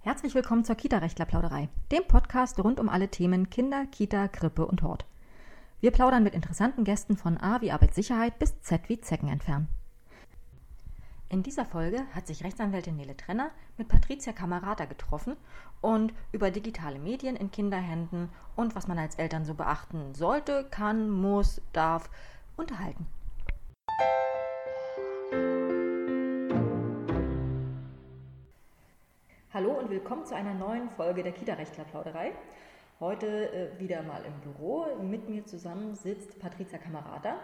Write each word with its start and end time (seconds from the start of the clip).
Herzlich 0.00 0.34
willkommen 0.34 0.64
zur 0.64 0.74
Kita-Rechtler-Plauderei, 0.76 1.68
dem 1.90 2.04
Podcast 2.06 2.62
rund 2.62 2.78
um 2.78 2.88
alle 2.88 3.08
Themen 3.08 3.50
Kinder, 3.50 3.86
Kita, 3.86 4.28
Krippe 4.28 4.66
und 4.66 4.82
Hort. 4.82 5.06
Wir 5.80 5.90
plaudern 5.90 6.22
mit 6.22 6.34
interessanten 6.34 6.84
Gästen 6.84 7.16
von 7.16 7.36
A 7.36 7.60
wie 7.60 7.72
Arbeitssicherheit 7.72 8.38
bis 8.38 8.60
Z 8.60 8.88
wie 8.88 9.00
Zecken 9.00 9.28
entfernen. 9.28 9.68
In 11.30 11.42
dieser 11.42 11.64
Folge 11.64 12.02
hat 12.14 12.26
sich 12.26 12.44
Rechtsanwältin 12.44 12.96
Nele 12.96 13.16
Trenner 13.16 13.50
mit 13.76 13.88
Patricia 13.88 14.32
Camarata 14.32 14.84
getroffen 14.84 15.36
und 15.80 16.14
über 16.32 16.50
digitale 16.50 16.98
Medien 16.98 17.34
in 17.34 17.50
Kinderhänden 17.50 18.28
und 18.56 18.74
was 18.74 18.86
man 18.86 18.98
als 18.98 19.16
Eltern 19.16 19.44
so 19.44 19.54
beachten 19.54 20.14
sollte, 20.14 20.66
kann, 20.70 21.10
muss, 21.10 21.60
darf 21.72 22.08
unterhalten. 22.56 23.06
Hallo 29.54 29.70
und 29.70 29.88
willkommen 29.88 30.26
zu 30.26 30.34
einer 30.34 30.52
neuen 30.52 30.90
Folge 30.90 31.22
der 31.22 31.30
Kita-Rechtler-Plauderei. 31.30 32.32
Heute 32.98 33.52
äh, 33.52 33.78
wieder 33.78 34.02
mal 34.02 34.20
im 34.24 34.40
Büro. 34.40 34.84
Mit 35.00 35.28
mir 35.28 35.46
zusammen 35.46 35.94
sitzt 35.94 36.40
Patricia 36.40 36.76
Camarata, 36.76 37.36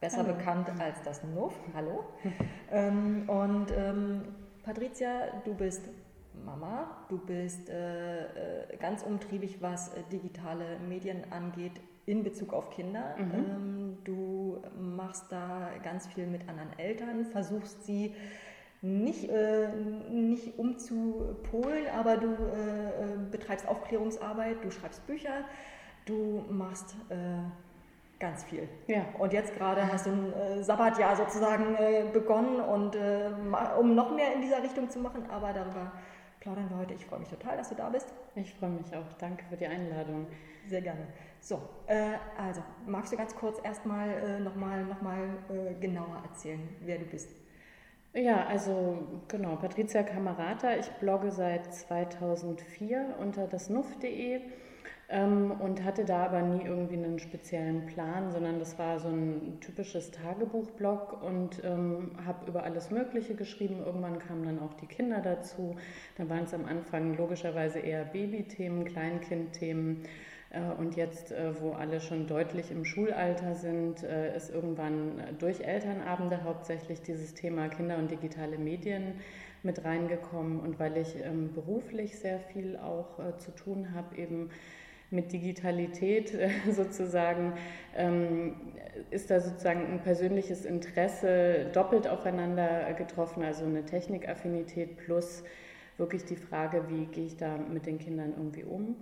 besser 0.00 0.24
Hallo. 0.24 0.34
bekannt 0.34 0.68
als 0.80 1.00
das 1.02 1.22
NUF. 1.22 1.54
Hallo. 1.72 2.06
ähm, 2.72 3.28
und 3.28 3.66
ähm, 3.70 4.34
Patricia, 4.64 5.28
du 5.44 5.54
bist 5.54 5.88
Mama, 6.44 7.06
du 7.08 7.18
bist 7.18 7.70
äh, 7.70 8.72
äh, 8.72 8.76
ganz 8.78 9.04
umtriebig, 9.04 9.62
was 9.62 9.94
äh, 9.94 10.02
digitale 10.10 10.80
Medien 10.80 11.22
angeht 11.30 11.80
in 12.04 12.24
Bezug 12.24 12.52
auf 12.52 12.70
Kinder. 12.70 13.14
Mhm. 13.16 13.32
Ähm, 13.32 13.98
du 14.02 14.60
machst 14.76 15.30
da 15.30 15.70
ganz 15.84 16.08
viel 16.08 16.26
mit 16.26 16.48
anderen 16.48 16.76
Eltern, 16.80 17.26
versuchst 17.26 17.84
sie 17.84 18.12
nicht, 18.84 19.30
äh, 19.30 19.68
nicht 20.10 20.58
umzupolen, 20.58 21.86
aber 21.98 22.18
du 22.18 22.26
äh, 22.26 22.88
äh, 22.88 23.16
betreibst 23.30 23.66
Aufklärungsarbeit, 23.66 24.62
du 24.62 24.70
schreibst 24.70 25.06
Bücher, 25.06 25.44
du 26.04 26.44
machst 26.50 26.94
äh, 27.08 27.14
ganz 28.20 28.44
viel. 28.44 28.68
Ja. 28.86 29.06
Und 29.18 29.32
jetzt 29.32 29.54
gerade 29.54 29.90
hast 29.90 30.04
du 30.04 30.10
ein 30.10 30.32
äh, 30.34 30.62
Sabbatjahr 30.62 31.16
sozusagen 31.16 31.76
äh, 31.76 32.04
begonnen 32.12 32.60
und 32.60 32.96
um 33.78 33.94
noch 33.94 34.14
mehr 34.14 34.34
in 34.34 34.42
dieser 34.42 34.62
Richtung 34.62 34.90
zu 34.90 34.98
machen, 34.98 35.24
aber 35.30 35.54
darüber 35.54 35.92
plaudern 36.40 36.68
wir 36.68 36.76
heute. 36.76 36.92
Ich 36.92 37.06
freue 37.06 37.20
mich 37.20 37.28
total, 37.30 37.56
dass 37.56 37.70
du 37.70 37.74
da 37.76 37.88
bist. 37.88 38.12
Ich 38.34 38.52
freue 38.52 38.68
mich 38.68 38.94
auch. 38.94 39.12
Danke 39.18 39.44
für 39.48 39.56
die 39.56 39.66
Einladung. 39.66 40.26
Sehr 40.66 40.82
gerne. 40.82 41.06
So, 41.40 41.58
also 42.36 42.62
magst 42.86 43.12
du 43.12 43.16
ganz 43.16 43.34
kurz 43.34 43.58
erstmal 43.64 44.10
äh, 44.10 44.40
nochmal 44.40 44.84
noch 44.84 45.00
mal, 45.00 45.18
genauer 45.80 46.22
erzählen, 46.28 46.60
wer 46.80 46.98
du 46.98 47.06
bist? 47.06 47.43
Ja, 48.16 48.46
also 48.46 48.98
genau, 49.26 49.56
Patricia 49.56 50.04
Camarata. 50.04 50.76
Ich 50.76 50.88
blogge 51.00 51.32
seit 51.32 51.74
2004 51.74 53.16
unter 53.18 53.48
dasnuff.de 53.48 54.40
ähm, 55.08 55.50
und 55.50 55.82
hatte 55.82 56.04
da 56.04 56.26
aber 56.26 56.40
nie 56.42 56.64
irgendwie 56.64 56.94
einen 56.94 57.18
speziellen 57.18 57.86
Plan, 57.86 58.30
sondern 58.30 58.60
das 58.60 58.78
war 58.78 59.00
so 59.00 59.08
ein 59.08 59.58
typisches 59.60 60.12
Tagebuchblog 60.12 61.24
und 61.24 61.60
ähm, 61.64 62.12
habe 62.24 62.46
über 62.48 62.62
alles 62.62 62.92
Mögliche 62.92 63.34
geschrieben. 63.34 63.82
Irgendwann 63.84 64.20
kamen 64.20 64.44
dann 64.44 64.60
auch 64.60 64.74
die 64.74 64.86
Kinder 64.86 65.20
dazu. 65.20 65.74
Da 66.16 66.28
waren 66.28 66.44
es 66.44 66.54
am 66.54 66.66
Anfang 66.66 67.16
logischerweise 67.16 67.80
eher 67.80 68.04
Babythemen, 68.04 68.84
Kleinkindthemen. 68.84 70.04
Äh, 70.04 70.08
und 70.78 70.96
jetzt, 70.96 71.32
äh, 71.32 71.60
wo 71.60 71.72
alle 71.72 72.00
schon 72.00 72.26
deutlich 72.26 72.70
im 72.70 72.84
Schulalter 72.84 73.54
sind, 73.54 74.02
äh, 74.02 74.36
ist 74.36 74.50
irgendwann 74.50 75.22
durch 75.38 75.60
Elternabende 75.60 76.44
hauptsächlich 76.44 77.02
dieses 77.02 77.34
Thema 77.34 77.68
Kinder 77.68 77.98
und 77.98 78.10
digitale 78.10 78.58
Medien 78.58 79.20
mit 79.62 79.84
reingekommen. 79.84 80.60
Und 80.60 80.78
weil 80.78 80.96
ich 80.96 81.16
ähm, 81.24 81.52
beruflich 81.52 82.18
sehr 82.18 82.38
viel 82.38 82.76
auch 82.76 83.38
zu 83.38 83.50
tun 83.52 83.94
habe, 83.94 84.16
eben 84.16 84.50
mit 85.10 85.32
Digitalität 85.32 86.36
sozusagen, 86.70 87.54
ähm, 87.96 88.56
ist 89.10 89.30
da 89.30 89.40
sozusagen 89.40 89.86
ein 89.86 90.00
persönliches 90.00 90.64
Interesse 90.64 91.66
doppelt 91.72 92.08
aufeinander 92.08 92.92
getroffen, 92.94 93.42
also 93.42 93.64
eine 93.64 93.84
Technikaffinität 93.84 94.96
plus 94.96 95.44
wirklich 95.96 96.24
die 96.24 96.36
Frage, 96.36 96.84
wie 96.88 97.06
gehe 97.06 97.26
ich 97.26 97.36
da 97.36 97.56
mit 97.56 97.86
den 97.86 97.98
Kindern 97.98 98.34
irgendwie 98.36 98.64
um. 98.64 98.96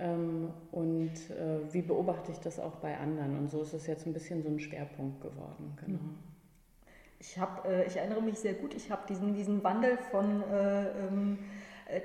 Ähm, 0.00 0.50
und 0.72 1.12
äh, 1.30 1.72
wie 1.72 1.82
beobachte 1.82 2.32
ich 2.32 2.38
das 2.38 2.58
auch 2.58 2.76
bei 2.76 2.96
anderen? 2.96 3.36
Und 3.38 3.50
so 3.50 3.62
ist 3.62 3.74
es 3.74 3.86
jetzt 3.86 4.06
ein 4.06 4.12
bisschen 4.12 4.42
so 4.42 4.48
ein 4.48 4.58
Schwerpunkt 4.58 5.20
geworden. 5.20 5.76
Genau. 5.84 5.98
Mhm. 5.98 6.18
Ich, 7.18 7.38
hab, 7.38 7.66
äh, 7.66 7.84
ich 7.84 7.96
erinnere 7.96 8.22
mich 8.22 8.38
sehr 8.38 8.54
gut, 8.54 8.74
ich 8.74 8.90
habe 8.90 9.02
diesen, 9.08 9.34
diesen 9.34 9.62
Wandel 9.62 9.98
von 10.10 10.42
äh, 10.50 10.88
ähm, 10.88 11.38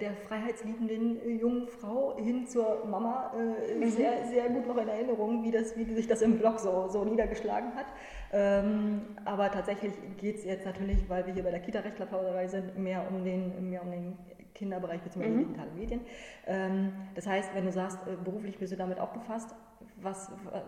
der 0.02 0.14
freiheitsliebenden 0.14 1.40
jungen 1.40 1.68
Frau 1.68 2.18
hin 2.18 2.48
zur 2.48 2.86
Mama 2.86 3.32
mhm. 3.34 3.90
sehr, 3.92 4.26
sehr 4.26 4.50
gut 4.50 4.68
noch 4.68 4.78
in 4.78 4.88
Erinnerung, 4.88 5.44
wie, 5.44 5.52
das, 5.52 5.78
wie 5.78 5.86
sich 5.86 6.08
das 6.08 6.22
im 6.22 6.40
Blog 6.40 6.60
so, 6.60 6.88
so 6.90 7.06
niedergeschlagen 7.06 7.76
hat. 7.76 7.86
Ähm, 8.34 9.02
aber 9.24 9.52
tatsächlich 9.52 9.94
geht 10.18 10.38
es 10.38 10.44
jetzt 10.44 10.66
natürlich, 10.66 11.08
weil 11.08 11.26
wir 11.28 11.34
hier 11.34 11.44
bei 11.44 11.52
der 11.52 11.60
Kita-Rechtlerplauderei 11.60 12.48
sind, 12.48 12.78
mehr 12.78 13.06
um 13.10 13.24
den, 13.24 13.70
mehr 13.70 13.84
um 13.84 13.92
den 13.92 14.18
Kinderbereich 14.56 15.02
bzw. 15.02 15.28
Mhm. 15.28 15.38
digitale 15.40 15.72
Medien. 15.72 16.02
Ähm, 16.48 16.94
das 17.14 17.28
heißt, 17.28 17.54
wenn 17.54 17.66
du 17.66 17.72
sagst, 17.72 18.00
äh, 18.08 18.16
beruflich 18.24 18.58
bist 18.58 18.74
du 18.74 18.78
damit 18.78 19.00
auch 19.00 19.12
befasst, 19.12 19.54
was 20.02 20.30
äh, 20.30 20.62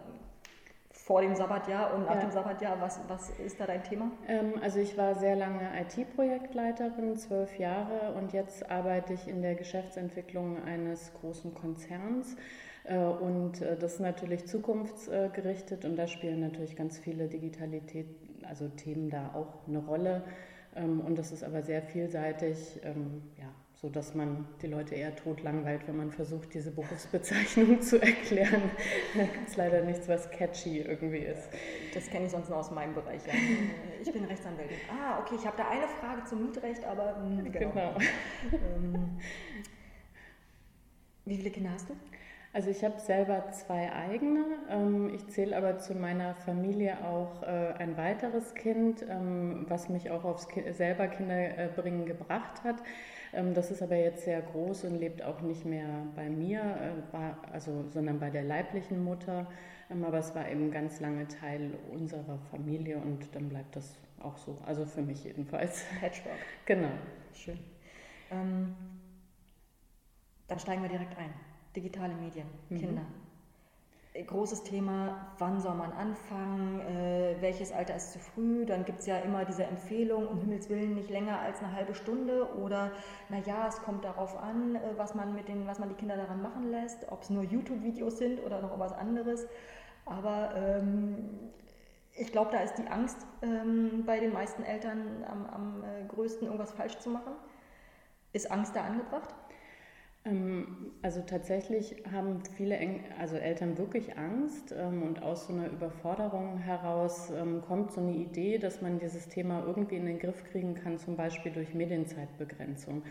vor 0.91 1.21
dem 1.21 1.35
Sabbatjahr 1.35 1.93
und 1.95 2.05
nach 2.05 2.15
ja. 2.15 2.21
dem 2.21 2.31
Sabbatjahr, 2.31 2.81
was, 2.81 2.99
was 3.07 3.29
ist 3.39 3.59
da 3.59 3.65
dein 3.65 3.83
Thema? 3.83 4.11
Ähm, 4.27 4.53
also 4.61 4.79
ich 4.79 4.97
war 4.97 5.15
sehr 5.15 5.35
lange 5.35 5.69
IT-Projektleiterin, 5.81 7.15
zwölf 7.15 7.57
Jahre 7.57 8.13
und 8.15 8.33
jetzt 8.33 8.69
arbeite 8.69 9.13
ich 9.13 9.27
in 9.27 9.41
der 9.41 9.55
Geschäftsentwicklung 9.55 10.61
eines 10.63 11.13
großen 11.13 11.53
Konzerns. 11.53 12.35
Äh, 12.83 12.97
und 12.97 13.61
das 13.61 13.93
ist 13.93 13.99
natürlich 13.99 14.47
zukunftsgerichtet 14.47 15.85
und 15.85 15.95
da 15.95 16.07
spielen 16.07 16.41
natürlich 16.41 16.75
ganz 16.75 16.97
viele 16.97 17.27
Digitalität, 17.27 18.07
also 18.47 18.67
Themen 18.67 19.09
da 19.09 19.31
auch 19.33 19.67
eine 19.67 19.79
Rolle. 19.79 20.23
Ähm, 20.75 20.99
und 20.99 21.17
das 21.17 21.31
ist 21.31 21.43
aber 21.43 21.61
sehr 21.61 21.81
vielseitig. 21.81 22.81
Ja, 23.37 23.53
so 23.81 23.89
dass 23.89 24.15
man 24.15 24.47
die 24.61 24.67
Leute 24.67 24.95
eher 24.95 25.15
tot 25.15 25.43
langweilt, 25.43 25.87
wenn 25.87 25.97
man 25.97 26.11
versucht, 26.11 26.51
diese 26.53 26.71
Berufsbezeichnung 26.71 27.79
zu 27.81 28.01
erklären. 28.01 28.71
Da 29.15 29.23
gibt 29.23 29.47
es 29.47 29.55
leider 29.55 29.83
nichts, 29.83 30.07
was 30.07 30.29
catchy 30.31 30.81
irgendwie 30.81 31.19
ist. 31.19 31.49
Das 31.93 32.09
kenne 32.09 32.25
ich 32.25 32.31
sonst 32.31 32.49
nur 32.49 32.57
aus 32.57 32.71
meinem 32.71 32.95
Bereich. 32.95 33.21
Ja. 33.27 33.33
Ich 34.01 34.11
bin 34.11 34.25
Rechtsanwältin. 34.25 34.77
Ah, 34.89 35.19
okay, 35.19 35.35
ich 35.39 35.45
habe 35.45 35.57
da 35.57 35.67
eine 35.67 35.87
Frage 35.87 36.23
zum 36.25 36.45
Mietrecht, 36.45 36.83
aber 36.85 37.17
mh, 37.17 37.43
hm, 37.43 37.51
genau. 37.51 37.69
genau. 37.69 37.97
Ähm, 38.51 39.19
wie 41.25 41.37
viele 41.37 41.51
Kinder 41.51 41.71
hast 41.71 41.89
du? 41.89 41.93
Also 42.53 42.71
ich 42.71 42.83
habe 42.83 42.99
selber 42.99 43.51
zwei 43.51 43.91
eigene. 43.93 44.43
Ähm, 44.71 45.13
ich 45.13 45.27
zähle 45.27 45.55
aber 45.55 45.77
zu 45.77 45.93
meiner 45.93 46.33
Familie 46.33 46.97
auch 47.05 47.43
äh, 47.43 47.73
ein 47.77 47.95
weiteres 47.97 48.55
Kind, 48.55 49.05
ähm, 49.07 49.67
was 49.67 49.89
mich 49.89 50.09
auch 50.09 50.23
aufs 50.23 50.47
selber 50.71 51.07
Kinderbringen 51.07 52.07
gebracht 52.07 52.63
hat. 52.63 52.77
Ähm, 53.37 53.53
das 53.53 53.69
ist 53.69 53.83
aber 53.83 53.95
jetzt 53.95 54.25
sehr 54.25 54.41
groß 54.41 54.85
und 54.85 54.95
lebt 54.95 55.21
auch 55.21 55.41
nicht 55.41 55.63
mehr 55.63 55.87
bei 56.15 56.27
mir, 56.27 56.59
äh, 57.13 57.51
also, 57.53 57.85
sondern 57.87 58.19
bei 58.19 58.31
der 58.31 58.43
leiblichen 58.43 59.03
Mutter. 59.03 59.45
Ähm, 59.91 60.03
aber 60.03 60.17
es 60.17 60.33
war 60.33 60.49
eben 60.49 60.71
ganz 60.71 60.99
lange 60.99 61.27
Teil 61.27 61.71
unserer 61.93 62.39
Familie 62.49 62.97
und 62.97 63.33
dann 63.35 63.47
bleibt 63.47 63.75
das 63.75 63.95
auch 64.19 64.37
so. 64.37 64.57
Also 64.65 64.85
für 64.85 65.03
mich 65.03 65.23
jedenfalls. 65.23 65.85
Patchwork. 66.01 66.33
Genau. 66.65 66.89
Schön. 67.33 67.59
Ähm, 68.31 68.75
dann 70.47 70.59
steigen 70.59 70.81
wir 70.81 70.89
direkt 70.89 71.15
ein. 71.17 71.31
Digitale 71.75 72.15
Medien, 72.15 72.47
mhm. 72.69 72.99
Großes 74.25 74.63
Thema, 74.63 75.27
wann 75.37 75.59
soll 75.59 75.75
man 75.75 75.91
anfangen, 75.91 76.79
äh, 76.79 77.35
welches 77.39 77.71
Alter 77.71 77.95
ist 77.95 78.13
zu 78.13 78.19
früh. 78.19 78.65
Dann 78.65 78.83
gibt 78.83 78.99
es 78.99 79.05
ja 79.05 79.17
immer 79.19 79.45
diese 79.45 79.63
Empfehlung, 79.63 80.27
um 80.27 80.39
Himmels 80.39 80.69
Willen 80.69 80.95
nicht 80.95 81.09
länger 81.09 81.39
als 81.39 81.59
eine 81.59 81.73
halbe 81.73 81.93
Stunde 81.93 82.55
oder 82.55 82.91
naja, 83.29 83.67
es 83.67 83.81
kommt 83.81 84.05
darauf 84.05 84.35
an, 84.37 84.75
äh, 84.75 84.79
was, 84.97 85.13
man 85.13 85.35
mit 85.35 85.47
den, 85.47 85.67
was 85.67 85.77
man 85.77 85.89
die 85.89 85.95
Kinder 85.95 86.17
daran 86.17 86.41
machen 86.41 86.71
lässt, 86.71 87.11
ob 87.11 87.21
es 87.21 87.29
nur 87.29 87.43
YouTube-Videos 87.43 88.17
sind 88.17 88.43
oder 88.43 88.61
noch 88.61 88.79
was 88.79 88.93
anderes. 88.93 89.47
Aber 90.05 90.55
ähm, 90.55 91.51
ich 92.15 92.31
glaube, 92.31 92.51
da 92.51 92.61
ist 92.61 92.75
die 92.75 92.87
Angst 92.87 93.17
ähm, 93.43 94.03
bei 94.05 94.19
den 94.19 94.33
meisten 94.33 94.63
Eltern 94.63 95.23
am, 95.29 95.45
am 95.45 95.83
äh, 95.83 96.05
größten, 96.07 96.47
irgendwas 96.47 96.71
falsch 96.71 96.97
zu 96.97 97.09
machen. 97.09 97.33
Ist 98.33 98.49
Angst 98.49 98.75
da 98.75 98.83
angebracht? 98.83 99.29
Ähm, 100.27 100.91
also 101.01 101.21
tatsächlich 101.21 101.95
haben 102.11 102.41
viele 102.55 102.77
also 103.19 103.35
Eltern 103.35 103.77
wirklich 103.77 104.17
Angst 104.17 104.73
ähm, 104.77 105.03
und 105.03 105.21
aus 105.21 105.47
so 105.47 105.53
einer 105.53 105.67
Überforderung 105.67 106.57
heraus 106.57 107.31
ähm, 107.31 107.61
kommt 107.61 107.91
so 107.91 108.01
eine 108.01 108.13
Idee, 108.13 108.57
dass 108.57 108.81
man 108.81 108.99
dieses 108.99 109.27
Thema 109.27 109.63
irgendwie 109.65 109.95
in 109.95 110.05
den 110.05 110.19
Griff 110.19 110.43
kriegen 110.51 110.75
kann, 110.75 110.97
zum 110.97 111.15
Beispiel 111.15 111.51
durch 111.51 111.73
Medienzeitbegrenzung. 111.73 113.03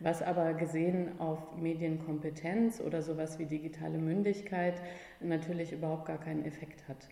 Was 0.00 0.22
aber 0.22 0.54
gesehen 0.54 1.20
auf 1.20 1.38
Medienkompetenz 1.58 2.80
oder 2.80 3.02
sowas 3.02 3.38
wie 3.38 3.44
digitale 3.44 3.98
Mündigkeit 3.98 4.80
natürlich 5.20 5.72
überhaupt 5.72 6.06
gar 6.06 6.18
keinen 6.18 6.46
Effekt 6.46 6.88
hat. 6.88 7.06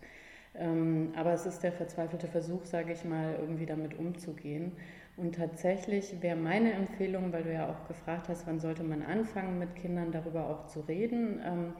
Aber 1.14 1.34
es 1.34 1.44
ist 1.44 1.62
der 1.62 1.72
verzweifelte 1.72 2.28
Versuch, 2.28 2.64
sage 2.64 2.94
ich 2.94 3.04
mal, 3.04 3.36
irgendwie 3.38 3.66
damit 3.66 3.98
umzugehen. 3.98 4.72
Und 5.18 5.34
tatsächlich 5.34 6.22
wäre 6.22 6.36
meine 6.36 6.72
Empfehlung, 6.72 7.32
weil 7.32 7.42
du 7.42 7.52
ja 7.52 7.68
auch 7.68 7.88
gefragt 7.88 8.28
hast, 8.28 8.46
wann 8.46 8.60
sollte 8.60 8.84
man 8.84 9.02
anfangen, 9.02 9.58
mit 9.58 9.74
Kindern 9.74 10.12
darüber 10.12 10.48
auch 10.48 10.66
zu 10.66 10.80
reden, 10.80 11.40
ähm, 11.44 11.72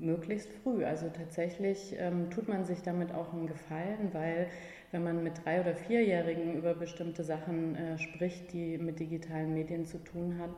möglichst 0.00 0.52
früh. 0.52 0.84
Also 0.84 1.08
tatsächlich 1.08 1.94
ähm, 1.98 2.30
tut 2.30 2.48
man 2.48 2.64
sich 2.64 2.82
damit 2.82 3.14
auch 3.14 3.32
einen 3.32 3.46
Gefallen, 3.46 4.10
weil 4.12 4.48
wenn 4.90 5.04
man 5.04 5.22
mit 5.22 5.44
drei- 5.44 5.60
oder 5.60 5.76
vierjährigen 5.76 6.56
über 6.56 6.74
bestimmte 6.74 7.22
Sachen 7.22 7.76
äh, 7.76 7.98
spricht, 7.98 8.52
die 8.52 8.78
mit 8.78 8.98
digitalen 8.98 9.54
Medien 9.54 9.86
zu 9.86 9.98
tun 9.98 10.38
haben, 10.38 10.56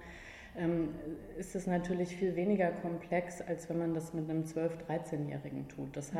ähm, 0.56 0.94
ist 1.38 1.54
es 1.54 1.66
natürlich 1.66 2.16
viel 2.16 2.36
weniger 2.36 2.70
komplex, 2.70 3.42
als 3.42 3.68
wenn 3.68 3.78
man 3.78 3.92
das 3.92 4.14
mit 4.14 4.30
einem 4.30 4.44
12-, 4.44 4.86
13-Jährigen 4.88 5.68
tut. 5.68 5.94
Das 5.94 6.12
mhm. 6.12 6.18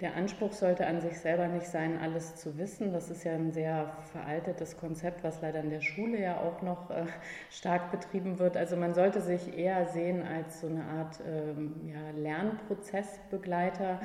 Der 0.00 0.14
Anspruch 0.14 0.52
sollte 0.52 0.86
an 0.86 1.00
sich 1.00 1.18
selber 1.18 1.48
nicht 1.48 1.66
sein, 1.66 1.98
alles 1.98 2.36
zu 2.36 2.56
wissen. 2.56 2.92
Das 2.92 3.10
ist 3.10 3.24
ja 3.24 3.32
ein 3.32 3.50
sehr 3.50 3.90
veraltetes 4.12 4.76
Konzept, 4.76 5.24
was 5.24 5.40
leider 5.42 5.60
in 5.60 5.70
der 5.70 5.80
Schule 5.80 6.20
ja 6.20 6.38
auch 6.38 6.62
noch 6.62 6.90
äh, 6.90 7.06
stark 7.50 7.90
betrieben 7.90 8.38
wird. 8.38 8.56
Also 8.56 8.76
man 8.76 8.94
sollte 8.94 9.20
sich 9.20 9.58
eher 9.58 9.86
sehen 9.86 10.22
als 10.22 10.60
so 10.60 10.68
eine 10.68 10.84
Art 10.84 11.18
ähm, 11.26 11.74
ja, 11.84 12.10
Lernprozessbegleiter. 12.16 14.00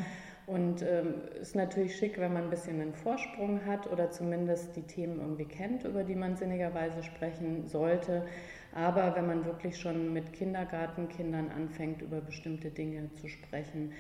Und 0.45 0.81
ähm, 0.81 1.21
ist 1.39 1.55
natürlich 1.55 1.95
schick, 1.95 2.19
wenn 2.19 2.33
man 2.33 2.45
ein 2.45 2.49
bisschen 2.49 2.81
einen 2.81 2.93
Vorsprung 2.95 3.65
hat 3.65 3.89
oder 3.89 4.11
zumindest 4.11 4.75
die 4.75 4.81
Themen 4.81 5.19
irgendwie 5.19 5.45
kennt, 5.45 5.85
über 5.85 6.03
die 6.03 6.15
man 6.15 6.35
sinnigerweise 6.35 7.01
sprechen 7.03 7.67
sollte. 7.67 8.25
Aber 8.73 9.15
wenn 9.15 9.27
man 9.27 9.45
wirklich 9.45 9.77
schon 9.77 10.11
mit 10.11 10.33
Kindergartenkindern 10.33 11.49
anfängt, 11.49 12.01
über 12.01 12.19
bestimmte 12.19 12.71
Dinge 12.71 13.09
zu 13.13 13.29
sprechen, 13.29 13.93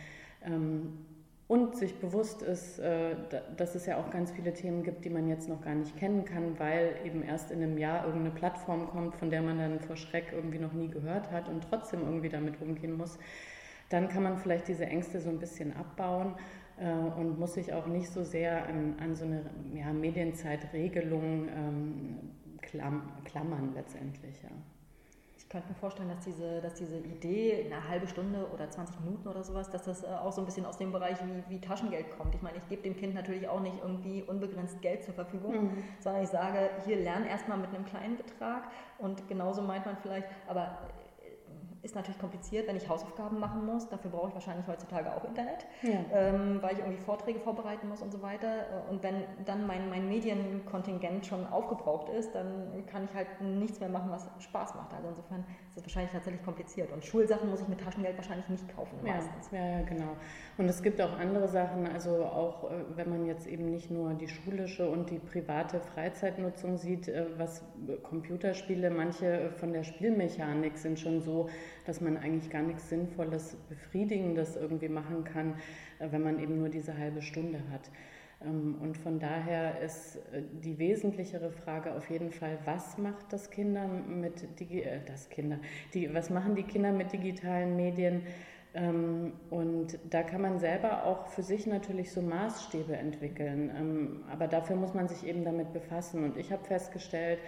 ähm, 0.45 1.05
und 1.47 1.75
sich 1.75 1.99
bewusst 1.99 2.41
ist, 2.41 2.79
äh, 2.79 3.15
dass 3.57 3.75
es 3.75 3.85
ja 3.85 3.97
auch 3.97 4.09
ganz 4.11 4.31
viele 4.31 4.53
Themen 4.53 4.83
gibt, 4.83 5.03
die 5.05 5.09
man 5.09 5.27
jetzt 5.27 5.49
noch 5.49 5.61
gar 5.61 5.75
nicht 5.75 5.97
kennen 5.97 6.25
kann, 6.25 6.57
weil 6.57 6.95
eben 7.05 7.21
erst 7.23 7.51
in 7.51 7.61
einem 7.61 7.77
Jahr 7.77 8.05
irgendeine 8.05 8.33
Plattform 8.33 8.87
kommt, 8.87 9.15
von 9.15 9.29
der 9.29 9.41
man 9.41 9.57
dann 9.57 9.79
vor 9.79 9.95
Schreck 9.95 10.31
irgendwie 10.31 10.59
noch 10.59 10.73
nie 10.73 10.87
gehört 10.87 11.31
hat 11.31 11.49
und 11.49 11.65
trotzdem 11.69 12.01
irgendwie 12.01 12.29
damit 12.29 12.61
umgehen 12.61 12.97
muss, 12.97 13.17
dann 13.89 14.09
kann 14.09 14.23
man 14.23 14.37
vielleicht 14.37 14.67
diese 14.67 14.85
Ängste 14.85 15.19
so 15.19 15.29
ein 15.29 15.39
bisschen 15.39 15.75
abbauen 15.75 16.35
äh, 16.77 17.19
und 17.19 17.37
muss 17.37 17.55
sich 17.55 17.73
auch 17.73 17.87
nicht 17.87 18.09
so 18.09 18.23
sehr 18.23 18.65
an, 18.67 18.95
an 18.99 19.15
so 19.15 19.25
eine 19.25 19.41
ja, 19.73 19.91
Medienzeitregelung 19.91 21.49
ähm, 21.49 22.19
klammern 22.61 23.73
letztendlich. 23.75 24.41
Ja 24.41 24.49
könnte 25.53 25.69
mir 25.69 25.75
vorstellen, 25.75 26.09
dass 26.09 26.25
diese, 26.25 26.61
dass 26.61 26.73
diese 26.73 26.97
Idee, 26.97 27.65
eine 27.67 27.87
halbe 27.87 28.07
Stunde 28.07 28.47
oder 28.51 28.69
20 28.69 28.99
Minuten 29.01 29.27
oder 29.27 29.43
sowas, 29.43 29.69
dass 29.69 29.83
das 29.83 30.03
äh, 30.03 30.07
auch 30.07 30.31
so 30.31 30.41
ein 30.41 30.45
bisschen 30.45 30.65
aus 30.65 30.77
dem 30.77 30.91
Bereich 30.91 31.17
wie, 31.23 31.53
wie 31.53 31.61
Taschengeld 31.61 32.09
kommt. 32.17 32.33
Ich 32.33 32.41
meine, 32.41 32.57
ich 32.57 32.67
gebe 32.67 32.81
dem 32.81 32.97
Kind 32.97 33.13
natürlich 33.13 33.47
auch 33.47 33.59
nicht 33.59 33.77
irgendwie 33.81 34.23
unbegrenzt 34.23 34.81
Geld 34.81 35.03
zur 35.03 35.13
Verfügung, 35.13 35.65
mhm. 35.65 35.83
sondern 35.99 36.23
ich 36.23 36.29
sage, 36.29 36.71
hier 36.85 36.97
lern 36.97 37.25
erstmal 37.25 37.59
mit 37.59 37.69
einem 37.69 37.85
kleinen 37.85 38.17
Betrag 38.17 38.63
und 38.97 39.27
genauso 39.27 39.61
meint 39.61 39.85
man 39.85 39.95
vielleicht, 39.97 40.27
aber 40.47 40.89
ist 41.83 41.95
natürlich 41.95 42.19
kompliziert, 42.19 42.67
wenn 42.67 42.77
ich 42.77 42.87
Hausaufgaben 42.87 43.39
machen 43.39 43.65
muss. 43.65 43.89
Dafür 43.89 44.09
brauche 44.09 44.29
ich 44.29 44.33
wahrscheinlich 44.33 44.65
heutzutage 44.67 45.13
auch 45.13 45.25
Internet, 45.25 45.67
ja. 45.81 45.99
ähm, 46.13 46.61
weil 46.61 46.73
ich 46.73 46.79
irgendwie 46.79 46.97
Vorträge 46.97 47.39
vorbereiten 47.39 47.89
muss 47.89 48.01
und 48.01 48.11
so 48.11 48.21
weiter. 48.21 48.85
Und 48.89 49.03
wenn 49.03 49.23
dann 49.45 49.67
mein, 49.67 49.89
mein 49.89 50.07
Medienkontingent 50.07 51.25
schon 51.25 51.45
aufgebraucht 51.45 52.07
ist, 52.09 52.33
dann 52.33 52.85
kann 52.87 53.03
ich 53.03 53.13
halt 53.13 53.27
nichts 53.41 53.81
mehr 53.81 53.89
machen, 53.89 54.09
was 54.11 54.29
Spaß 54.39 54.75
macht. 54.75 54.93
Also 54.93 55.09
insofern 55.09 55.43
ist 55.67 55.75
das 55.75 55.83
wahrscheinlich 55.83 56.13
tatsächlich 56.13 56.43
kompliziert. 56.43 56.89
Und 56.93 57.03
Schulsachen 57.03 57.49
muss 57.49 57.59
ich 57.59 57.67
mit 57.67 57.81
Taschengeld 57.81 58.15
wahrscheinlich 58.15 58.47
nicht 58.47 58.73
kaufen 58.73 58.97
ja, 59.03 59.15
meistens. 59.15 59.51
Ja, 59.51 59.81
genau. 59.81 60.15
Und 60.57 60.69
es 60.69 60.83
gibt 60.83 61.01
auch 61.01 61.17
andere 61.17 61.47
Sachen, 61.47 61.87
also 61.87 62.25
auch 62.25 62.69
äh, 62.69 62.75
wenn 62.95 63.09
man 63.09 63.25
jetzt 63.25 63.47
eben 63.47 63.71
nicht 63.71 63.89
nur 63.89 64.13
die 64.13 64.27
schulische 64.27 64.87
und 64.87 65.09
die 65.09 65.17
private 65.17 65.79
Freizeitnutzung 65.79 66.77
sieht, 66.77 67.07
äh, 67.07 67.25
was 67.37 67.63
Computerspiele, 68.03 68.91
manche 68.91 69.51
von 69.57 69.73
der 69.73 69.83
Spielmechanik 69.83 70.77
sind 70.77 70.99
schon 70.99 71.21
so, 71.21 71.49
dass 71.85 72.01
man 72.01 72.17
eigentlich 72.17 72.51
gar 72.51 72.61
nichts 72.61 72.87
Sinnvolles, 72.89 73.57
Befriedigendes 73.67 74.55
irgendwie 74.55 74.89
machen 74.89 75.23
kann, 75.23 75.55
äh, 75.97 76.11
wenn 76.11 76.21
man 76.21 76.37
eben 76.37 76.59
nur 76.59 76.69
diese 76.69 76.95
halbe 76.97 77.23
Stunde 77.23 77.59
hat. 77.71 77.89
Ähm, 78.45 78.75
und 78.81 78.97
von 78.97 79.19
daher 79.19 79.79
ist 79.81 80.17
äh, 80.17 80.43
die 80.63 80.77
wesentlichere 80.77 81.51
Frage 81.51 81.93
auf 81.93 82.09
jeden 82.09 82.31
Fall, 82.31 82.59
was 82.65 82.97
macht 82.97 83.31
das 83.31 83.49
Kinder 83.49 83.87
mit 83.87 84.59
Digi 84.59 84.81
äh, 84.81 84.99
das 85.05 85.29
Kinder, 85.29 85.59
die, 85.93 86.13
was 86.13 86.29
machen 86.29 86.55
die 86.55 86.63
Kinder 86.63 86.91
mit 86.91 87.11
digitalen 87.11 87.75
Medien? 87.75 88.23
Ähm, 88.75 89.33
und 89.51 89.99
da 90.09 90.23
kann 90.23 90.41
man 90.41 90.59
selber 90.59 91.05
auch 91.05 91.27
für 91.27 91.43
sich 91.43 91.67
natürlich 91.67 92.11
so 92.11 92.21
Maßstäbe 92.21 92.95
entwickeln. 92.95 93.71
Ähm, 93.77 94.23
aber 94.31 94.47
dafür 94.47 94.75
muss 94.75 94.93
man 94.93 95.07
sich 95.07 95.27
eben 95.27 95.43
damit 95.43 95.73
befassen. 95.73 96.23
Und 96.23 96.37
ich 96.37 96.51
habe 96.51 96.63
festgestellt, 96.63 97.39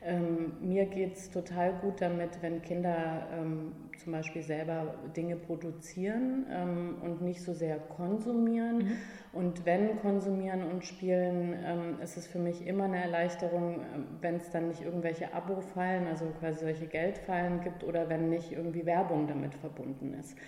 ähm, 0.00 0.52
mir 0.60 0.86
geht 0.86 1.16
es 1.16 1.30
total 1.30 1.72
gut 1.80 2.00
damit, 2.00 2.40
wenn 2.40 2.62
Kinder 2.62 3.26
zum 4.00 4.12
Beispiel 4.12 4.42
selber 4.42 4.94
Dinge 5.16 5.34
produzieren 5.34 6.46
und 7.02 7.20
nicht 7.20 7.42
so 7.42 7.52
sehr 7.52 7.78
konsumieren. 7.78 8.78
Mhm. 8.78 8.92
Und 9.32 9.66
wenn 9.66 9.98
konsumieren 9.98 10.62
und 10.62 10.84
spielen, 10.84 11.56
ist 12.00 12.16
es 12.16 12.28
für 12.28 12.38
mich 12.38 12.64
immer 12.64 12.84
eine 12.84 13.02
Erleichterung, 13.02 13.80
wenn 14.20 14.36
es 14.36 14.50
dann 14.50 14.68
nicht 14.68 14.82
irgendwelche 14.82 15.34
Abo-Fallen, 15.34 16.06
also 16.06 16.26
quasi 16.38 16.60
solche 16.60 16.86
Geldfallen 16.86 17.60
gibt 17.60 17.82
oder 17.82 18.08
wenn 18.08 18.28
nicht 18.28 18.52
irgendwie 18.52 18.86
Werbung 18.86 19.26
damit 19.26 19.56
verbunden 19.56 20.14
ist. 20.14 20.38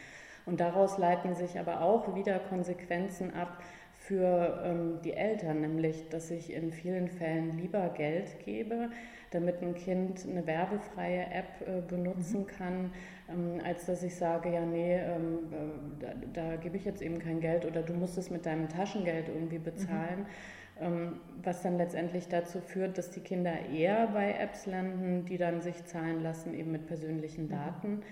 Und 0.47 0.61
daraus 0.61 0.99
leiten 0.99 1.35
sich 1.35 1.59
aber 1.59 1.83
auch 1.83 2.15
wieder 2.15 2.39
Konsequenzen 2.39 3.35
ab, 3.35 3.63
für 4.01 4.63
ähm, 4.65 4.99
die 5.05 5.13
Eltern, 5.13 5.61
nämlich 5.61 6.09
dass 6.09 6.31
ich 6.31 6.53
in 6.53 6.73
vielen 6.73 7.09
Fällen 7.09 7.57
lieber 7.59 7.91
Geld 7.91 8.41
gebe, 8.45 8.91
damit 9.31 9.63
ein 9.63 9.75
Kind 9.75 10.27
eine 10.29 10.47
werbefreie 10.47 11.27
App 11.27 11.69
äh, 11.69 11.83
benutzen 11.83 12.41
mhm. 12.41 12.47
kann, 12.47 12.93
ähm, 13.29 13.61
als 13.65 13.87
dass 13.87 14.03
ich 14.03 14.17
sage, 14.17 14.53
ja, 14.53 14.65
nee, 14.65 14.97
ähm, 14.97 15.53
äh, 15.53 16.05
da, 16.33 16.51
da 16.51 16.57
gebe 16.57 16.77
ich 16.77 16.85
jetzt 16.85 17.03
eben 17.03 17.19
kein 17.19 17.41
Geld 17.41 17.67
oder 17.67 17.83
du 17.83 17.93
musst 17.93 18.17
es 18.17 18.31
mit 18.31 18.47
deinem 18.47 18.69
Taschengeld 18.69 19.29
irgendwie 19.29 19.59
bezahlen. 19.59 20.21
Mhm. 20.21 21.21
Was 21.43 21.61
dann 21.63 21.77
letztendlich 21.77 22.29
dazu 22.29 22.59
führt, 22.63 22.97
dass 22.97 23.11
die 23.11 23.21
Kinder 23.21 23.53
eher 23.71 24.07
bei 24.07 24.33
Apps 24.33 24.65
landen, 24.65 25.27
die 25.27 25.37
dann 25.37 25.61
sich 25.61 25.85
zahlen 25.85 26.23
lassen, 26.23 26.55
eben 26.55 26.73
mit 26.73 26.87
persönlichen 26.87 27.45
mhm. 27.45 27.51
Daten, 27.51 27.91
mhm. 27.91 28.03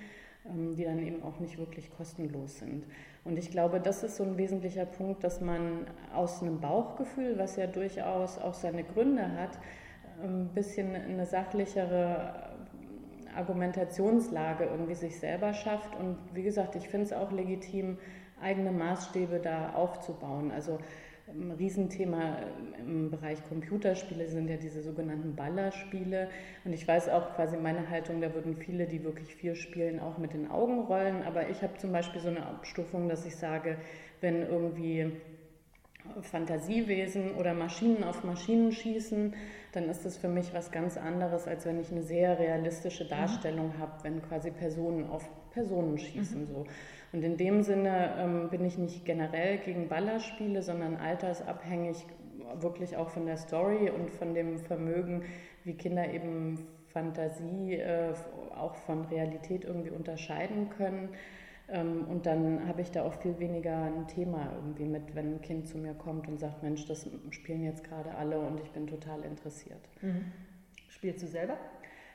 Die 0.76 0.84
dann 0.84 0.98
eben 0.98 1.22
auch 1.22 1.38
nicht 1.40 1.58
wirklich 1.58 1.90
kostenlos 1.96 2.58
sind. 2.58 2.86
Und 3.24 3.38
ich 3.38 3.50
glaube, 3.50 3.80
das 3.80 4.02
ist 4.02 4.16
so 4.16 4.24
ein 4.24 4.38
wesentlicher 4.38 4.86
Punkt, 4.86 5.22
dass 5.24 5.40
man 5.40 5.86
aus 6.14 6.42
einem 6.42 6.60
Bauchgefühl, 6.60 7.38
was 7.38 7.56
ja 7.56 7.66
durchaus 7.66 8.38
auch 8.38 8.54
seine 8.54 8.84
Gründe 8.84 9.32
hat, 9.32 9.58
ein 10.22 10.48
bisschen 10.54 10.94
eine 10.94 11.26
sachlichere 11.26 12.56
Argumentationslage 13.36 14.64
irgendwie 14.64 14.94
sich 14.94 15.18
selber 15.18 15.52
schafft. 15.52 15.94
Und 15.94 16.16
wie 16.34 16.42
gesagt, 16.42 16.74
ich 16.76 16.88
finde 16.88 17.06
es 17.06 17.12
auch 17.12 17.30
legitim, 17.30 17.98
eigene 18.40 18.72
Maßstäbe 18.72 19.40
da 19.40 19.72
aufzubauen. 19.74 20.50
Also 20.50 20.78
ein 21.32 21.52
Riesenthema 21.52 22.38
im 22.78 23.10
Bereich 23.10 23.38
Computerspiele 23.48 24.28
sind 24.28 24.48
ja 24.48 24.56
diese 24.56 24.82
sogenannten 24.82 25.34
Ballerspiele. 25.34 26.28
Und 26.64 26.72
ich 26.72 26.86
weiß 26.86 27.08
auch 27.08 27.34
quasi 27.34 27.56
meine 27.56 27.88
Haltung, 27.90 28.20
da 28.20 28.32
würden 28.34 28.56
viele, 28.56 28.86
die 28.86 29.04
wirklich 29.04 29.34
viel 29.34 29.54
spielen, 29.54 30.00
auch 30.00 30.18
mit 30.18 30.32
den 30.32 30.50
Augen 30.50 30.80
rollen. 30.80 31.22
Aber 31.22 31.48
ich 31.48 31.62
habe 31.62 31.76
zum 31.78 31.92
Beispiel 31.92 32.20
so 32.20 32.28
eine 32.28 32.46
Abstufung, 32.46 33.08
dass 33.08 33.26
ich 33.26 33.36
sage, 33.36 33.76
wenn 34.20 34.42
irgendwie 34.42 35.12
Fantasiewesen 36.22 37.34
oder 37.34 37.54
Maschinen 37.54 38.04
auf 38.04 38.24
Maschinen 38.24 38.72
schießen, 38.72 39.34
dann 39.72 39.88
ist 39.88 40.04
das 40.04 40.16
für 40.16 40.28
mich 40.28 40.54
was 40.54 40.70
ganz 40.72 40.96
anderes, 40.96 41.46
als 41.46 41.66
wenn 41.66 41.78
ich 41.80 41.90
eine 41.90 42.02
sehr 42.02 42.38
realistische 42.38 43.04
mhm. 43.04 43.08
Darstellung 43.08 43.68
mhm. 43.68 43.78
habe, 43.78 43.92
wenn 44.02 44.22
quasi 44.22 44.50
Personen 44.50 45.06
auf 45.08 45.28
Personen 45.50 45.98
schießen. 45.98 46.42
Mhm. 46.42 46.46
So. 46.46 46.66
Und 47.12 47.22
in 47.22 47.36
dem 47.36 47.62
Sinne 47.62 48.14
ähm, 48.18 48.50
bin 48.50 48.64
ich 48.64 48.76
nicht 48.78 49.04
generell 49.04 49.58
gegen 49.58 49.88
Ballerspiele, 49.88 50.62
sondern 50.62 50.96
altersabhängig 50.96 52.04
wirklich 52.60 52.96
auch 52.96 53.10
von 53.10 53.26
der 53.26 53.36
Story 53.36 53.90
und 53.90 54.10
von 54.10 54.34
dem 54.34 54.58
Vermögen, 54.58 55.24
wie 55.64 55.74
Kinder 55.74 56.12
eben 56.12 56.66
Fantasie 56.88 57.74
äh, 57.74 58.14
auch 58.56 58.74
von 58.74 59.04
Realität 59.06 59.64
irgendwie 59.64 59.90
unterscheiden 59.90 60.70
können. 60.70 61.10
Ähm, 61.68 62.06
und 62.08 62.26
dann 62.26 62.66
habe 62.66 62.80
ich 62.80 62.90
da 62.90 63.02
auch 63.02 63.14
viel 63.14 63.38
weniger 63.38 63.84
ein 63.84 64.06
Thema 64.08 64.52
irgendwie 64.54 64.84
mit, 64.84 65.14
wenn 65.14 65.34
ein 65.34 65.40
Kind 65.40 65.68
zu 65.68 65.78
mir 65.78 65.94
kommt 65.94 66.28
und 66.28 66.38
sagt, 66.38 66.62
Mensch, 66.62 66.86
das 66.86 67.08
spielen 67.30 67.62
jetzt 67.62 67.84
gerade 67.84 68.14
alle 68.14 68.38
und 68.38 68.60
ich 68.60 68.70
bin 68.70 68.86
total 68.86 69.22
interessiert. 69.24 69.80
Mhm. 70.00 70.32
Spielst 70.88 71.22
du 71.22 71.26
selber? 71.26 71.58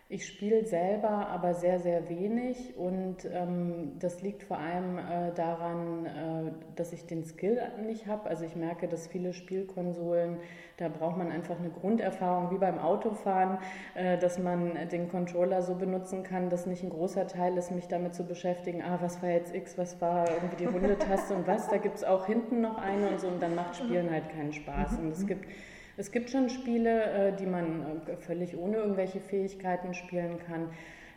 Ich 0.10 0.27
spiele 0.27 0.65
selber 0.65 1.27
aber 1.29 1.53
sehr, 1.53 1.79
sehr 1.79 2.10
wenig 2.10 2.77
und 2.77 3.25
ähm, 3.25 3.93
das 4.00 4.22
liegt 4.22 4.43
vor 4.43 4.60
allem 4.60 4.98
äh, 4.98 5.31
daran, 5.33 6.05
äh, 6.05 6.51
dass 6.75 6.91
ich 6.91 7.07
den 7.07 7.24
Skill 7.24 7.60
nicht 7.83 8.05
habe. 8.05 8.29
Also 8.29 8.43
ich 8.43 8.55
merke, 8.55 8.88
dass 8.88 9.07
viele 9.07 9.33
Spielkonsolen, 9.33 10.38
da 10.77 10.89
braucht 10.89 11.17
man 11.17 11.31
einfach 11.31 11.57
eine 11.57 11.69
Grunderfahrung 11.69 12.51
wie 12.51 12.57
beim 12.57 12.79
Autofahren, 12.79 13.57
äh, 13.95 14.17
dass 14.17 14.38
man 14.38 14.89
den 14.91 15.10
Controller 15.10 15.62
so 15.62 15.74
benutzen 15.75 16.24
kann, 16.24 16.50
dass 16.50 16.65
nicht 16.65 16.83
ein 16.83 16.89
großer 16.89 17.25
Teil 17.25 17.57
ist, 17.57 17.72
mich 17.72 17.88
damit 17.88 18.13
zu 18.13 18.25
beschäftigen, 18.25 18.83
ah, 18.83 19.00
was 19.01 19.24
war 19.24 19.29
jetzt 19.29 19.55
X, 19.55 19.77
was 19.77 20.00
war 20.01 20.29
irgendwie 20.29 20.57
die 20.57 20.67
Hundetaste 20.67 21.33
und 21.33 21.48
was, 21.48 21.69
da 21.69 21.77
gibt 21.77 21.95
es 21.95 22.03
auch 22.03 22.25
hinten 22.25 22.62
noch 22.62 22.77
eine 22.77 23.07
und 23.07 23.22
so 23.22 23.27
und 23.27 23.41
dann 23.41 23.55
macht 23.55 23.77
Spielen 23.77 24.12
halt 24.12 24.29
keinen 24.29 24.51
Spaß. 24.51 25.00
Mhm. 25.00 25.05
Und 25.05 25.12
es 25.13 25.25
gibt 25.25 25.45
es 25.98 26.12
gibt 26.12 26.30
schon 26.30 26.50
Spiele, 26.50 27.04
äh, 27.04 27.36
die 27.36 27.46
man 27.46 28.02
äh, 28.08 28.18
völlig 28.18 28.58
ohne 28.58 28.78
irgendwelche 28.78 29.20
Fähigkeiten 29.20 29.94
spielen 29.94 30.40
kann. 30.40 30.70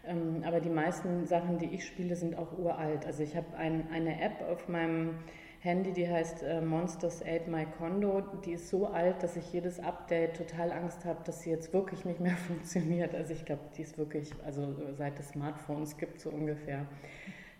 Ähm, 0.06 0.42
aber 0.44 0.60
die 0.60 0.70
meisten 0.70 1.26
Sachen, 1.26 1.58
die 1.58 1.66
ich 1.66 1.84
spiele, 1.84 2.16
sind 2.16 2.36
auch 2.36 2.56
uralt. 2.58 3.06
Also 3.06 3.22
ich 3.22 3.36
habe 3.36 3.56
ein, 3.56 3.88
eine 3.90 4.20
App 4.20 4.42
auf 4.48 4.68
meinem 4.68 5.18
Handy, 5.60 5.92
die 5.92 6.08
heißt 6.08 6.42
äh, 6.42 6.60
Monsters 6.60 7.22
Ate 7.22 7.50
My 7.50 7.66
Condo. 7.78 8.20
Die 8.44 8.52
ist 8.52 8.68
so 8.68 8.86
alt, 8.86 9.22
dass 9.22 9.36
ich 9.36 9.52
jedes 9.52 9.80
Update 9.80 10.36
total 10.36 10.70
Angst 10.70 11.04
habe, 11.04 11.24
dass 11.24 11.40
sie 11.40 11.50
jetzt 11.50 11.72
wirklich 11.72 12.04
nicht 12.04 12.20
mehr 12.20 12.36
funktioniert. 12.46 13.14
Also 13.14 13.32
ich 13.32 13.44
glaube, 13.44 13.62
die 13.76 13.82
ist 13.82 13.98
wirklich, 13.98 14.30
also 14.44 14.76
seit 14.96 15.18
es 15.18 15.30
Smartphones 15.30 15.96
gibt, 15.96 16.20
so 16.20 16.30
ungefähr. 16.30 16.86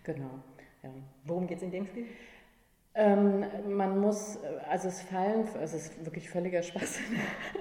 Genau. 0.03 0.39
Ja. 0.83 0.91
Worum 1.25 1.47
geht 1.47 1.57
es 1.57 1.63
in 1.63 1.71
dem 1.71 1.85
Spiel? 1.85 2.05
Ähm, 2.99 3.45
man 3.67 3.99
muss, 3.99 4.39
also 4.67 4.87
es 4.87 5.03
fallen, 5.03 5.47
also 5.59 5.77
es 5.77 5.89
ist 5.89 6.03
wirklich 6.03 6.31
völliger 6.31 6.63
Spaß. 6.63 6.97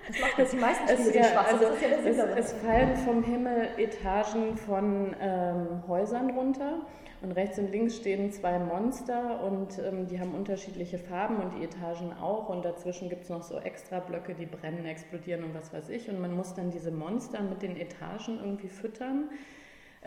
Das 0.08 0.18
macht 0.18 0.38
jetzt 0.38 0.52
die 0.54 0.56
meisten 0.56 0.88
Spiele 0.88 1.08
es, 1.08 1.14
ja, 1.14 1.24
Spaß. 1.24 1.52
Also 1.52 1.64
das 1.66 1.74
ist 1.74 1.82
ja 1.82 2.26
das 2.26 2.46
es, 2.46 2.52
es 2.52 2.60
fallen 2.62 2.96
vom 2.96 3.22
Himmel 3.22 3.68
Etagen 3.76 4.56
von 4.56 5.14
ähm, 5.20 5.82
Häusern 5.86 6.30
runter 6.30 6.86
und 7.20 7.32
rechts 7.32 7.58
und 7.58 7.70
links 7.70 7.96
stehen 7.96 8.32
zwei 8.32 8.58
Monster 8.58 9.44
und 9.44 9.78
ähm, 9.78 10.06
die 10.06 10.18
haben 10.18 10.34
unterschiedliche 10.34 10.96
Farben 10.98 11.36
und 11.36 11.58
die 11.58 11.64
Etagen 11.64 12.14
auch 12.14 12.48
und 12.48 12.64
dazwischen 12.64 13.10
gibt 13.10 13.24
es 13.24 13.28
noch 13.28 13.42
so 13.42 13.58
extra 13.58 14.00
Blöcke, 14.00 14.34
die 14.34 14.46
brennen, 14.46 14.86
explodieren 14.86 15.44
und 15.44 15.54
was 15.54 15.70
weiß 15.70 15.90
ich 15.90 16.08
und 16.08 16.18
man 16.18 16.34
muss 16.34 16.54
dann 16.54 16.70
diese 16.70 16.90
Monster 16.90 17.42
mit 17.42 17.60
den 17.60 17.76
Etagen 17.76 18.38
irgendwie 18.38 18.68
füttern 18.68 19.28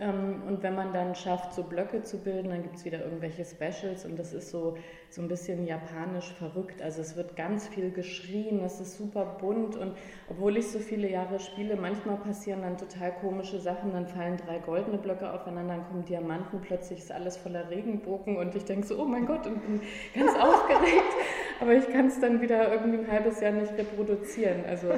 und 0.02 0.60
wenn 0.62 0.76
man 0.76 0.94
dann 0.94 1.14
schafft, 1.14 1.54
so 1.54 1.64
Blöcke 1.64 2.04
zu 2.04 2.20
bilden, 2.20 2.50
dann 2.50 2.64
gibt 2.64 2.78
es 2.78 2.86
wieder 2.86 3.04
irgendwelche 3.04 3.44
Specials 3.44 4.06
und 4.06 4.18
das 4.18 4.34
ist 4.34 4.50
so, 4.50 4.78
so 5.10 5.22
ein 5.22 5.28
bisschen 5.28 5.66
japanisch 5.66 6.32
verrückt. 6.34 6.82
Also 6.82 7.02
es 7.02 7.18
wird 7.18 7.36
ganz 7.36 7.68
viel 7.68 7.92
geschrien, 7.92 8.64
es 8.64 8.80
ist 8.80 8.98
super 8.98 9.26
bunt 9.26 9.76
und 9.76 9.98
obwohl 10.30 10.56
ich 10.56 10.68
so 10.68 10.80
viele 10.80 11.10
Jahre 11.10 11.40
spiele, 11.40 11.76
manchmal 11.76 12.16
passieren 12.16 12.62
dann 12.62 12.78
total 12.78 13.12
komische 13.12 13.60
Sachen, 13.60 13.92
dann 13.92 14.08
fallen 14.08 14.38
drei 14.38 14.60
goldene 14.60 14.98
Blöcke 14.98 15.34
aufeinander, 15.34 15.76
dann 15.76 15.88
kommen 15.88 16.06
Diamanten, 16.06 16.62
plötzlich 16.62 17.00
ist 17.00 17.12
alles 17.12 17.36
voller 17.36 17.70
Regenbogen 17.70 18.38
und 18.38 18.56
ich 18.56 18.64
denke 18.64 18.88
so, 18.88 19.02
oh 19.02 19.06
mein 19.06 19.26
Gott, 19.26 19.46
und 19.48 19.62
bin 19.66 19.82
ganz 20.16 20.32
aufgeregt, 20.40 21.14
aber 21.60 21.74
ich 21.74 21.90
kann 21.90 22.08
es 22.08 22.20
dann 22.22 22.40
wieder 22.40 22.72
irgendwie 22.72 23.00
ein 23.00 23.12
halbes 23.12 23.42
Jahr 23.42 23.52
nicht 23.52 23.74
reproduzieren. 23.78 24.64
Also 24.66 24.94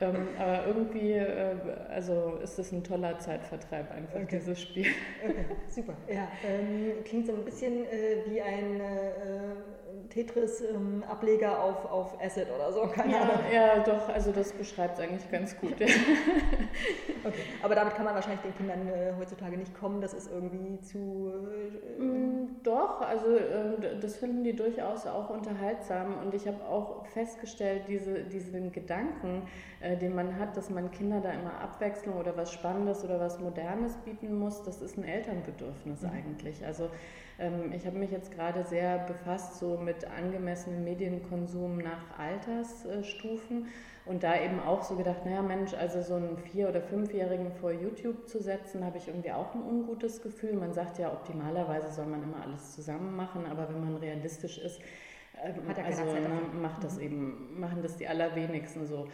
ähm, 0.00 0.28
aber 0.38 0.66
irgendwie, 0.66 1.12
äh, 1.12 1.56
also 1.90 2.38
ist 2.42 2.58
es 2.58 2.72
ein 2.72 2.82
toller 2.82 3.18
Zeitvertreib 3.18 3.90
einfach, 3.90 4.16
okay. 4.16 4.38
dieses 4.38 4.60
Spiel. 4.60 4.86
Okay, 5.22 5.44
super. 5.68 5.94
Ja, 6.08 6.28
ähm, 6.46 7.04
klingt 7.04 7.26
so 7.26 7.34
ein 7.34 7.44
bisschen 7.44 7.84
äh, 7.84 8.24
wie 8.26 8.40
ein 8.40 8.80
äh, 8.80 9.54
Tetris-Ableger 10.10 11.48
ähm, 11.48 11.54
auf, 11.54 11.84
auf 11.90 12.20
Acid 12.20 12.46
oder 12.54 12.72
so, 12.72 12.82
keine 12.82 13.12
ja, 13.12 13.20
Ahnung. 13.20 13.38
Ja, 13.52 13.78
doch, 13.78 14.08
also 14.08 14.32
das 14.32 14.52
beschreibt 14.52 14.98
es 14.98 15.04
eigentlich 15.04 15.30
ganz 15.30 15.56
gut. 15.58 15.72
okay. 17.24 17.42
Aber 17.62 17.74
damit 17.74 17.94
kann 17.94 18.04
man 18.04 18.14
wahrscheinlich 18.14 18.40
den 18.40 18.56
Kindern 18.56 18.88
äh, 18.88 19.12
heutzutage 19.18 19.56
nicht 19.56 19.74
kommen, 19.74 20.00
das 20.00 20.14
ist 20.14 20.30
irgendwie 20.30 20.80
zu... 20.80 21.32
Äh, 21.98 22.02
mm, 22.02 22.60
doch, 22.62 23.00
also 23.00 23.36
äh, 23.36 23.98
das 24.00 24.16
finden 24.16 24.44
die 24.44 24.54
durchaus 24.54 25.06
auch 25.06 25.30
unterhaltsam 25.30 26.18
und 26.24 26.34
ich 26.34 26.46
habe 26.46 26.62
auch 26.64 27.06
festgestellt, 27.06 27.82
diese, 27.88 28.24
diesen 28.24 28.72
Gedanken, 28.72 29.42
äh, 29.90 29.96
den 29.96 30.14
man 30.14 30.38
hat, 30.38 30.56
dass 30.56 30.70
man 30.70 30.90
Kinder 30.90 31.20
da 31.20 31.32
immer 31.32 31.60
Abwechslung 31.60 32.16
oder 32.16 32.36
was 32.36 32.52
Spannendes 32.52 33.04
oder 33.04 33.18
was 33.20 33.40
Modernes 33.40 33.96
bieten 34.04 34.38
muss, 34.38 34.62
das 34.62 34.80
ist 34.80 34.96
ein 34.96 35.04
Elternbedürfnis 35.04 36.02
mhm. 36.02 36.10
eigentlich. 36.10 36.64
Also 36.64 36.90
ähm, 37.38 37.72
ich 37.72 37.86
habe 37.86 37.98
mich 37.98 38.10
jetzt 38.10 38.32
gerade 38.32 38.64
sehr 38.64 38.98
befasst 38.98 39.58
so 39.58 39.76
mit 39.76 40.06
angemessenem 40.06 40.84
Medienkonsum 40.84 41.78
nach 41.78 42.18
Altersstufen 42.18 43.66
und 44.06 44.22
da 44.22 44.40
eben 44.40 44.60
auch 44.60 44.82
so 44.82 44.96
gedacht, 44.96 45.24
naja 45.24 45.42
Mensch, 45.42 45.74
also 45.74 46.02
so 46.02 46.14
einen 46.14 46.38
Vier- 46.38 46.68
oder 46.68 46.80
Fünfjährigen 46.80 47.52
vor 47.52 47.72
YouTube 47.72 48.28
zu 48.28 48.40
setzen, 48.40 48.84
habe 48.84 48.98
ich 48.98 49.08
irgendwie 49.08 49.32
auch 49.32 49.54
ein 49.54 49.62
ungutes 49.62 50.22
Gefühl. 50.22 50.54
Man 50.54 50.72
sagt 50.72 50.98
ja, 50.98 51.12
optimalerweise 51.12 51.90
soll 51.90 52.06
man 52.06 52.22
immer 52.22 52.42
alles 52.42 52.74
zusammen 52.74 53.14
machen, 53.14 53.46
aber 53.46 53.68
wenn 53.68 53.80
man 53.80 53.96
realistisch 53.96 54.58
ist, 54.58 54.80
ähm, 55.42 55.54
also 55.84 56.04
ne, 56.04 56.28
macht 56.60 56.84
das 56.84 56.96
mhm. 56.96 57.02
eben, 57.02 57.60
machen 57.60 57.82
das 57.82 57.96
die 57.96 58.08
allerwenigsten 58.08 58.86
so. 58.86 59.06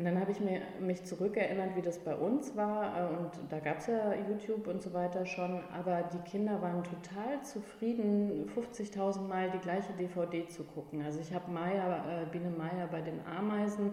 Und 0.00 0.06
dann 0.06 0.18
habe 0.18 0.32
ich 0.32 0.40
mir, 0.40 0.62
mich 0.80 1.04
zurückerinnert, 1.04 1.76
wie 1.76 1.82
das 1.82 1.98
bei 1.98 2.14
uns 2.14 2.56
war. 2.56 2.96
Äh, 2.96 3.18
und 3.18 3.30
da 3.50 3.58
gab 3.58 3.80
es 3.80 3.86
ja 3.86 4.14
YouTube 4.30 4.66
und 4.66 4.80
so 4.80 4.94
weiter 4.94 5.26
schon. 5.26 5.60
Aber 5.78 6.08
die 6.10 6.30
Kinder 6.30 6.62
waren 6.62 6.82
total 6.82 7.42
zufrieden, 7.42 8.50
50.000 8.56 9.20
Mal 9.28 9.50
die 9.50 9.58
gleiche 9.58 9.92
DVD 9.92 10.48
zu 10.48 10.64
gucken. 10.64 11.02
Also 11.02 11.20
ich 11.20 11.34
habe 11.34 11.50
Maya, 11.50 12.22
äh, 12.22 12.24
Biene 12.32 12.48
Meier 12.48 12.86
bei 12.90 13.02
den 13.02 13.20
Ameisen 13.26 13.92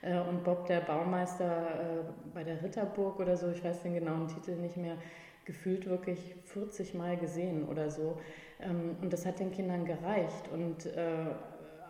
äh, 0.00 0.18
und 0.20 0.42
Bob 0.42 0.64
der 0.68 0.80
Baumeister 0.80 2.06
bei 2.32 2.44
der 2.44 2.62
Ritterburg 2.62 3.20
oder 3.20 3.36
so, 3.36 3.50
ich 3.50 3.62
weiß 3.62 3.82
den 3.82 3.92
genauen 3.92 4.28
Titel 4.28 4.52
nicht 4.52 4.78
mehr, 4.78 4.96
gefühlt 5.44 5.86
wirklich 5.86 6.34
40 6.46 6.94
Mal 6.94 7.18
gesehen 7.18 7.68
oder 7.68 7.90
so. 7.90 8.16
Ähm, 8.58 8.96
und 9.02 9.12
das 9.12 9.26
hat 9.26 9.38
den 9.38 9.50
Kindern 9.50 9.84
gereicht. 9.84 10.48
Und 10.50 10.88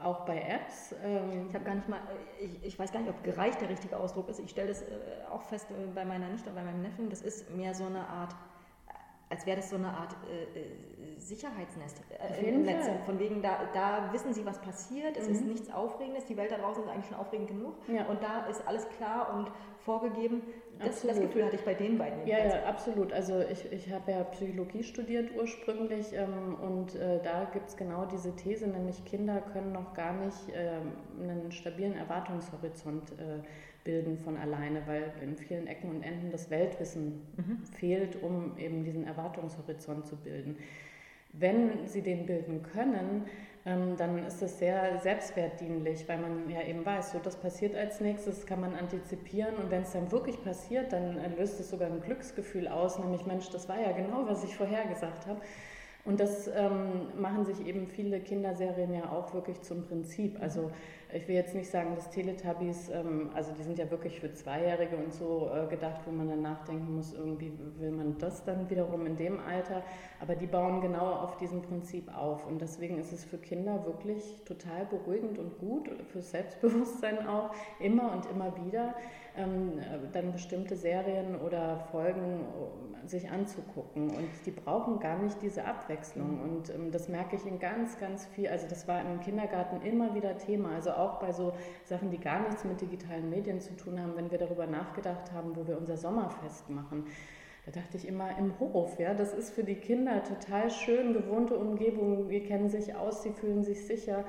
auch 0.05 0.25
bei 0.25 0.41
Apps. 0.41 0.95
Ähm 1.03 1.47
ich 1.49 1.55
habe 1.55 1.65
gar 1.65 1.75
nicht 1.75 1.89
mal, 1.89 2.01
ich, 2.41 2.65
ich, 2.65 2.79
weiß 2.79 2.93
gar 2.93 3.01
nicht, 3.01 3.11
ob 3.11 3.23
gereicht 3.23 3.61
der 3.61 3.69
richtige 3.69 3.97
Ausdruck 3.97 4.29
ist. 4.29 4.41
Ich 4.41 4.51
stelle 4.51 4.69
das 4.69 4.83
äh, 4.83 4.87
auch 5.31 5.43
fest 5.43 5.71
äh, 5.71 5.87
bei 5.95 6.05
meiner 6.05 6.29
Nichte 6.29 6.51
und 6.51 6.57
bei 6.57 6.63
meinem 6.63 6.83
Neffen. 6.83 7.09
Das 7.11 7.23
ist 7.23 7.51
mehr 7.51 7.75
so 7.75 7.87
eine 7.87 8.07
Art, 8.07 8.35
als 9.33 9.47
wäre 9.47 9.57
das 9.57 9.71
so 9.71 9.77
eine 9.77 9.89
Art 9.89 10.15
äh, 10.31 10.61
äh 10.61 10.67
Sicherheitsnest 11.19 12.03
äh, 12.11 12.49
im 12.49 12.63
Netz. 12.63 12.87
Von 13.07 13.19
wegen, 13.19 13.43
da, 13.43 13.61
da 13.73 14.13
wissen 14.13 14.35
sie, 14.35 14.45
was 14.45 14.61
passiert. 14.61 15.17
Es 15.17 15.29
mhm. 15.29 15.35
ist 15.35 15.45
nichts 15.45 15.73
Aufregendes. 15.73 16.25
Die 16.27 16.37
Welt 16.37 16.51
da 16.51 16.59
draußen 16.59 16.83
ist 16.83 16.91
eigentlich 16.91 17.07
schon 17.07 17.17
aufregend 17.17 17.49
genug. 17.49 17.75
Ja. 17.87 18.07
Und 18.07 18.23
da 18.23 18.47
ist 18.47 18.67
alles 18.67 18.89
klar 18.91 19.33
und 19.35 19.51
vorgegeben. 19.85 20.43
Das, 20.81 21.03
das, 21.03 21.21
Gefühl 21.21 21.45
hatte 21.45 21.57
ich 21.57 21.65
bei 21.65 21.75
den 21.75 21.97
beiden. 21.97 22.27
Ja, 22.27 22.39
ja, 22.39 22.65
absolut. 22.65 23.13
Also 23.13 23.41
ich, 23.41 23.71
ich 23.71 23.93
habe 23.93 24.11
ja 24.11 24.25
Psychologie 24.25 24.83
studiert 24.83 25.31
ursprünglich 25.37 26.13
ähm, 26.13 26.57
und 26.61 26.97
äh, 26.97 27.21
da 27.23 27.45
gibt 27.53 27.69
es 27.69 27.77
genau 27.77 28.05
diese 28.07 28.35
These, 28.35 28.67
nämlich 28.67 29.05
Kinder 29.05 29.41
können 29.53 29.73
noch 29.73 29.95
gar 29.95 30.13
nicht 30.13 30.41
ähm, 30.53 30.93
einen 31.21 31.53
stabilen 31.53 31.95
Erwartungshorizont 31.95 33.13
äh, 33.13 33.43
bilden 33.85 34.19
von 34.19 34.37
alleine, 34.37 34.83
weil 34.87 35.13
in 35.23 35.37
vielen 35.37 35.67
Ecken 35.67 35.91
und 35.91 36.03
Enden 36.03 36.31
das 36.31 36.51
Weltwissen 36.51 37.23
mhm. 37.37 37.59
fehlt, 37.79 38.23
um 38.23 38.57
eben 38.59 38.85
diesen 38.85 39.07
Erwartungshorizont 39.07 40.07
zu 40.07 40.17
bilden. 40.17 40.57
Wenn 41.33 41.87
sie 41.87 42.03
den 42.03 42.27
bilden 42.27 42.63
können, 42.63 43.25
ähm, 43.65 43.97
dann 43.97 44.27
ist 44.27 44.43
das 44.43 44.59
sehr 44.59 44.99
selbstwertdienlich, 44.99 46.09
weil 46.09 46.19
man 46.19 46.51
ja 46.51 46.63
eben 46.63 46.85
weiß, 46.85 47.13
so 47.13 47.19
das 47.19 47.37
passiert 47.37 47.75
als 47.75 48.01
nächstes, 48.01 48.45
kann 48.45 48.61
man 48.61 48.75
antizipieren 48.75 49.55
und 49.57 49.71
wenn 49.71 49.83
es 49.83 49.93
dann 49.93 50.11
wirklich 50.11 50.43
passiert, 50.43 50.93
dann 50.93 51.17
äh, 51.19 51.29
löst 51.39 51.61
es 51.61 51.71
sogar 51.71 51.89
ein 51.89 52.01
Glücksgefühl 52.01 52.67
aus, 52.69 52.99
nämlich 52.99 53.25
Mensch, 53.25 53.49
das 53.51 53.69
war 53.69 53.81
ja 53.81 53.93
genau, 53.93 54.27
was 54.27 54.45
ich 54.45 54.57
vorher 54.57 54.85
gesagt 54.87 55.27
habe. 55.27 55.41
Und 56.05 56.19
das 56.19 56.49
ähm, 56.49 57.21
machen 57.21 57.45
sich 57.45 57.65
eben 57.65 57.87
viele 57.87 58.19
Kinderserien 58.19 58.93
ja 58.93 59.13
auch 59.13 59.33
wirklich 59.35 59.61
zum 59.63 59.85
Prinzip. 59.85 60.37
Also 60.41 60.73
ich 61.15 61.29
will 61.29 61.35
jetzt 61.35 61.55
nicht 61.55 61.71
sagen, 61.71 61.95
dass 61.95 62.11
Teletubbies, 62.11 62.89
ähm, 62.89 63.31
also 63.35 63.53
die 63.53 63.63
sind 63.63 63.79
ja 63.79 63.91
wirklich 63.91 64.21
für 64.21 64.33
Zweijährige 64.33 64.97
und 64.97 65.13
so 65.13 65.51
äh, 65.53 65.67
gedacht, 65.69 66.01
wo 66.07 66.11
man 66.11 66.29
dann 66.29 66.43
nachdenken 66.43 66.97
muss, 66.97 67.13
irgendwie 67.13 67.53
will 67.79 67.91
man 67.91 68.19
das 68.19 68.45
dann 68.45 68.69
wiederum 68.71 69.07
in 69.07 69.17
dem 69.17 69.39
Alter. 69.41 69.83
Aber 70.21 70.35
die 70.35 70.47
bauen 70.47 70.81
genau 70.81 71.13
auf 71.13 71.37
diesem 71.37 71.63
Prinzip 71.63 72.15
auf. 72.17 72.47
Und 72.47 72.61
deswegen 72.61 72.99
ist 72.99 73.13
es 73.13 73.25
für 73.25 73.39
Kinder 73.39 73.85
wirklich 73.85 74.43
total 74.45 74.87
beruhigend 74.87 75.39
und 75.39 75.59
gut, 75.59 75.91
für 76.13 76.23
Selbstbewusstsein 76.23 77.27
auch, 77.27 77.51
immer 77.81 78.13
und 78.13 78.27
immer 78.27 78.55
wieder 78.65 78.95
ähm, 79.37 79.81
dann 80.13 80.33
bestimmte 80.33 80.77
Serien 80.77 81.37
oder 81.41 81.79
Folgen 81.91 82.41
äh, 83.03 83.09
sich 83.09 83.31
anzugucken. 83.31 84.11
Und 84.11 84.29
die 84.45 84.51
brauchen 84.51 85.01
gar 85.01 85.19
nicht 85.19 85.41
diese 85.41 85.65
Abwechslung. 85.65 86.37
Mhm. 86.37 86.43
Und 86.43 86.71
ähm, 86.71 86.91
das 86.91 87.09
merke 87.09 87.37
ich 87.37 87.47
in 87.47 87.59
ganz, 87.59 87.99
ganz 87.99 88.27
viel. 88.27 88.49
Also 88.49 88.67
das 88.69 88.87
war 88.87 89.01
im 89.01 89.21
Kindergarten 89.21 89.81
immer 89.83 90.15
wieder 90.15 90.37
Thema. 90.37 90.75
Also 90.75 90.91
auch 90.91 91.02
bei 91.21 91.33
so 91.33 91.53
Sachen, 91.85 92.11
die 92.11 92.19
gar 92.19 92.41
nichts 92.41 92.65
mit 92.65 92.81
digitalen 92.81 93.31
Medien 93.31 93.61
zu 93.61 93.77
tun 93.77 94.01
haben, 94.01 94.17
wenn 94.17 94.31
wir 94.31 94.39
darüber 94.39 94.67
nachgedacht 94.67 95.33
haben, 95.33 95.57
wo 95.57 95.67
wir 95.67 95.79
unser 95.79 95.97
Sommerfest 95.97 96.69
machen. 96.71 97.07
Da 97.65 97.71
dachte 97.71 97.97
ich 97.97 98.09
immer 98.09 98.37
im 98.39 98.59
Hof, 98.59 98.99
ja, 98.99 99.15
das 99.15 99.33
ist 99.33 99.51
für 99.51 99.63
die 99.63 99.77
Kinder 99.77 100.23
total 100.25 100.69
schön, 100.71 101.13
gewohnte 101.13 101.57
Umgebung, 101.57 102.29
die 102.29 102.41
kennen 102.41 102.69
sich 102.69 102.97
aus, 102.97 103.23
sie 103.23 103.31
fühlen 103.31 103.63
sich 103.63 103.87
sicher, 103.87 104.25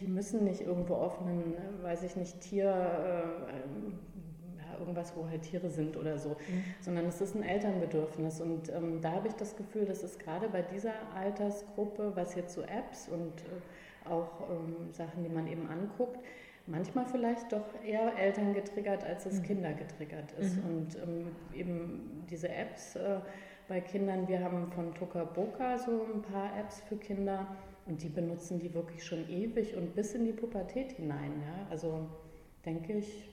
die 0.00 0.06
müssen 0.06 0.44
nicht 0.44 0.62
irgendwo 0.62 0.94
auf 0.94 1.20
einen, 1.20 1.54
weiß 1.82 2.04
ich 2.04 2.16
nicht, 2.16 2.40
Tier, 2.40 2.70
äh, 2.70 4.78
irgendwas, 4.78 5.14
wo 5.16 5.28
halt 5.28 5.42
Tiere 5.42 5.68
sind 5.68 5.96
oder 5.96 6.18
so, 6.18 6.30
mhm. 6.30 6.64
sondern 6.80 7.06
es 7.06 7.20
ist 7.20 7.34
ein 7.34 7.42
Elternbedürfnis. 7.42 8.40
Und 8.40 8.72
ähm, 8.72 9.00
da 9.00 9.12
habe 9.12 9.28
ich 9.28 9.34
das 9.34 9.56
Gefühl, 9.56 9.84
dass 9.84 10.02
es 10.02 10.18
gerade 10.18 10.48
bei 10.48 10.62
dieser 10.62 10.94
Altersgruppe, 11.14 12.12
was 12.14 12.34
jetzt 12.34 12.54
so 12.54 12.62
Apps 12.62 13.08
und 13.08 13.40
äh, 13.40 13.44
auch 14.10 14.48
ähm, 14.50 14.92
Sachen, 14.92 15.24
die 15.24 15.30
man 15.30 15.46
eben 15.46 15.68
anguckt, 15.68 16.18
manchmal 16.66 17.06
vielleicht 17.06 17.52
doch 17.52 17.64
eher 17.84 18.16
Eltern 18.18 18.54
getriggert, 18.54 19.04
als 19.04 19.26
es 19.26 19.40
mhm. 19.40 19.44
Kinder 19.44 19.72
getriggert 19.72 20.32
ist. 20.32 20.56
Mhm. 20.56 20.64
Und 20.64 20.96
ähm, 20.96 21.26
eben 21.54 22.24
diese 22.30 22.48
Apps 22.48 22.96
äh, 22.96 23.20
bei 23.68 23.80
Kindern, 23.80 24.28
wir 24.28 24.42
haben 24.42 24.70
von 24.72 24.94
Toka 24.94 25.24
Boka 25.24 25.78
so 25.78 26.06
ein 26.14 26.22
paar 26.22 26.58
Apps 26.58 26.80
für 26.88 26.96
Kinder 26.96 27.46
und 27.86 28.02
die 28.02 28.08
benutzen 28.08 28.58
die 28.58 28.72
wirklich 28.74 29.04
schon 29.04 29.28
ewig 29.28 29.76
und 29.76 29.94
bis 29.94 30.14
in 30.14 30.24
die 30.24 30.32
Pubertät 30.32 30.92
hinein. 30.92 31.32
Ja? 31.42 31.66
Also 31.70 32.06
denke 32.64 32.94
ich, 32.94 33.28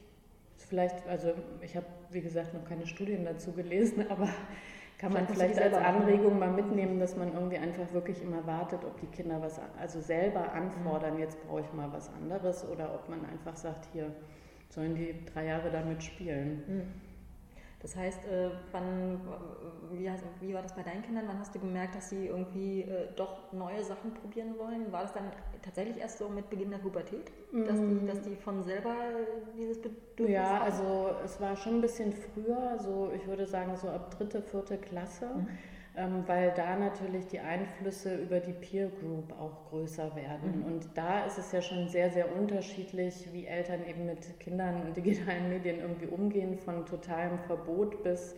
vielleicht, 0.58 1.05
also 1.08 1.34
ich 1.62 1.75
habe 1.75 1.86
wie 2.12 2.22
gesagt 2.22 2.53
noch 2.53 2.65
keine 2.65 2.88
Studien 2.88 3.25
dazu 3.25 3.51
gelesen, 3.51 4.05
aber 4.10 4.29
kann 5.05 5.13
man 5.13 5.27
vielleicht 5.27 5.62
als 5.62 5.75
Anregung 5.75 6.39
mal 6.39 6.50
mitnehmen, 6.50 7.00
dass 7.00 7.15
man 7.15 7.31
irgendwie 7.31 7.57
einfach 7.57 7.93
wirklich 7.93 8.24
immer 8.24 8.45
wartet, 8.47 8.83
ob 8.83 9.00
die 9.00 9.05
Kinder 9.07 9.39
was 9.39 9.62
also 9.79 10.01
selber 10.01 10.51
anfordern, 10.51 11.13
mhm. 11.13 11.19
jetzt 11.19 11.45
brauche 11.45 11.62
ich 11.62 11.74
mal 11.74 11.91
was 11.93 12.12
anderes 12.13 12.67
oder 12.67 12.91
ob 12.95 13.07
man 13.07 13.19
einfach 13.25 13.55
sagt, 13.55 13.88
hier 13.93 14.12
sollen 14.69 14.95
die 14.95 15.24
drei 15.31 15.45
Jahre 15.45 15.69
damit 15.69 16.03
spielen. 16.03 16.63
Das 17.86 17.96
heißt, 17.96 18.25
äh, 18.25 18.50
wann, 18.72 19.22
wie, 19.92 20.10
wie, 20.39 20.54
war 20.56 20.63
das 20.63 20.74
bei 20.74 20.82
deinen 20.82 21.04
Kindern? 21.04 21.25
Wann 21.27 21.38
hast 21.38 21.54
du 21.54 21.60
gemerkt, 21.60 21.94
dass 21.94 22.10
sie 22.10 22.25
irgendwie 22.25 22.82
äh, 22.82 23.10
doch 23.15 23.54
neue 23.54 23.84
Sachen 23.84 24.12
probieren 24.12 24.58
wollen? 24.58 24.92
War 24.92 25.04
das 25.04 25.13
dann 25.13 25.25
tatsächlich 25.62 26.00
erst 26.00 26.18
so 26.18 26.27
mit 26.27 26.50
Beginn 26.50 26.72
der 26.72 26.80
Pubertät, 26.80 27.32
dass, 27.51 27.77
die, 27.77 27.86
mm. 27.86 28.08
dass 28.08 28.22
die 28.24 28.36
von 28.38 28.63
selber 28.63 28.96
dieses 29.56 29.80
Bedürfnis 29.80 30.34
Ja, 30.34 30.62
haben? 30.62 30.63
also 30.63 31.12
es 31.24 31.39
war 31.39 31.56
schon 31.56 31.75
ein 31.75 31.82
bisschen 31.82 32.12
früher, 32.12 32.80
so 32.80 33.12
ich 33.15 33.27
würde 33.27 33.46
sagen 33.46 33.77
so 33.77 33.88
ab 33.88 34.18
dritte, 34.18 34.42
vierte 34.42 34.80
Klasse. 34.80 35.27
Mhm 35.36 35.48
weil 36.27 36.51
da 36.55 36.75
natürlich 36.75 37.27
die 37.27 37.39
Einflüsse 37.39 38.15
über 38.15 38.39
die 38.39 38.53
Peer 38.53 38.89
Group 38.89 39.31
auch 39.39 39.69
größer 39.69 40.15
werden. 40.15 40.59
Mhm. 40.59 40.65
Und 40.65 40.89
da 40.95 41.25
ist 41.25 41.37
es 41.37 41.51
ja 41.51 41.61
schon 41.61 41.87
sehr, 41.87 42.09
sehr 42.11 42.35
unterschiedlich, 42.35 43.29
wie 43.31 43.45
Eltern 43.45 43.85
eben 43.87 44.05
mit 44.05 44.39
Kindern 44.39 44.81
und 44.81 44.97
digitalen 44.97 45.49
Medien 45.49 45.79
irgendwie 45.79 46.07
umgehen, 46.07 46.57
von 46.57 46.85
totalem 46.85 47.39
Verbot 47.39 48.03
bis 48.03 48.35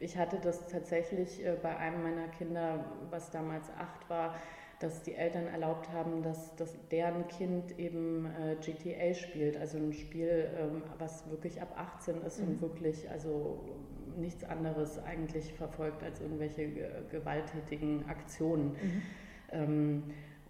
ich 0.00 0.18
hatte 0.18 0.38
das 0.38 0.68
tatsächlich 0.68 1.44
äh, 1.44 1.56
bei 1.60 1.76
einem 1.76 2.02
meiner 2.02 2.28
Kinder, 2.28 2.84
was 3.10 3.30
damals 3.30 3.70
acht 3.78 4.08
war, 4.10 4.34
dass 4.80 5.02
die 5.02 5.14
Eltern 5.14 5.46
erlaubt 5.46 5.90
haben, 5.92 6.22
dass, 6.22 6.54
dass 6.56 6.74
deren 6.90 7.26
Kind 7.28 7.78
eben 7.78 8.26
äh, 8.26 8.56
GTA 8.56 9.14
spielt, 9.14 9.56
also 9.56 9.78
ein 9.78 9.92
Spiel, 9.92 10.50
ähm, 10.58 10.82
was 10.98 11.30
wirklich 11.30 11.62
ab 11.62 11.74
18 11.76 12.22
ist 12.22 12.40
mhm. 12.40 12.48
und 12.48 12.60
wirklich 12.62 13.10
also 13.10 13.60
nichts 14.16 14.44
anderes 14.44 15.02
eigentlich 15.02 15.52
verfolgt 15.54 16.02
als 16.02 16.20
irgendwelche 16.20 16.68
gewalttätigen 17.10 18.04
Aktionen. 18.08 18.68
Mhm. 18.68 19.02
Ähm, 19.52 20.02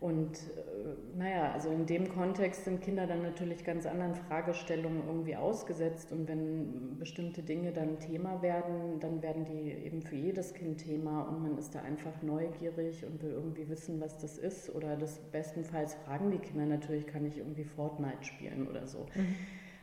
und 0.04 0.36
äh, 0.36 1.16
naja, 1.16 1.52
also 1.52 1.70
in 1.70 1.86
dem 1.86 2.10
Kontext 2.10 2.64
sind 2.64 2.82
Kinder 2.82 3.06
dann 3.06 3.22
natürlich 3.22 3.64
ganz 3.64 3.86
anderen 3.86 4.14
Fragestellungen 4.14 5.02
irgendwie 5.06 5.34
ausgesetzt. 5.34 6.12
Und 6.12 6.28
wenn 6.28 6.98
bestimmte 6.98 7.42
Dinge 7.42 7.72
dann 7.72 7.98
Thema 8.00 8.42
werden, 8.42 9.00
dann 9.00 9.22
werden 9.22 9.46
die 9.46 9.70
eben 9.70 10.02
für 10.02 10.16
jedes 10.16 10.52
Kind 10.52 10.84
Thema 10.84 11.22
und 11.22 11.42
man 11.42 11.56
ist 11.56 11.74
da 11.74 11.80
einfach 11.80 12.20
neugierig 12.20 13.02
und 13.06 13.22
will 13.22 13.30
irgendwie 13.30 13.66
wissen, 13.70 13.98
was 13.98 14.18
das 14.18 14.36
ist. 14.36 14.74
Oder 14.74 14.96
das 14.96 15.20
bestenfalls 15.32 15.94
fragen 15.94 16.30
die 16.30 16.38
Kinder 16.38 16.66
natürlich, 16.66 17.06
kann 17.06 17.24
ich 17.24 17.38
irgendwie 17.38 17.64
Fortnite 17.64 18.24
spielen 18.24 18.68
oder 18.68 18.86
so. 18.86 19.06
Mhm. 19.14 19.36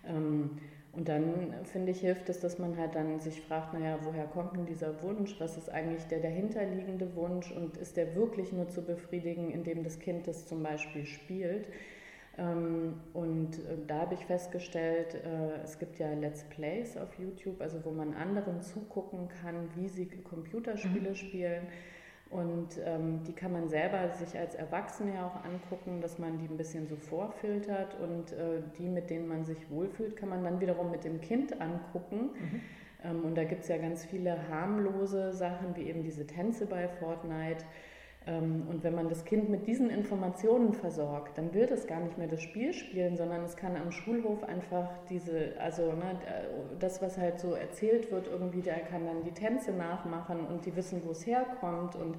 Ähm, 0.05 0.49
und 0.93 1.07
dann, 1.07 1.53
finde 1.63 1.91
ich, 1.91 2.01
hilft 2.01 2.27
es, 2.29 2.41
dass 2.41 2.59
man 2.59 2.77
halt 2.77 2.95
dann 2.95 3.19
sich 3.19 3.41
fragt, 3.41 3.73
naja, 3.73 3.99
woher 4.03 4.25
kommt 4.25 4.57
denn 4.57 4.65
dieser 4.65 5.01
Wunsch? 5.01 5.39
Was 5.39 5.57
ist 5.57 5.69
eigentlich 5.69 6.03
der 6.07 6.19
dahinterliegende 6.19 7.15
Wunsch? 7.15 7.49
Und 7.51 7.77
ist 7.77 7.95
der 7.95 8.13
wirklich 8.15 8.51
nur 8.51 8.67
zu 8.67 8.81
befriedigen, 8.81 9.51
indem 9.51 9.83
das 9.83 9.99
Kind 9.99 10.27
das 10.27 10.47
zum 10.47 10.61
Beispiel 10.63 11.05
spielt? 11.05 11.69
Ähm, 12.37 12.95
und 13.13 13.59
äh, 13.59 13.77
da 13.87 13.99
habe 13.99 14.15
ich 14.15 14.25
festgestellt, 14.25 15.15
äh, 15.15 15.61
es 15.63 15.79
gibt 15.79 15.97
ja 15.97 16.11
Let's 16.13 16.43
Plays 16.43 16.97
auf 16.97 17.17
YouTube, 17.17 17.61
also 17.61 17.83
wo 17.85 17.91
man 17.91 18.13
anderen 18.13 18.61
zugucken 18.61 19.29
kann, 19.41 19.69
wie 19.75 19.87
sie 19.87 20.07
Computerspiele 20.07 21.11
mhm. 21.11 21.15
spielen. 21.15 21.67
Und 22.31 22.79
ähm, 22.85 23.23
die 23.27 23.33
kann 23.33 23.51
man 23.51 23.67
selber 23.67 24.09
sich 24.11 24.39
als 24.39 24.55
Erwachsene 24.55 25.15
ja 25.15 25.27
auch 25.27 25.43
angucken, 25.43 25.99
dass 25.99 26.17
man 26.17 26.37
die 26.37 26.45
ein 26.45 26.55
bisschen 26.55 26.87
so 26.87 26.95
vorfiltert 26.95 27.97
und 27.99 28.31
äh, 28.31 28.61
die, 28.77 28.87
mit 28.87 29.09
denen 29.09 29.27
man 29.27 29.43
sich 29.43 29.69
wohlfühlt, 29.69 30.15
kann 30.15 30.29
man 30.29 30.41
dann 30.41 30.61
wiederum 30.61 30.91
mit 30.91 31.03
dem 31.03 31.19
Kind 31.19 31.59
angucken. 31.59 32.29
Mhm. 32.33 32.61
Ähm, 33.03 33.25
und 33.25 33.35
da 33.35 33.43
gibt 33.43 33.63
es 33.63 33.67
ja 33.67 33.77
ganz 33.77 34.05
viele 34.05 34.47
harmlose 34.47 35.33
Sachen, 35.33 35.75
wie 35.75 35.83
eben 35.83 36.03
diese 36.03 36.25
Tänze 36.25 36.67
bei 36.67 36.87
Fortnite 36.87 37.65
und 38.27 38.83
wenn 38.83 38.93
man 38.93 39.09
das 39.09 39.25
Kind 39.25 39.49
mit 39.49 39.65
diesen 39.65 39.89
Informationen 39.89 40.73
versorgt, 40.73 41.39
dann 41.39 41.55
will 41.55 41.67
es 41.71 41.87
gar 41.87 41.99
nicht 41.99 42.19
mehr 42.19 42.27
das 42.27 42.43
Spiel 42.43 42.71
spielen, 42.71 43.17
sondern 43.17 43.43
es 43.43 43.57
kann 43.57 43.75
am 43.75 43.91
Schulhof 43.91 44.43
einfach 44.43 44.89
diese, 45.09 45.53
also 45.59 45.93
ne, 45.93 46.19
das, 46.79 47.01
was 47.01 47.17
halt 47.17 47.39
so 47.39 47.53
erzählt 47.53 48.11
wird, 48.11 48.27
irgendwie, 48.27 48.61
der 48.61 48.81
kann 48.81 49.07
dann 49.07 49.23
die 49.23 49.31
Tänze 49.31 49.71
nachmachen 49.71 50.45
und 50.45 50.67
die 50.67 50.75
wissen, 50.75 51.01
wo 51.03 51.11
es 51.11 51.25
herkommt. 51.25 51.95
Und 51.95 52.15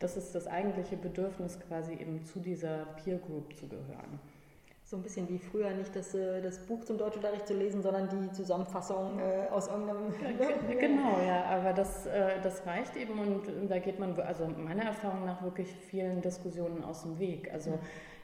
das 0.00 0.18
ist 0.18 0.34
das 0.34 0.46
eigentliche 0.46 0.98
Bedürfnis, 0.98 1.58
quasi 1.66 1.92
eben 1.92 2.22
zu 2.26 2.40
dieser 2.40 2.84
Peer 3.02 3.16
Group 3.16 3.56
zu 3.56 3.68
gehören 3.68 4.20
so 4.88 4.96
ein 4.96 5.02
bisschen 5.02 5.28
wie 5.28 5.38
früher 5.38 5.70
nicht 5.72 5.94
das, 5.94 6.14
äh, 6.14 6.40
das 6.40 6.60
Buch 6.60 6.82
zum 6.82 6.96
Deutschunterricht 6.96 7.46
zu 7.46 7.52
lesen, 7.52 7.82
sondern 7.82 8.08
die 8.08 8.32
Zusammenfassung 8.32 9.18
äh, 9.18 9.46
aus 9.50 9.68
irgendeinem. 9.68 10.14
genau, 10.80 11.20
ja, 11.26 11.44
aber 11.44 11.74
das, 11.74 12.06
äh, 12.06 12.40
das 12.42 12.66
reicht 12.66 12.96
eben 12.96 13.18
und 13.18 13.42
da 13.68 13.78
geht 13.80 13.98
man, 13.98 14.18
also 14.18 14.46
meiner 14.46 14.84
Erfahrung 14.84 15.26
nach, 15.26 15.42
wirklich 15.42 15.68
vielen 15.68 16.22
Diskussionen 16.22 16.82
aus 16.84 17.02
dem 17.02 17.18
Weg. 17.18 17.52
Also 17.52 17.72
ja. 17.72 17.78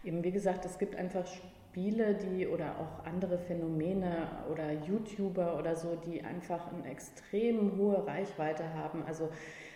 eben, 0.04 0.24
wie 0.24 0.32
gesagt, 0.32 0.64
es 0.64 0.78
gibt 0.78 0.96
einfach 0.96 1.26
Spiele, 1.26 2.14
die 2.14 2.46
oder 2.48 2.76
auch 2.78 3.04
andere 3.04 3.36
Phänomene 3.36 4.28
oder 4.50 4.72
YouTuber 4.72 5.58
oder 5.58 5.76
so, 5.76 5.96
die 5.96 6.24
einfach 6.24 6.72
eine 6.72 6.90
extrem 6.90 7.76
hohe 7.76 8.06
Reichweite 8.06 8.72
haben. 8.72 9.02
Also 9.06 9.28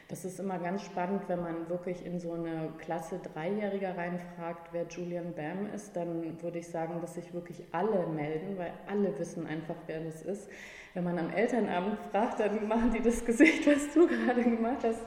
das 0.08 0.24
ist 0.24 0.40
immer 0.40 0.58
ganz 0.58 0.82
spannend, 0.84 1.28
wenn 1.28 1.42
man 1.42 1.68
wirklich 1.68 2.04
in 2.04 2.18
so 2.18 2.32
eine 2.32 2.70
Klasse 2.78 3.18
Dreijähriger 3.18 3.94
reinfragt, 3.94 4.72
wer 4.72 4.86
Julian 4.88 5.34
Bam 5.34 5.66
ist, 5.74 5.94
dann 5.94 6.42
würde 6.42 6.60
ich 6.60 6.68
sagen, 6.68 6.98
dass 7.02 7.14
sich 7.14 7.34
wirklich 7.34 7.62
alle 7.72 8.06
melden, 8.06 8.56
weil 8.56 8.72
alle 8.86 9.16
wissen 9.18 9.46
einfach, 9.46 9.76
wer 9.86 10.00
das 10.00 10.22
ist. 10.22 10.48
Wenn 10.94 11.04
man 11.04 11.18
am 11.18 11.30
Elternabend 11.30 11.98
fragt, 12.10 12.40
dann 12.40 12.66
machen 12.66 12.90
die 12.90 13.02
das 13.02 13.22
Gesicht, 13.22 13.66
was 13.66 13.92
du 13.92 14.06
gerade 14.08 14.42
gemacht 14.42 14.82
hast. 14.82 15.06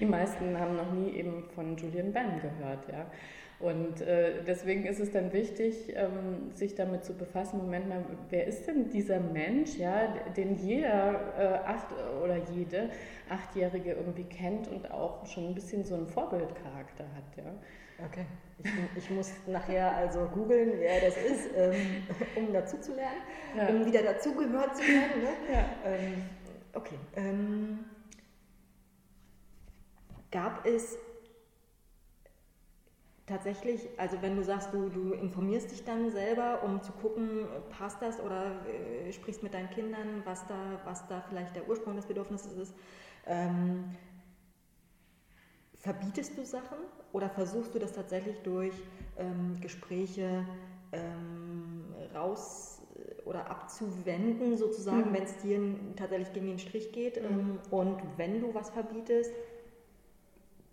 Die 0.00 0.04
meisten 0.04 0.58
haben 0.58 0.76
noch 0.76 0.90
nie 0.90 1.12
eben 1.12 1.44
von 1.54 1.76
Julian 1.76 2.12
Bam 2.12 2.40
gehört, 2.40 2.88
ja. 2.90 3.06
Und 3.62 4.00
äh, 4.00 4.42
deswegen 4.44 4.84
ist 4.86 4.98
es 4.98 5.12
dann 5.12 5.32
wichtig, 5.32 5.94
ähm, 5.94 6.50
sich 6.52 6.74
damit 6.74 7.04
zu 7.04 7.14
befassen, 7.14 7.58
Moment 7.58 7.88
mal, 7.88 8.04
wer 8.28 8.46
ist 8.46 8.66
denn 8.66 8.90
dieser 8.90 9.20
Mensch, 9.20 9.76
ja, 9.78 10.08
den 10.36 10.56
jeder 10.56 11.20
äh, 11.38 11.68
acht 11.68 11.86
oder 12.22 12.38
jede 12.52 12.90
Achtjährige 13.28 13.92
irgendwie 13.92 14.24
kennt 14.24 14.66
und 14.66 14.90
auch 14.90 15.24
schon 15.26 15.50
ein 15.50 15.54
bisschen 15.54 15.84
so 15.84 15.94
einen 15.94 16.08
Vorbildcharakter 16.08 17.04
hat, 17.14 17.36
ja. 17.36 17.52
Okay. 18.04 18.26
Ich, 18.64 19.04
ich 19.04 19.10
muss 19.10 19.32
nachher 19.46 19.94
also 19.94 20.26
googeln, 20.26 20.72
wer 20.78 21.00
das 21.00 21.16
ist, 21.16 21.50
ähm, 21.56 22.02
um 22.36 22.52
dazu 22.52 22.78
zu 22.80 22.94
lernen, 22.94 23.22
ja. 23.56 23.68
um 23.68 23.86
wieder 23.86 24.02
dazugehört 24.02 24.76
zu 24.76 24.82
werden. 24.82 25.22
Ne? 25.22 25.54
Ja. 25.54 25.64
Ähm, 25.84 26.24
okay. 26.74 26.98
Ähm, 27.14 27.78
gab 30.32 30.66
es 30.66 30.98
tatsächlich, 33.26 33.88
also 33.96 34.20
wenn 34.20 34.36
du 34.36 34.42
sagst, 34.42 34.72
du, 34.72 34.88
du 34.88 35.12
informierst 35.12 35.70
dich 35.70 35.84
dann 35.84 36.10
selber, 36.10 36.62
um 36.64 36.82
zu 36.82 36.92
gucken, 36.92 37.46
passt 37.70 38.02
das 38.02 38.20
oder 38.20 38.52
äh, 38.66 39.12
sprichst 39.12 39.42
mit 39.42 39.54
deinen 39.54 39.70
Kindern, 39.70 40.22
was 40.24 40.46
da, 40.46 40.80
was 40.84 41.06
da 41.08 41.22
vielleicht 41.28 41.54
der 41.54 41.68
Ursprung 41.68 41.96
des 41.96 42.06
Bedürfnisses 42.06 42.52
ist, 42.56 42.74
ähm, 43.26 43.96
verbietest 45.76 46.36
du 46.36 46.44
Sachen 46.44 46.78
oder 47.12 47.28
versuchst 47.28 47.74
du 47.74 47.78
das 47.78 47.92
tatsächlich 47.92 48.38
durch 48.42 48.74
ähm, 49.18 49.56
Gespräche 49.60 50.44
ähm, 50.92 51.84
raus 52.14 52.82
äh, 52.96 53.22
oder 53.22 53.50
abzuwenden, 53.50 54.56
sozusagen, 54.56 55.10
mhm. 55.10 55.14
wenn 55.14 55.22
es 55.22 55.36
dir 55.38 55.60
tatsächlich 55.96 56.32
gegen 56.32 56.46
den 56.46 56.58
Strich 56.58 56.92
geht? 56.92 57.22
Mhm. 57.22 57.60
und 57.70 58.02
wenn 58.16 58.40
du 58.40 58.52
was 58.52 58.70
verbietest, 58.70 59.32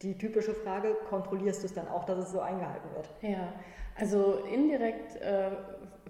die 0.01 0.17
typische 0.17 0.53
Frage, 0.53 0.95
kontrollierst 1.09 1.63
du 1.63 1.67
es 1.67 1.73
dann 1.73 1.87
auch, 1.87 2.05
dass 2.05 2.19
es 2.19 2.31
so 2.31 2.39
eingehalten 2.39 2.89
wird? 2.95 3.09
Ja, 3.21 3.53
also 3.95 4.39
indirekt 4.51 5.17
äh, 5.17 5.51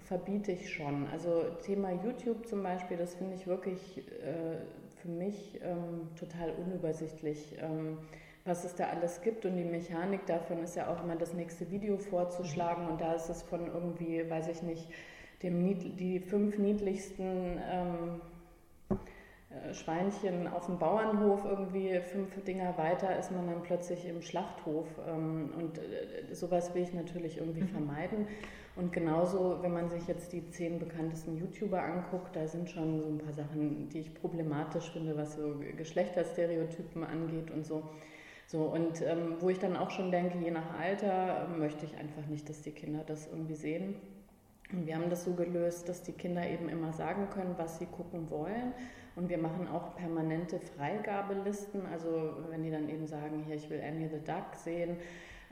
verbiete 0.06 0.52
ich 0.52 0.72
schon. 0.72 1.08
Also 1.12 1.44
Thema 1.64 1.90
YouTube 1.92 2.46
zum 2.46 2.62
Beispiel, 2.62 2.96
das 2.96 3.14
finde 3.14 3.34
ich 3.34 3.46
wirklich 3.46 3.98
äh, 3.98 4.58
für 5.02 5.08
mich 5.08 5.60
ähm, 5.62 6.08
total 6.16 6.52
unübersichtlich. 6.52 7.56
Ähm, 7.60 7.98
was 8.44 8.64
es 8.64 8.74
da 8.74 8.88
alles 8.88 9.20
gibt 9.20 9.44
und 9.44 9.56
die 9.56 9.64
Mechanik 9.64 10.24
davon 10.26 10.62
ist 10.62 10.74
ja 10.74 10.88
auch 10.88 11.04
immer 11.04 11.16
das 11.16 11.34
nächste 11.34 11.70
Video 11.70 11.98
vorzuschlagen 11.98 12.88
und 12.88 13.00
da 13.00 13.12
ist 13.12 13.28
es 13.28 13.42
von 13.42 13.66
irgendwie, 13.66 14.28
weiß 14.28 14.48
ich 14.48 14.62
nicht, 14.62 14.88
dem, 15.42 15.96
die 15.96 16.20
fünf 16.20 16.58
niedlichsten 16.58 17.60
ähm, 17.70 18.20
äh, 18.20 18.29
Schweinchen 19.72 20.46
auf 20.46 20.66
dem 20.66 20.78
Bauernhof, 20.78 21.44
irgendwie 21.44 22.00
fünf 22.00 22.42
Dinger 22.44 22.78
weiter 22.78 23.18
ist 23.18 23.32
man 23.32 23.48
dann 23.48 23.62
plötzlich 23.62 24.06
im 24.06 24.22
Schlachthof. 24.22 24.86
Ähm, 25.08 25.50
und 25.56 25.78
äh, 25.78 26.34
sowas 26.34 26.74
will 26.74 26.82
ich 26.82 26.94
natürlich 26.94 27.38
irgendwie 27.38 27.62
mhm. 27.62 27.68
vermeiden. 27.68 28.26
Und 28.76 28.92
genauso, 28.92 29.58
wenn 29.62 29.72
man 29.72 29.90
sich 29.90 30.06
jetzt 30.06 30.32
die 30.32 30.48
zehn 30.50 30.78
bekanntesten 30.78 31.36
YouTuber 31.36 31.82
anguckt, 31.82 32.36
da 32.36 32.46
sind 32.46 32.70
schon 32.70 33.00
so 33.00 33.06
ein 33.06 33.18
paar 33.18 33.32
Sachen, 33.32 33.88
die 33.88 34.00
ich 34.00 34.14
problematisch 34.14 34.90
finde, 34.92 35.16
was 35.16 35.34
so 35.34 35.56
Geschlechterstereotypen 35.76 37.02
angeht 37.02 37.50
und 37.50 37.66
so. 37.66 37.82
So, 38.46 38.62
und 38.62 39.02
ähm, 39.02 39.36
wo 39.40 39.48
ich 39.48 39.58
dann 39.58 39.76
auch 39.76 39.90
schon 39.90 40.10
denke, 40.10 40.38
je 40.38 40.50
nach 40.50 40.78
Alter 40.78 41.48
äh, 41.48 41.58
möchte 41.58 41.86
ich 41.86 41.96
einfach 41.96 42.26
nicht, 42.28 42.48
dass 42.48 42.62
die 42.62 42.72
Kinder 42.72 43.02
das 43.04 43.28
irgendwie 43.28 43.54
sehen. 43.54 43.96
Und 44.72 44.86
wir 44.86 44.94
haben 44.96 45.10
das 45.10 45.24
so 45.24 45.34
gelöst, 45.34 45.88
dass 45.88 46.02
die 46.02 46.12
Kinder 46.12 46.48
eben 46.48 46.68
immer 46.68 46.92
sagen 46.92 47.28
können, 47.30 47.54
was 47.56 47.78
sie 47.78 47.86
gucken 47.86 48.30
wollen. 48.30 48.72
Und 49.20 49.28
wir 49.28 49.36
machen 49.36 49.68
auch 49.68 49.94
permanente 49.96 50.58
Freigabelisten. 50.58 51.82
Also 51.92 52.36
wenn 52.48 52.62
die 52.62 52.70
dann 52.70 52.88
eben 52.88 53.06
sagen, 53.06 53.44
hier, 53.46 53.56
ich 53.56 53.68
will 53.68 53.82
Annie 53.86 54.08
the 54.08 54.24
Duck 54.24 54.54
sehen, 54.54 54.96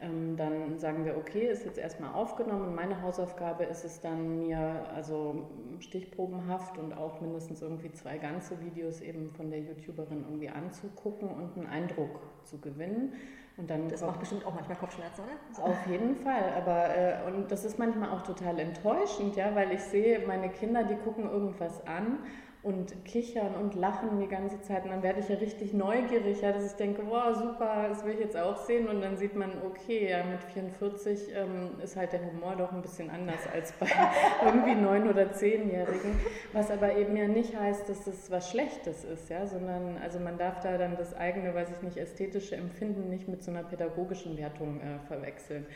ähm, 0.00 0.36
dann 0.36 0.78
sagen 0.78 1.04
wir, 1.04 1.18
okay, 1.18 1.48
ist 1.48 1.66
jetzt 1.66 1.76
erstmal 1.76 2.14
aufgenommen. 2.14 2.74
Meine 2.74 3.02
Hausaufgabe 3.02 3.64
ist 3.64 3.84
es 3.84 4.00
dann, 4.00 4.38
mir 4.38 4.86
also 4.94 5.50
stichprobenhaft 5.80 6.78
und 6.78 6.96
auch 6.96 7.20
mindestens 7.20 7.60
irgendwie 7.60 7.92
zwei 7.92 8.16
ganze 8.16 8.58
Videos 8.62 9.02
eben 9.02 9.32
von 9.32 9.50
der 9.50 9.60
YouTuberin 9.60 10.24
irgendwie 10.24 10.48
anzugucken 10.48 11.28
und 11.28 11.58
einen 11.58 11.66
Eindruck 11.66 12.20
zu 12.44 12.58
gewinnen. 12.58 13.12
Und 13.58 13.68
dann 13.68 13.88
das 13.88 14.00
macht 14.00 14.20
bestimmt 14.20 14.46
auch 14.46 14.54
manchmal 14.54 14.78
Kopfschmerzen, 14.78 15.24
oder? 15.24 15.64
Auf 15.64 15.86
jeden 15.88 16.14
Fall, 16.14 16.54
aber 16.56 16.96
äh, 16.96 17.16
und 17.26 17.50
das 17.50 17.64
ist 17.64 17.78
manchmal 17.78 18.10
auch 18.10 18.22
total 18.22 18.58
enttäuschend, 18.60 19.36
ja, 19.36 19.54
weil 19.54 19.72
ich 19.72 19.80
sehe, 19.80 20.24
meine 20.26 20.48
Kinder, 20.48 20.84
die 20.84 20.94
gucken 20.94 21.28
irgendwas 21.28 21.84
an 21.86 22.20
und 22.68 23.04
kichern 23.06 23.54
und 23.54 23.74
lachen 23.74 24.20
die 24.20 24.28
ganze 24.28 24.60
Zeit. 24.60 24.84
Und 24.84 24.90
dann 24.90 25.02
werde 25.02 25.20
ich 25.20 25.28
ja 25.28 25.36
richtig 25.36 25.72
neugierig, 25.72 26.42
ja, 26.42 26.52
dass 26.52 26.66
ich 26.66 26.72
denke, 26.72 27.02
wow, 27.08 27.34
super, 27.34 27.86
das 27.88 28.04
will 28.04 28.12
ich 28.12 28.20
jetzt 28.20 28.36
auch 28.36 28.56
sehen. 28.58 28.88
Und 28.88 29.00
dann 29.00 29.16
sieht 29.16 29.34
man, 29.34 29.50
okay, 29.64 30.10
ja, 30.10 30.22
mit 30.22 30.42
44 30.52 31.34
ähm, 31.34 31.70
ist 31.82 31.96
halt 31.96 32.12
der 32.12 32.20
Humor 32.20 32.56
doch 32.56 32.70
ein 32.72 32.82
bisschen 32.82 33.08
anders 33.08 33.40
als 33.52 33.72
bei 33.72 33.86
irgendwie 34.44 34.74
neun- 34.74 35.08
oder 35.08 35.32
zehnjährigen. 35.32 36.20
Was 36.52 36.70
aber 36.70 36.94
eben 36.94 37.16
ja 37.16 37.26
nicht 37.26 37.58
heißt, 37.58 37.88
dass 37.88 38.06
es 38.06 38.30
was 38.30 38.50
Schlechtes 38.50 39.04
ist, 39.04 39.30
ja, 39.30 39.46
sondern 39.46 39.96
also 40.02 40.20
man 40.20 40.36
darf 40.36 40.60
da 40.60 40.76
dann 40.76 40.96
das 40.96 41.16
eigene, 41.16 41.54
weiß 41.54 41.70
ich 41.70 41.82
nicht, 41.82 41.96
ästhetische 41.96 42.56
Empfinden 42.56 43.08
nicht 43.08 43.28
mit 43.28 43.42
so 43.42 43.50
einer 43.50 43.62
pädagogischen 43.62 44.36
Wertung 44.36 44.80
äh, 44.80 44.98
verwechseln. 45.06 45.66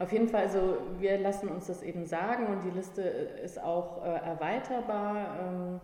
Auf 0.00 0.12
jeden 0.12 0.28
Fall, 0.28 0.44
also 0.44 0.78
wir 0.98 1.18
lassen 1.18 1.50
uns 1.50 1.66
das 1.66 1.82
eben 1.82 2.06
sagen 2.06 2.46
und 2.46 2.64
die 2.64 2.70
Liste 2.70 3.02
ist 3.02 3.62
auch 3.62 4.02
äh, 4.02 4.08
erweiterbar. 4.08 5.38
Ähm, 5.42 5.80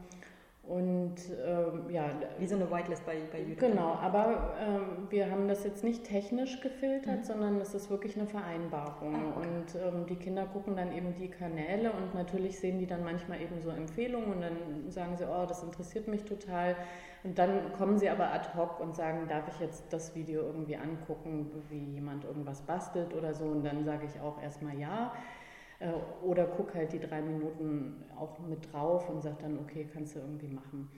und 0.69 1.15
ähm, 1.47 1.89
ja. 1.91 2.11
Wie 2.39 2.47
so 2.47 2.57
eine 2.57 2.71
Whitelist 2.71 3.07
bei, 3.07 3.19
bei 3.31 3.41
YouTube. 3.41 3.71
Genau, 3.71 3.95
aber 3.95 4.55
ähm, 4.61 5.07
wir 5.11 5.31
haben 5.31 5.47
das 5.47 5.63
jetzt 5.63 5.85
nicht 5.85 6.05
technisch 6.05 6.61
gefiltert, 6.61 7.19
mhm. 7.19 7.25
sondern 7.25 7.61
es 7.61 7.73
ist 7.75 7.89
wirklich 7.89 8.17
eine 8.17 8.27
Vereinbarung. 8.27 9.15
Ah, 9.15 9.37
okay. 9.37 9.49
Und 9.49 9.75
ähm, 9.77 10.07
die 10.07 10.17
Kinder 10.17 10.45
gucken 10.47 10.75
dann 10.75 10.93
eben 10.93 11.15
die 11.15 11.29
Kanäle 11.29 11.93
und 11.93 12.15
natürlich 12.15 12.59
sehen 12.59 12.79
die 12.79 12.87
dann 12.87 13.05
manchmal 13.05 13.41
eben 13.41 13.61
so 13.61 13.71
Empfehlungen 13.71 14.33
und 14.33 14.41
dann 14.41 14.91
sagen 14.91 15.17
sie, 15.17 15.25
oh, 15.25 15.47
das 15.47 15.63
interessiert 15.63 16.09
mich 16.09 16.25
total. 16.25 16.75
Und 17.23 17.39
dann 17.39 17.73
kommen 17.73 17.99
sie 17.99 18.09
aber 18.09 18.33
ad 18.33 18.49
hoc 18.57 18.81
und 18.81 18.97
sagen, 18.97 19.27
darf 19.29 19.47
ich 19.49 19.61
jetzt 19.61 19.93
das 19.93 20.15
Video 20.17 20.43
irgendwie 20.43 20.77
angucken, 20.77 21.51
wie 21.69 21.95
jemand 21.95 22.25
irgendwas 22.25 22.63
bastelt 22.63 23.15
oder 23.15 23.35
so. 23.35 23.45
Und 23.45 23.65
dann 23.65 23.85
sage 23.85 24.07
ich 24.07 24.21
auch 24.21 24.43
erstmal 24.43 24.77
ja. 24.77 25.13
Äh, 25.81 25.91
oder 26.25 26.47
guck 26.47 26.75
halt 26.75 26.93
die 26.93 27.01
drei 27.01 27.21
Minuten 27.21 28.05
auch 28.19 28.39
mit 28.39 28.73
drauf 28.73 29.09
und 29.09 29.23
sag 29.23 29.39
dann, 29.41 29.59
okay, 29.59 29.89
kannst 29.93 30.17
du 30.17 30.21
irgendwie 30.21 30.49
machen. 30.49 30.91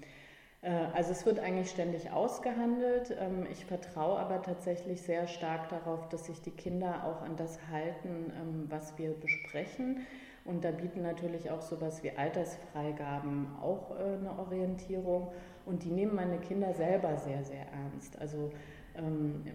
Äh, 0.62 0.70
also 0.94 1.12
es 1.12 1.26
wird 1.26 1.38
eigentlich 1.40 1.70
ständig 1.70 2.10
ausgehandelt. 2.10 3.16
Ähm, 3.18 3.46
ich 3.50 3.64
vertraue 3.64 4.18
aber 4.18 4.42
tatsächlich 4.42 5.02
sehr 5.02 5.26
stark 5.26 5.68
darauf, 5.68 6.08
dass 6.08 6.26
sich 6.26 6.40
die 6.42 6.50
Kinder 6.50 7.04
auch 7.04 7.22
an 7.22 7.36
das 7.36 7.58
halten, 7.70 8.32
ähm, 8.36 8.66
was 8.68 8.96
wir 8.98 9.12
besprechen. 9.12 10.06
Und 10.44 10.64
da 10.64 10.70
bieten 10.70 11.02
natürlich 11.02 11.50
auch 11.50 11.60
sowas 11.60 12.02
wie 12.02 12.10
Altersfreigaben 12.10 13.48
auch 13.60 13.90
äh, 13.98 14.14
eine 14.14 14.38
Orientierung. 14.38 15.32
Und 15.66 15.84
die 15.84 15.90
nehmen 15.90 16.14
meine 16.14 16.38
Kinder 16.38 16.72
selber 16.72 17.16
sehr, 17.18 17.44
sehr 17.44 17.66
ernst. 17.72 18.18
Also 18.18 18.50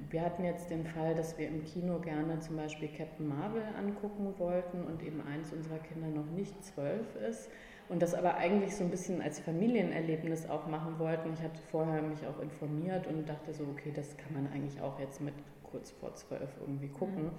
wir 0.10 0.22
hatten 0.22 0.44
jetzt 0.44 0.70
den 0.70 0.86
Fall, 0.86 1.16
dass 1.16 1.38
wir 1.38 1.48
im 1.48 1.64
Kino 1.64 2.00
gerne 2.00 2.40
zum 2.40 2.56
Beispiel 2.56 2.88
Captain 2.88 3.28
Marvel 3.28 3.64
angucken 3.78 4.34
wollten 4.38 4.84
und 4.84 5.04
eben 5.04 5.22
eins 5.28 5.52
unserer 5.52 5.80
Kinder 5.80 6.08
noch 6.08 6.30
nicht 6.32 6.64
zwölf 6.64 7.16
ist 7.28 7.50
und 7.90 8.02
das 8.02 8.14
aber 8.14 8.36
eigentlich 8.36 8.76
so 8.76 8.84
ein 8.84 8.90
bisschen 8.90 9.22
als 9.22 9.40
Familienerlebnis 9.40 10.50
auch 10.50 10.68
machen 10.68 10.98
wollten. 11.00 11.34
Ich 11.34 11.42
hatte 11.42 11.60
vorher 11.72 12.02
mich 12.02 12.26
auch 12.26 12.40
informiert 12.42 13.08
und 13.08 13.28
dachte 13.28 13.54
so, 13.54 13.66
okay, 13.66 13.92
das 13.94 14.16
kann 14.18 14.34
man 14.34 14.52
eigentlich 14.52 14.80
auch 14.82 15.00
jetzt 15.00 15.22
mit 15.22 15.34
kurz 15.64 15.92
vor 15.92 16.14
zwölf 16.16 16.50
irgendwie 16.62 16.88
gucken. 16.88 17.26
Mhm. 17.26 17.32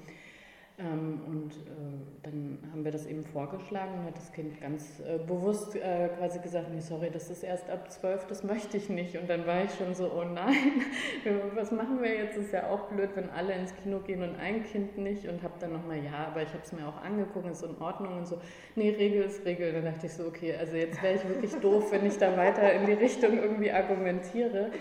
Ähm, 0.77 1.21
und 1.29 1.53
äh, 1.53 2.25
dann 2.25 2.59
haben 2.73 2.85
wir 2.85 2.91
das 2.91 3.07
eben 3.07 3.23
vorgeschlagen 3.23 3.97
und 3.97 4.07
hat 4.07 4.17
das 4.17 4.33
Kind 4.33 4.61
ganz 4.61 4.99
äh, 5.07 5.19
bewusst 5.19 5.77
äh, 5.77 6.09
quasi 6.19 6.41
gesagt, 6.41 6.67
nee, 6.75 6.81
sorry, 6.81 7.11
das 7.13 7.31
ist 7.31 7.45
erst 7.45 7.71
ab 7.71 7.89
zwölf, 7.93 8.27
das 8.27 8.43
möchte 8.43 8.77
ich 8.77 8.89
nicht. 8.89 9.17
Und 9.17 9.31
dann 9.31 9.47
war 9.47 9.63
ich 9.63 9.71
schon 9.73 9.95
so, 9.95 10.11
oh 10.13 10.25
nein, 10.25 10.83
was 11.55 11.71
machen 11.71 12.03
wir 12.03 12.13
jetzt? 12.13 12.37
Ist 12.37 12.53
ja 12.53 12.71
auch 12.71 12.89
blöd, 12.89 13.11
wenn 13.15 13.31
alle 13.31 13.53
ins 13.53 13.73
Kino 13.77 14.01
gehen 14.01 14.25
und 14.25 14.35
ein 14.41 14.65
Kind 14.65 14.99
nicht. 14.99 15.29
Und 15.29 15.45
habe 15.45 15.55
dann 15.61 15.75
nochmal, 15.75 15.99
ja, 15.99 16.27
aber 16.27 16.43
ich 16.43 16.49
habe 16.49 16.63
es 16.65 16.73
mir 16.73 16.89
auch 16.89 17.01
angeguckt, 17.01 17.49
ist 17.49 17.63
in 17.63 17.81
Ordnung 17.81 18.19
und 18.19 18.27
so. 18.27 18.41
Nee, 18.75 18.91
Regel 18.91 19.23
ist 19.23 19.45
Regel. 19.45 19.73
Dann 19.73 19.85
dachte 19.85 20.07
ich 20.07 20.13
so, 20.13 20.27
okay, 20.27 20.57
also 20.57 20.75
jetzt 20.75 21.01
wäre 21.01 21.15
ich 21.15 21.29
wirklich 21.29 21.55
doof, 21.61 21.93
wenn 21.93 22.05
ich 22.05 22.19
da 22.19 22.37
weiter 22.37 22.73
in 22.73 22.87
die 22.87 22.95
Richtung 22.95 23.39
irgendwie 23.39 23.71
argumentiere. 23.71 24.73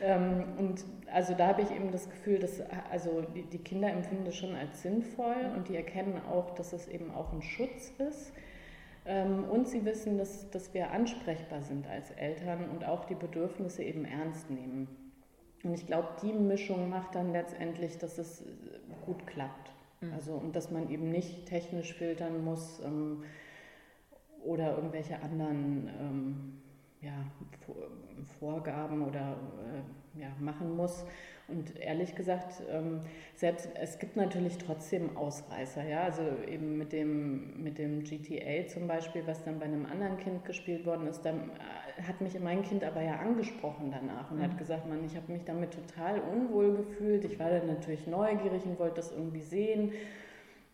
Ähm, 0.00 0.44
und 0.58 0.84
also 1.12 1.34
da 1.34 1.48
habe 1.48 1.62
ich 1.62 1.70
eben 1.70 1.90
das 1.90 2.08
Gefühl, 2.08 2.38
dass 2.38 2.60
also 2.90 3.22
die, 3.34 3.42
die, 3.42 3.58
Kinder 3.58 3.90
empfinden 3.90 4.24
das 4.24 4.36
schon 4.36 4.54
als 4.54 4.82
sinnvoll 4.82 5.52
und 5.56 5.68
die 5.68 5.76
erkennen 5.76 6.20
auch, 6.30 6.54
dass 6.54 6.72
es 6.72 6.86
eben 6.88 7.10
auch 7.10 7.32
ein 7.32 7.42
Schutz 7.42 7.92
ist. 7.98 8.32
Ähm, 9.06 9.44
und 9.44 9.66
sie 9.66 9.84
wissen, 9.84 10.18
dass, 10.18 10.50
dass 10.50 10.74
wir 10.74 10.90
ansprechbar 10.90 11.62
sind 11.62 11.86
als 11.88 12.10
Eltern 12.12 12.68
und 12.70 12.84
auch 12.84 13.06
die 13.06 13.14
Bedürfnisse 13.14 13.82
eben 13.82 14.04
ernst 14.04 14.50
nehmen. 14.50 14.86
Und 15.64 15.74
ich 15.74 15.86
glaube, 15.86 16.08
die 16.22 16.32
Mischung 16.32 16.88
macht 16.88 17.14
dann 17.14 17.32
letztendlich, 17.32 17.98
dass 17.98 18.18
es 18.18 18.44
gut 19.04 19.26
klappt. 19.26 19.72
Mhm. 20.00 20.12
Also 20.12 20.34
und 20.34 20.54
dass 20.54 20.70
man 20.70 20.90
eben 20.90 21.10
nicht 21.10 21.46
technisch 21.46 21.94
filtern 21.94 22.44
muss 22.44 22.80
ähm, 22.84 23.24
oder 24.44 24.76
irgendwelche 24.76 25.20
anderen 25.20 25.90
ähm, 26.00 26.62
ja, 27.00 27.12
Vorgaben 28.38 29.02
oder 29.02 29.36
äh, 30.16 30.20
ja, 30.20 30.28
machen 30.40 30.76
muss. 30.76 31.04
Und 31.46 31.78
ehrlich 31.80 32.14
gesagt, 32.14 32.62
ähm, 32.70 33.00
selbst 33.34 33.70
es 33.74 33.98
gibt 33.98 34.16
natürlich 34.16 34.58
trotzdem 34.58 35.16
Ausreißer, 35.16 35.82
ja. 35.84 36.02
Also 36.02 36.22
eben 36.46 36.76
mit 36.76 36.92
dem, 36.92 37.62
mit 37.62 37.78
dem 37.78 38.04
GTA 38.04 38.66
zum 38.66 38.86
Beispiel, 38.86 39.26
was 39.26 39.44
dann 39.44 39.58
bei 39.58 39.64
einem 39.64 39.86
anderen 39.86 40.18
Kind 40.18 40.44
gespielt 40.44 40.84
worden 40.84 41.06
ist, 41.06 41.22
dann 41.22 41.50
äh, 41.98 42.02
hat 42.02 42.20
mich 42.20 42.38
mein 42.38 42.62
Kind 42.62 42.84
aber 42.84 43.00
ja 43.00 43.16
angesprochen 43.16 43.90
danach 43.90 44.30
und 44.30 44.38
mhm. 44.38 44.42
hat 44.42 44.58
gesagt, 44.58 44.86
man, 44.86 45.04
ich 45.04 45.16
habe 45.16 45.32
mich 45.32 45.44
damit 45.44 45.72
total 45.72 46.20
unwohl 46.20 46.76
gefühlt. 46.76 47.24
Ich 47.24 47.38
war 47.38 47.50
dann 47.50 47.66
natürlich 47.66 48.06
neugierig 48.06 48.64
und 48.66 48.78
wollte 48.78 48.96
das 48.96 49.12
irgendwie 49.12 49.42
sehen 49.42 49.92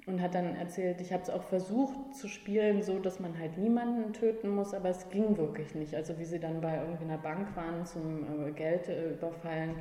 und 0.06 0.20
hat 0.20 0.34
dann 0.34 0.54
erzählt, 0.56 1.00
ich 1.00 1.12
habe 1.12 1.22
es 1.22 1.30
auch 1.30 1.44
versucht 1.44 2.14
zu 2.14 2.28
spielen, 2.28 2.82
so 2.82 2.98
dass 2.98 3.20
man 3.20 3.38
halt 3.38 3.56
niemanden 3.56 4.12
töten 4.12 4.50
muss, 4.50 4.74
aber 4.74 4.90
es 4.90 5.08
ging 5.08 5.36
wirklich 5.36 5.74
nicht. 5.74 5.94
Also 5.94 6.18
wie 6.18 6.24
sie 6.24 6.38
dann 6.38 6.60
bei 6.60 6.76
irgendwie 6.76 7.04
einer 7.04 7.18
Bank 7.18 7.56
waren 7.56 7.86
zum 7.86 8.48
äh, 8.48 8.52
Geld 8.52 8.88
äh, 8.88 9.12
überfallen, 9.12 9.76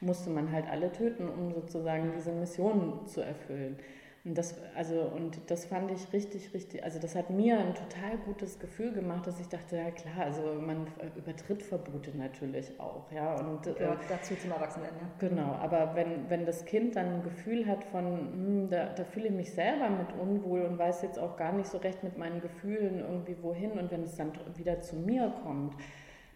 musste 0.00 0.30
man 0.30 0.50
halt 0.52 0.66
alle 0.68 0.90
töten, 0.90 1.28
um 1.28 1.52
sozusagen 1.52 2.12
diese 2.16 2.32
Mission 2.32 3.06
zu 3.06 3.20
erfüllen. 3.20 3.76
Und 4.24 4.36
das, 4.36 4.56
also, 4.74 5.00
und 5.02 5.38
das 5.48 5.66
fand 5.66 5.90
ich 5.90 6.12
richtig, 6.12 6.52
richtig, 6.52 6.82
also 6.82 6.98
das 6.98 7.14
hat 7.14 7.30
mir 7.30 7.58
ein 7.58 7.74
total 7.74 8.18
gutes 8.24 8.58
Gefühl 8.58 8.92
gemacht, 8.92 9.26
dass 9.26 9.40
ich 9.40 9.48
dachte, 9.48 9.76
ja 9.76 9.90
klar, 9.90 10.26
also 10.26 10.54
man 10.54 10.88
übertritt 11.16 11.62
Verbote 11.62 12.16
natürlich 12.16 12.78
auch, 12.80 13.10
ja. 13.12 13.36
Und, 13.40 13.66
äh, 13.66 13.74
Gehört 13.74 14.02
äh, 14.02 14.08
dazu 14.08 14.34
zum 14.34 14.50
Erwachsenwerden, 14.50 14.98
ja. 15.00 15.28
Genau, 15.28 15.52
aber 15.52 15.94
wenn, 15.94 16.28
wenn 16.28 16.44
das 16.44 16.64
Kind 16.64 16.96
dann 16.96 17.14
ein 17.14 17.22
Gefühl 17.22 17.66
hat 17.66 17.84
von, 17.84 18.04
hm, 18.04 18.68
da, 18.70 18.86
da 18.86 19.04
fühle 19.04 19.28
ich 19.28 19.34
mich 19.34 19.52
selber 19.52 19.88
mit 19.88 20.12
unwohl 20.12 20.62
und 20.62 20.78
weiß 20.78 21.02
jetzt 21.02 21.18
auch 21.18 21.36
gar 21.36 21.52
nicht 21.52 21.68
so 21.68 21.78
recht 21.78 22.02
mit 22.02 22.18
meinen 22.18 22.40
Gefühlen 22.40 22.98
irgendwie 22.98 23.36
wohin 23.40 23.72
und 23.72 23.90
wenn 23.90 24.02
es 24.02 24.16
dann 24.16 24.32
wieder 24.56 24.80
zu 24.80 24.96
mir 24.96 25.32
kommt, 25.44 25.74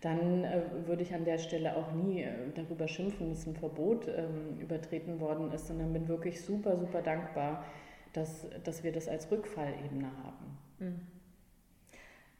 dann 0.03 0.43
äh, 0.45 0.63
würde 0.87 1.03
ich 1.03 1.15
an 1.15 1.25
der 1.25 1.39
Stelle 1.39 1.77
auch 1.77 1.93
nie 1.93 2.23
äh, 2.23 2.51
darüber 2.55 2.89
schimpfen, 2.89 3.31
dass 3.31 3.47
ein 3.47 3.55
Verbot 3.55 4.09
ähm, 4.09 4.59
übertreten 4.61 5.21
worden 5.21 5.53
ist, 5.53 5.69
sondern 5.69 5.93
bin 5.93 6.09
wirklich 6.09 6.45
super, 6.45 6.77
super 6.77 7.03
dankbar, 7.03 7.65
dass, 8.13 8.47
dass 8.65 8.83
wir 8.83 8.93
das 8.93 9.09
als 9.09 9.31
Rückfallebene 9.31 10.11
haben. 10.25 10.59
Mhm. 10.81 11.01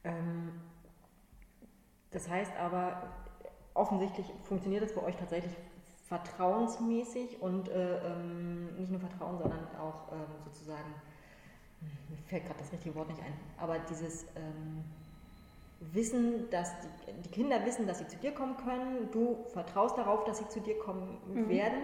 Ähm, 0.03 0.51
das 2.11 2.29
heißt 2.29 2.51
aber, 2.59 3.09
offensichtlich 3.73 4.27
funktioniert 4.43 4.83
das 4.83 4.93
bei 4.93 5.01
euch 5.01 5.15
tatsächlich 5.15 5.53
vertrauensmäßig 6.03 7.41
und 7.41 7.69
äh, 7.69 7.97
ähm, 8.05 8.75
nicht 8.75 8.91
nur 8.91 8.99
Vertrauen, 8.99 9.37
sondern 9.37 9.73
auch 9.79 10.11
ähm, 10.11 10.25
sozusagen, 10.43 10.93
mir 12.09 12.17
fällt 12.27 12.45
gerade 12.45 12.59
das 12.59 12.73
richtige 12.73 12.93
Wort 12.95 13.07
nicht 13.07 13.21
ein, 13.21 13.33
aber 13.57 13.79
dieses 13.89 14.23
ähm, 14.35 14.83
wissen, 15.91 16.49
dass 16.49 16.71
die, 16.81 17.21
die, 17.21 17.29
Kinder 17.29 17.65
wissen, 17.65 17.87
dass 17.87 17.99
sie 17.99 18.07
zu 18.07 18.17
dir 18.17 18.31
kommen 18.31 18.57
können. 18.57 19.09
Du 19.11 19.45
vertraust 19.49 19.97
darauf, 19.97 20.23
dass 20.23 20.39
sie 20.39 20.47
zu 20.47 20.59
dir 20.59 20.77
kommen 20.79 21.17
mhm. 21.27 21.49
werden. 21.49 21.79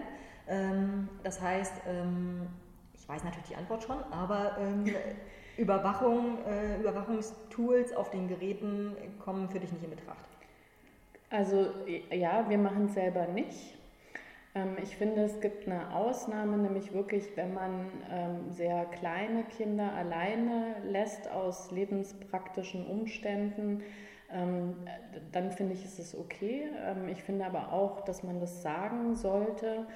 Ähm, 0.48 1.08
das 1.22 1.40
heißt, 1.40 1.72
ähm, 1.86 2.46
ich 2.94 3.08
weiß 3.08 3.24
natürlich 3.24 3.48
die 3.48 3.56
Antwort 3.56 3.82
schon, 3.82 4.02
aber 4.10 4.56
ähm, 4.58 4.84
Überwachung, 5.56 6.38
äh, 6.46 6.80
Überwachungstools 6.80 7.92
auf 7.94 8.10
den 8.10 8.28
Geräten 8.28 8.96
kommen 9.18 9.48
für 9.48 9.60
dich 9.60 9.72
nicht 9.72 9.84
in 9.84 9.90
Betracht. 9.90 10.28
Also 11.28 11.70
ja, 12.10 12.48
wir 12.48 12.58
machen 12.58 12.86
es 12.86 12.94
selber 12.94 13.26
nicht. 13.26 13.78
Ähm, 14.54 14.76
ich 14.82 14.96
finde, 14.96 15.22
es 15.22 15.40
gibt 15.40 15.66
eine 15.66 15.94
Ausnahme, 15.94 16.56
nämlich 16.58 16.92
wirklich, 16.92 17.36
wenn 17.36 17.54
man 17.54 17.86
ähm, 18.10 18.52
sehr 18.52 18.84
kleine 18.86 19.44
Kinder 19.44 19.92
alleine 19.92 20.76
lässt 20.84 21.30
aus 21.30 21.70
lebenspraktischen 21.70 22.86
Umständen, 22.86 23.82
ähm, 24.32 24.76
dann 25.32 25.50
finde 25.50 25.74
ich, 25.74 25.84
ist 25.84 25.98
es 25.98 26.16
okay. 26.16 26.68
Ich 27.10 27.22
finde 27.24 27.46
aber 27.46 27.72
auch, 27.72 28.02
dass 28.02 28.22
man 28.22 28.38
das 28.38 28.62
sagen 28.62 29.16
sollte 29.16 29.86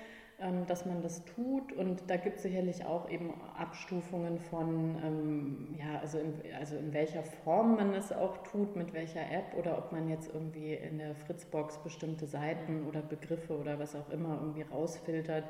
dass 0.66 0.84
man 0.84 1.00
das 1.00 1.24
tut. 1.24 1.72
Und 1.72 2.02
da 2.08 2.16
gibt 2.16 2.36
es 2.36 2.42
sicherlich 2.42 2.84
auch 2.84 3.08
eben 3.08 3.32
Abstufungen 3.56 4.38
von, 4.38 4.96
ähm, 5.04 5.74
ja, 5.78 6.00
also 6.00 6.18
in, 6.18 6.34
also 6.58 6.76
in 6.76 6.92
welcher 6.92 7.22
Form 7.22 7.76
man 7.76 7.94
es 7.94 8.12
auch 8.12 8.38
tut, 8.38 8.76
mit 8.76 8.92
welcher 8.92 9.20
App 9.20 9.54
oder 9.56 9.78
ob 9.78 9.92
man 9.92 10.08
jetzt 10.08 10.32
irgendwie 10.34 10.74
in 10.74 10.98
der 10.98 11.14
Fritzbox 11.14 11.78
bestimmte 11.78 12.26
Seiten 12.26 12.84
oder 12.86 13.00
Begriffe 13.00 13.56
oder 13.56 13.78
was 13.78 13.94
auch 13.94 14.10
immer 14.10 14.38
irgendwie 14.40 14.62
rausfiltert. 14.62 15.44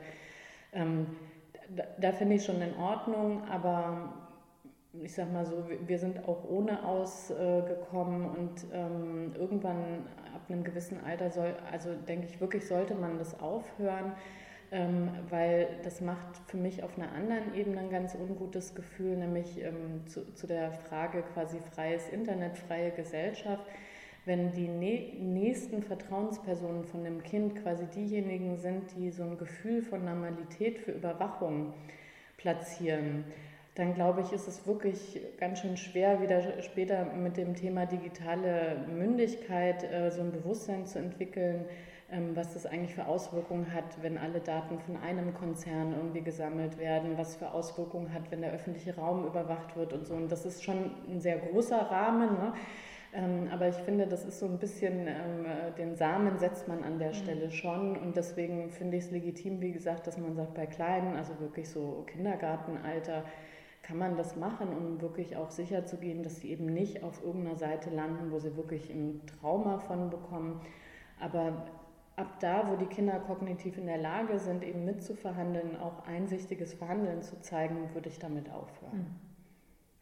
Ähm, 0.72 1.16
da, 1.74 1.84
da 1.98 2.12
finde 2.12 2.34
ich 2.36 2.44
schon 2.44 2.60
in 2.60 2.74
Ordnung, 2.76 3.42
aber 3.44 4.12
ich 5.02 5.14
sag 5.14 5.32
mal 5.32 5.46
so, 5.46 5.64
wir 5.86 5.98
sind 5.98 6.28
auch 6.28 6.44
ohne 6.44 6.86
ausgekommen 6.86 8.26
und 8.26 8.66
ähm, 8.72 9.32
irgendwann 9.36 10.06
ab 10.34 10.42
einem 10.48 10.62
gewissen 10.62 11.02
Alter 11.04 11.30
soll, 11.30 11.56
also 11.72 11.94
denke 12.06 12.26
ich 12.26 12.40
wirklich, 12.40 12.68
sollte 12.68 12.94
man 12.94 13.18
das 13.18 13.40
aufhören 13.40 14.12
ähm, 14.74 15.08
weil 15.30 15.68
das 15.84 16.00
macht 16.00 16.36
für 16.48 16.56
mich 16.56 16.82
auf 16.82 16.98
einer 16.98 17.12
anderen 17.12 17.54
Ebene 17.54 17.78
ein 17.78 17.90
ganz 17.90 18.16
ungutes 18.16 18.74
Gefühl, 18.74 19.16
nämlich 19.16 19.62
ähm, 19.62 20.04
zu, 20.06 20.34
zu, 20.34 20.48
der 20.48 20.72
Frage 20.72 21.22
quasi 21.32 21.58
freies 21.60 22.08
Internet, 22.08 22.58
freie 22.58 22.90
Gesellschaft. 22.90 23.64
Wenn 24.24 24.50
die 24.50 24.66
nächsten 24.66 25.80
Vertrauenspersonen 25.82 26.82
von 26.84 27.04
dem 27.04 27.22
Kind 27.22 27.62
quasi 27.62 27.86
diejenigen 27.86 28.56
sind, 28.56 28.82
die 28.96 29.10
so 29.10 29.22
ein 29.22 29.38
Gefühl 29.38 29.80
von 29.80 30.04
Normalität 30.04 30.78
für 30.78 30.90
Überwachung 30.90 31.74
platzieren, 32.36 33.24
dann 33.76 33.94
glaube 33.94 34.22
ich, 34.22 34.32
ist 34.32 34.48
es 34.48 34.66
wirklich 34.66 35.20
ganz 35.38 35.60
schön 35.60 35.76
schwer, 35.76 36.20
wieder 36.20 36.62
später 36.62 37.04
mit 37.04 37.36
dem 37.36 37.54
Thema 37.54 37.86
digitale 37.86 38.84
Mündigkeit 38.92 39.84
äh, 39.84 40.10
so 40.10 40.20
ein 40.22 40.32
Bewusstsein 40.32 40.84
zu 40.84 40.98
entwickeln, 40.98 41.66
was 42.34 42.54
das 42.54 42.66
eigentlich 42.66 42.94
für 42.94 43.06
Auswirkungen 43.06 43.72
hat, 43.72 44.02
wenn 44.02 44.18
alle 44.18 44.40
Daten 44.40 44.78
von 44.78 44.96
einem 44.96 45.34
Konzern 45.34 45.92
irgendwie 45.92 46.22
gesammelt 46.22 46.78
werden, 46.78 47.16
was 47.16 47.36
für 47.36 47.50
Auswirkungen 47.50 48.12
hat, 48.12 48.30
wenn 48.30 48.40
der 48.40 48.52
öffentliche 48.52 48.96
Raum 48.96 49.26
überwacht 49.26 49.76
wird 49.76 49.92
und 49.92 50.06
so. 50.06 50.14
Und 50.14 50.30
das 50.30 50.44
ist 50.44 50.62
schon 50.62 50.92
ein 51.08 51.20
sehr 51.20 51.38
großer 51.38 51.78
Rahmen. 51.78 52.34
Ne? 52.34 52.52
Ähm, 53.14 53.48
aber 53.52 53.68
ich 53.68 53.76
finde, 53.76 54.06
das 54.06 54.24
ist 54.24 54.40
so 54.40 54.46
ein 54.46 54.58
bisschen, 54.58 55.06
ähm, 55.06 55.46
den 55.78 55.94
Samen 55.96 56.38
setzt 56.38 56.68
man 56.68 56.82
an 56.82 56.98
der 56.98 57.08
mhm. 57.08 57.14
Stelle 57.14 57.50
schon. 57.50 57.96
Und 57.96 58.16
deswegen 58.16 58.70
finde 58.70 58.96
ich 58.96 59.04
es 59.04 59.10
legitim, 59.10 59.60
wie 59.60 59.72
gesagt, 59.72 60.06
dass 60.06 60.18
man 60.18 60.34
sagt, 60.34 60.54
bei 60.54 60.66
Kleinen, 60.66 61.16
also 61.16 61.38
wirklich 61.40 61.68
so 61.68 62.04
Kindergartenalter, 62.06 63.24
kann 63.82 63.98
man 63.98 64.16
das 64.16 64.34
machen, 64.36 64.68
um 64.68 65.00
wirklich 65.00 65.36
auch 65.36 65.50
sicher 65.50 65.84
zu 65.84 65.98
gehen, 65.98 66.22
dass 66.22 66.36
sie 66.36 66.50
eben 66.50 66.66
nicht 66.66 67.02
auf 67.02 67.22
irgendeiner 67.22 67.56
Seite 67.56 67.90
landen, 67.90 68.32
wo 68.32 68.38
sie 68.38 68.56
wirklich 68.56 68.90
ein 68.90 69.20
Trauma 69.26 69.78
von 69.78 70.10
bekommen. 70.10 70.60
Aber 71.20 71.66
ab 72.16 72.40
da, 72.40 72.68
wo 72.68 72.76
die 72.76 72.86
Kinder 72.86 73.18
kognitiv 73.20 73.78
in 73.78 73.86
der 73.86 73.98
Lage 73.98 74.38
sind, 74.38 74.62
eben 74.62 74.84
mitzuverhandeln, 74.84 75.78
auch 75.78 76.06
einsichtiges 76.06 76.74
Verhandeln 76.74 77.22
zu 77.22 77.40
zeigen, 77.40 77.92
würde 77.94 78.08
ich 78.08 78.18
damit 78.18 78.50
aufhören. 78.50 78.98
Mhm. 78.98 79.06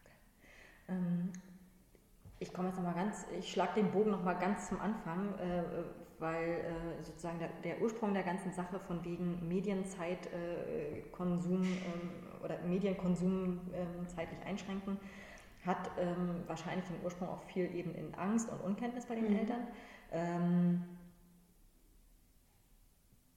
Okay. 0.05 0.17
Ähm, 0.89 1.31
ich 2.39 2.53
komme 2.53 2.69
jetzt 2.69 2.77
nochmal 2.77 2.95
ganz, 2.95 3.27
ich 3.39 3.51
schlage 3.51 3.81
den 3.81 3.91
Bogen 3.93 4.11
nochmal 4.11 4.37
ganz 4.39 4.69
zum 4.69 4.79
Anfang, 4.81 5.39
äh, 5.39 5.63
weil 6.19 6.51
äh, 6.51 7.03
sozusagen 7.03 7.39
der, 7.39 7.49
der, 7.65 7.81
Ursprung 7.81 8.13
der 8.15 8.25
ganzen 8.25 8.53
Sache 8.53 8.79
von 8.81 9.05
wegen 9.05 9.49
Medienzeitkonsum 9.49 11.63
äh, 11.63 12.45
oder 12.45 12.59
Medienkonsum 12.67 13.61
ähm, 13.73 14.09
zeitlich 14.09 14.41
einschränken, 14.45 14.99
hat 15.65 15.91
ähm, 15.99 16.43
wahrscheinlich 16.47 16.85
den 16.87 17.03
Ursprung 17.05 17.29
auch 17.29 17.43
viel 17.43 17.73
eben 17.75 17.95
in 17.95 18.15
Angst 18.15 18.51
und 18.51 18.61
Unkenntnis 18.61 19.07
bei 19.07 19.15
den 19.15 19.31
mhm. 19.31 19.39
Eltern. 19.39 19.69
Ähm, 20.13 20.85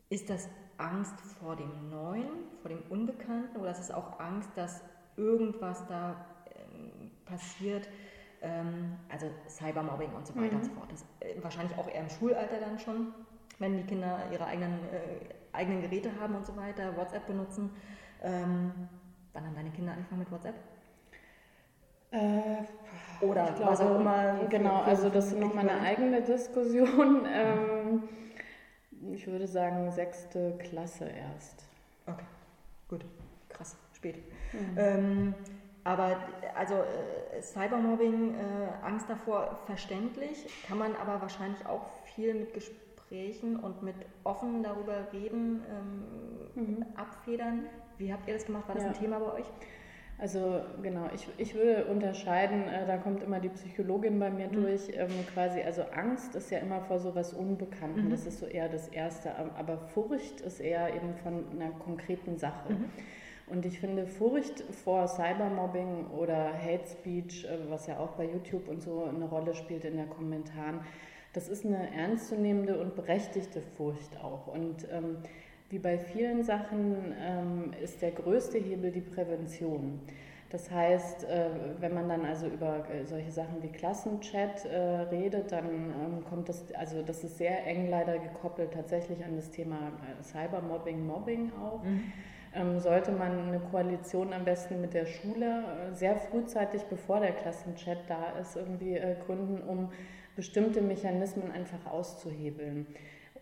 ist 0.09 0.29
das 0.29 0.49
Angst 0.77 1.19
vor 1.39 1.55
dem 1.55 1.89
Neuen, 1.89 2.29
vor 2.61 2.69
dem 2.69 2.81
Unbekannten 2.89 3.57
oder 3.57 3.71
ist 3.71 3.79
es 3.79 3.91
auch 3.91 4.19
Angst, 4.19 4.49
dass 4.55 4.83
irgendwas 5.17 5.85
da 5.87 6.25
ähm, 6.55 7.11
passiert? 7.25 7.87
Ähm, 8.41 8.97
also 9.09 9.27
Cybermobbing 9.47 10.13
und 10.13 10.27
so 10.27 10.35
weiter 10.35 10.53
mhm. 10.53 10.57
und 10.57 10.65
so 10.65 10.71
fort. 10.71 10.91
Das, 10.91 11.05
äh, 11.21 11.41
wahrscheinlich 11.41 11.77
auch 11.77 11.87
eher 11.87 12.01
im 12.01 12.09
Schulalter 12.09 12.59
dann 12.59 12.77
schon, 12.77 13.13
wenn 13.59 13.77
die 13.77 13.83
Kinder 13.83 14.19
ihre 14.31 14.45
eigenen, 14.45 14.73
äh, 14.91 15.53
eigenen 15.53 15.81
Geräte 15.81 16.11
haben 16.19 16.35
und 16.35 16.45
so 16.45 16.55
weiter, 16.55 16.95
WhatsApp 16.97 17.25
benutzen. 17.25 17.71
Ähm, 18.21 18.71
wann 19.33 19.45
haben 19.45 19.55
deine 19.55 19.71
Kinder 19.71 19.93
angefangen 19.93 20.19
mit 20.19 20.31
WhatsApp? 20.31 20.55
Äh, 22.11 23.25
Oder 23.25 23.51
glaube, 23.53 23.71
was 23.71 23.81
auch 23.81 23.99
immer. 23.99 24.45
Genau, 24.49 24.81
also 24.81 25.09
das 25.09 25.27
ist 25.27 25.39
nochmal 25.39 25.69
eine 25.69 25.81
eigene 25.81 26.21
Diskussion. 26.21 27.25
Ähm, 27.31 28.03
ich 29.13 29.27
würde 29.27 29.47
sagen, 29.47 29.91
sechste 29.91 30.57
Klasse 30.59 31.05
erst. 31.05 31.65
Okay, 32.07 32.25
gut, 32.89 33.05
krass, 33.49 33.75
spät. 33.93 34.17
Mhm. 34.53 34.77
Ähm, 34.77 35.33
aber 35.83 36.17
also 36.55 36.73
äh, 36.73 37.41
Cybermobbing, 37.41 38.33
äh, 38.33 38.85
Angst 38.85 39.07
davor, 39.07 39.59
verständlich, 39.67 40.47
kann 40.67 40.79
man 40.79 40.95
aber 40.95 41.21
wahrscheinlich 41.21 41.65
auch 41.67 41.85
viel 42.15 42.33
mit 42.33 42.53
Gesprächen 42.53 43.57
und 43.59 43.83
mit 43.83 43.95
offen 44.23 44.63
darüber 44.63 45.07
reden, 45.13 45.63
ähm, 46.55 46.77
mhm. 46.77 46.85
abfedern. 46.95 47.67
Wie 47.97 48.11
habt 48.11 48.27
ihr 48.27 48.33
das 48.33 48.45
gemacht? 48.45 48.67
War 48.67 48.75
das 48.75 48.83
ja. 48.83 48.89
ein 48.89 48.95
Thema 48.95 49.19
bei 49.19 49.33
euch? 49.33 49.45
Also 50.17 50.61
genau, 50.81 51.09
ich, 51.13 51.27
ich 51.37 51.55
würde 51.55 51.85
unterscheiden, 51.85 52.69
äh, 52.69 52.87
da 52.87 52.97
kommt 52.97 53.21
immer 53.21 53.41
die 53.41 53.49
Psychologin 53.49 54.17
bei 54.17 54.29
mir 54.29 54.47
mhm. 54.47 54.53
durch, 54.53 54.89
ähm, 54.93 55.09
quasi, 55.33 55.61
also 55.61 55.83
Angst 55.93 56.35
ist 56.35 56.51
ja 56.51 56.59
immer 56.59 56.81
vor 56.81 56.99
so 56.99 57.13
was 57.15 57.33
Unbekannten, 57.33 58.05
mhm. 58.05 58.09
das 58.11 58.25
ist 58.25 58.39
so 58.39 58.45
eher 58.45 58.69
das 58.69 58.87
Erste, 58.87 59.35
aber 59.57 59.77
Furcht 59.77 60.39
ist 60.39 60.61
eher 60.61 60.93
eben 60.95 61.15
von 61.15 61.43
einer 61.51 61.71
konkreten 61.71 62.37
Sache. 62.37 62.73
Mhm. 62.73 62.85
Und 63.47 63.65
ich 63.65 63.79
finde 63.79 64.07
Furcht 64.07 64.61
vor 64.83 65.07
Cybermobbing 65.07 66.07
oder 66.07 66.53
Hate 66.53 66.87
Speech, 66.87 67.45
äh, 67.45 67.69
was 67.69 67.87
ja 67.87 67.99
auch 67.99 68.11
bei 68.11 68.25
YouTube 68.25 68.69
und 68.69 68.81
so 68.81 69.03
eine 69.03 69.25
Rolle 69.25 69.53
spielt 69.53 69.83
in 69.83 69.97
den 69.97 70.09
Kommentaren, 70.09 70.79
das 71.33 71.49
ist 71.49 71.65
eine 71.65 71.93
ernstzunehmende 71.93 72.79
und 72.79 72.95
berechtigte 72.95 73.61
Furcht 73.61 74.17
auch. 74.23 74.47
Und 74.47 74.87
ähm, 74.89 75.17
wie 75.69 75.79
bei 75.79 75.97
vielen 75.97 76.43
Sachen 76.43 77.13
ähm, 77.19 77.73
ist 77.81 78.01
der 78.01 78.11
größte 78.11 78.57
Hebel 78.57 78.91
die 78.91 79.01
Prävention. 79.01 79.99
Das 80.55 80.69
heißt, 80.69 81.23
äh, 81.23 81.49
wenn 81.79 81.93
man 81.93 82.07
dann 82.07 82.23
also 82.23 82.47
über 82.47 82.87
äh, 82.89 83.03
solche 83.05 83.31
Sachen 83.31 83.63
wie 83.63 83.67
Klassenchat 83.67 84.65
äh, 84.65 84.77
redet, 85.11 85.51
dann 85.51 85.65
ähm, 85.65 86.23
kommt 86.29 86.49
das, 86.49 86.63
also 86.75 87.01
das 87.01 87.23
ist 87.23 87.37
sehr 87.37 87.65
eng 87.65 87.89
leider 87.89 88.19
gekoppelt 88.19 88.71
tatsächlich 88.73 89.25
an 89.25 89.35
das 89.35 89.49
Thema 89.49 89.91
Cybermobbing, 90.21 91.05
Mobbing 91.05 91.51
auch. 91.61 91.83
Mhm. 91.83 92.13
Ähm, 92.53 92.79
sollte 92.79 93.11
man 93.11 93.47
eine 93.47 93.59
Koalition 93.59 94.31
am 94.31 94.45
besten 94.45 94.79
mit 94.79 94.93
der 94.93 95.05
Schule 95.07 95.91
sehr 95.91 96.15
frühzeitig, 96.15 96.83
bevor 96.83 97.19
der 97.19 97.33
Klassenchat 97.33 97.97
da 98.07 98.39
ist, 98.39 98.55
irgendwie 98.55 98.97
gründen, 99.25 99.61
um 99.67 99.89
bestimmte 100.37 100.81
Mechanismen 100.81 101.51
einfach 101.51 101.85
auszuhebeln. 101.91 102.87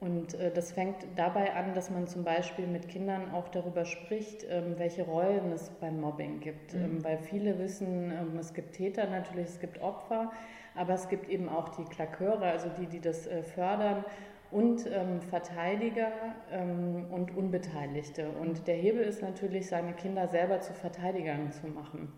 Und 0.04 0.34
äh, 0.34 0.52
das 0.52 0.74
fängt 0.74 0.98
dabei 1.16 1.54
an, 1.54 1.74
dass 1.74 1.90
man 1.90 2.08
zum 2.08 2.26
Beispiel 2.26 2.68
mit 2.68 2.90
Kindern 2.90 3.32
auch 3.32 3.48
darüber 3.48 3.86
spricht, 3.86 4.46
ähm, 4.50 4.78
welche 4.78 5.04
Rollen 5.04 5.52
es 5.54 5.70
beim 5.70 6.02
Mobbing 6.02 6.42
gibt. 6.42 6.74
Mhm. 6.74 6.84
Ähm, 6.84 7.04
weil 7.06 7.18
viele 7.20 7.58
wissen, 7.58 8.12
ähm, 8.12 8.38
es 8.38 8.54
gibt 8.54 8.74
Täter 8.74 9.08
natürlich, 9.10 9.48
es 9.48 9.60
gibt 9.62 9.82
Opfer, 9.82 10.34
aber 10.76 10.94
es 10.94 11.08
gibt 11.08 11.30
eben 11.30 11.48
auch 11.48 11.70
die 11.70 11.86
Klaköre, 11.86 12.48
also 12.48 12.68
die, 12.78 12.88
die 12.88 13.00
das 13.00 13.28
äh, 13.28 13.44
fördern 13.44 14.04
und 14.52 14.86
ähm, 14.92 15.22
Verteidiger 15.22 16.12
ähm, 16.52 17.06
und 17.10 17.36
Unbeteiligte. 17.36 18.30
Und 18.42 18.68
der 18.68 18.76
Hebel 18.76 19.04
ist 19.04 19.22
natürlich, 19.22 19.68
seine 19.68 19.94
Kinder 19.94 20.28
selber 20.28 20.60
zu 20.60 20.74
Verteidigern 20.74 21.54
zu 21.54 21.68
machen. 21.68 22.12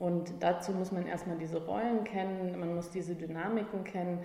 Und 0.00 0.34
dazu 0.40 0.72
muss 0.72 0.90
man 0.90 1.06
erstmal 1.06 1.38
diese 1.38 1.64
Rollen 1.64 2.02
kennen, 2.02 2.58
man 2.58 2.74
muss 2.74 2.90
diese 2.90 3.14
Dynamiken 3.14 3.84
kennen. 3.84 4.18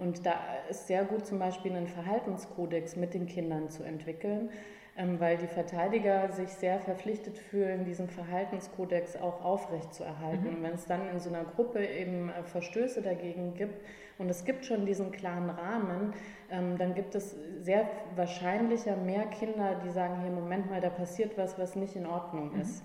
Und 0.00 0.24
da 0.24 0.34
ist 0.70 0.86
sehr 0.86 1.04
gut 1.04 1.26
zum 1.26 1.38
Beispiel 1.38 1.72
einen 1.72 1.86
Verhaltenskodex 1.86 2.96
mit 2.96 3.12
den 3.12 3.26
Kindern 3.26 3.68
zu 3.68 3.82
entwickeln, 3.82 4.48
ähm, 4.96 5.20
weil 5.20 5.36
die 5.36 5.46
Verteidiger 5.46 6.32
sich 6.32 6.48
sehr 6.48 6.80
verpflichtet 6.80 7.38
fühlen, 7.38 7.84
diesen 7.84 8.08
Verhaltenskodex 8.08 9.16
auch 9.16 9.44
aufrechtzuerhalten. 9.44 10.58
Mhm. 10.58 10.62
Wenn 10.62 10.72
es 10.72 10.86
dann 10.86 11.06
in 11.10 11.20
so 11.20 11.28
einer 11.28 11.44
Gruppe 11.44 11.84
eben 11.84 12.30
äh, 12.30 12.42
Verstöße 12.44 13.02
dagegen 13.02 13.52
gibt 13.52 13.84
und 14.16 14.30
es 14.30 14.46
gibt 14.46 14.64
schon 14.64 14.86
diesen 14.86 15.12
klaren 15.12 15.50
Rahmen, 15.50 16.14
ähm, 16.50 16.78
dann 16.78 16.94
gibt 16.94 17.14
es 17.14 17.36
sehr 17.60 17.86
wahrscheinlicher 18.16 18.96
mehr 18.96 19.26
Kinder, 19.26 19.82
die 19.84 19.90
sagen, 19.90 20.22
hier, 20.22 20.30
Moment 20.30 20.70
mal, 20.70 20.80
da 20.80 20.88
passiert 20.88 21.36
was, 21.36 21.58
was 21.58 21.76
nicht 21.76 21.94
in 21.94 22.06
Ordnung 22.06 22.54
mhm. 22.54 22.62
ist. 22.62 22.82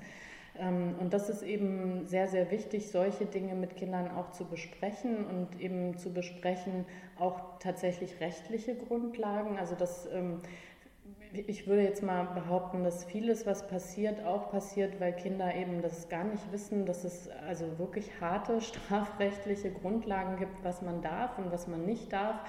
Und 0.58 1.14
das 1.14 1.30
ist 1.30 1.44
eben 1.44 2.06
sehr, 2.08 2.28
sehr 2.28 2.50
wichtig, 2.52 2.90
solche 2.90 3.26
Dinge 3.26 3.56
mit 3.56 3.76
Kindern 3.76 4.10
auch 4.10 4.32
zu 4.32 4.46
besprechen 4.46 5.26
und 5.26 5.60
eben 5.60 5.98
zu 5.98 6.14
besprechen 6.14 6.86
auch 7.20 7.60
tatsächlich 7.60 8.20
rechtliche 8.22 8.76
Grundlagen. 8.76 9.58
Also 9.58 9.76
das 9.76 10.08
ähm, 10.14 10.42
ich 11.48 11.68
würde 11.68 11.84
jetzt 11.84 12.04
mal 12.04 12.24
behaupten, 12.24 12.84
dass 12.84 13.04
vieles, 13.04 13.46
was 13.46 13.68
passiert, 13.68 14.24
auch 14.24 14.52
passiert, 14.52 15.00
weil 15.00 15.14
Kinder 15.14 15.54
eben 15.56 15.82
das 15.82 16.08
gar 16.10 16.24
nicht 16.24 16.52
wissen, 16.52 16.86
dass 16.86 17.04
es 17.04 17.30
also 17.48 17.78
wirklich 17.78 18.10
harte 18.22 18.62
strafrechtliche 18.62 19.72
Grundlagen 19.72 20.38
gibt, 20.38 20.64
was 20.64 20.82
man 20.82 21.02
darf 21.02 21.38
und 21.38 21.52
was 21.52 21.68
man 21.68 21.86
nicht 21.86 22.12
darf. 22.14 22.40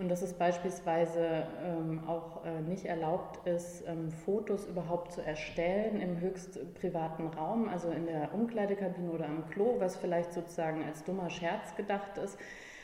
Und 0.00 0.08
dass 0.08 0.22
es 0.22 0.32
beispielsweise 0.32 1.46
ähm, 1.62 2.00
auch 2.08 2.42
äh, 2.46 2.62
nicht 2.62 2.86
erlaubt 2.86 3.46
ist, 3.46 3.84
ähm, 3.86 4.10
Fotos 4.10 4.66
überhaupt 4.66 5.12
zu 5.12 5.20
erstellen 5.20 6.00
im 6.00 6.18
höchst 6.20 6.58
privaten 6.74 7.26
Raum, 7.26 7.68
also 7.68 7.90
in 7.90 8.06
der 8.06 8.32
Umkleidekabine 8.32 9.10
oder 9.10 9.26
am 9.26 9.46
Klo, 9.50 9.76
was 9.78 9.96
vielleicht 9.96 10.32
sozusagen 10.32 10.82
als 10.84 11.04
dummer 11.04 11.28
Scherz 11.28 11.76
gedacht 11.76 12.16
ist 12.16 12.38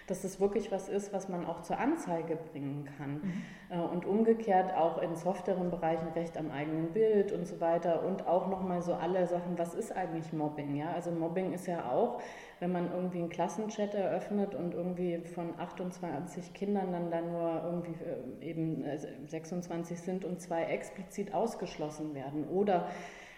dass 0.07 0.23
es 0.23 0.41
wirklich 0.41 0.71
was 0.71 0.89
ist, 0.89 1.13
was 1.13 1.29
man 1.29 1.45
auch 1.45 1.63
zur 1.63 1.79
Anzeige 1.79 2.37
bringen 2.37 2.89
kann. 2.97 3.15
Mhm. 3.15 3.43
Äh, 3.71 3.79
und 3.79 4.07
umgekehrt 4.07 4.75
auch 4.75 4.99
in 4.99 5.17
softeren 5.17 5.71
Bereichen 5.71 6.09
Recht 6.15 6.39
am 6.39 6.51
eigenen 6.51 6.93
Bild 6.93 7.33
und 7.33 7.47
so 7.47 7.61
weiter 7.61 8.05
und 8.05 8.27
auch 8.27 8.49
nochmal 8.49 8.83
so 8.83 8.95
alle 8.95 9.27
Sachen, 9.27 9.59
was 9.59 9.75
ist 9.75 9.95
eigentlich 9.97 10.33
Mobbing? 10.33 10.77
Ja? 10.77 10.93
Also 10.93 11.11
Mobbing 11.11 11.53
ist 11.53 11.67
ja 11.67 11.91
auch, 11.91 12.21
wenn 12.61 12.73
man 12.73 12.91
irgendwie 12.91 13.19
einen 13.19 13.29
Klassenchat 13.29 13.95
eröffnet 13.95 14.55
und 14.55 14.75
irgendwie 14.75 15.19
von 15.35 15.59
28 15.59 16.55
Kindern 16.55 16.93
dann 16.93 17.11
da 17.11 17.21
nur 17.21 17.63
irgendwie 17.65 17.95
äh, 18.43 18.51
eben 18.51 18.85
26 19.27 19.97
äh, 19.97 20.01
sind 20.01 20.25
und 20.25 20.41
zwei 20.41 20.65
explizit 20.65 21.35
ausgeschlossen 21.35 22.15
werden. 22.15 22.49
Oder 22.49 22.89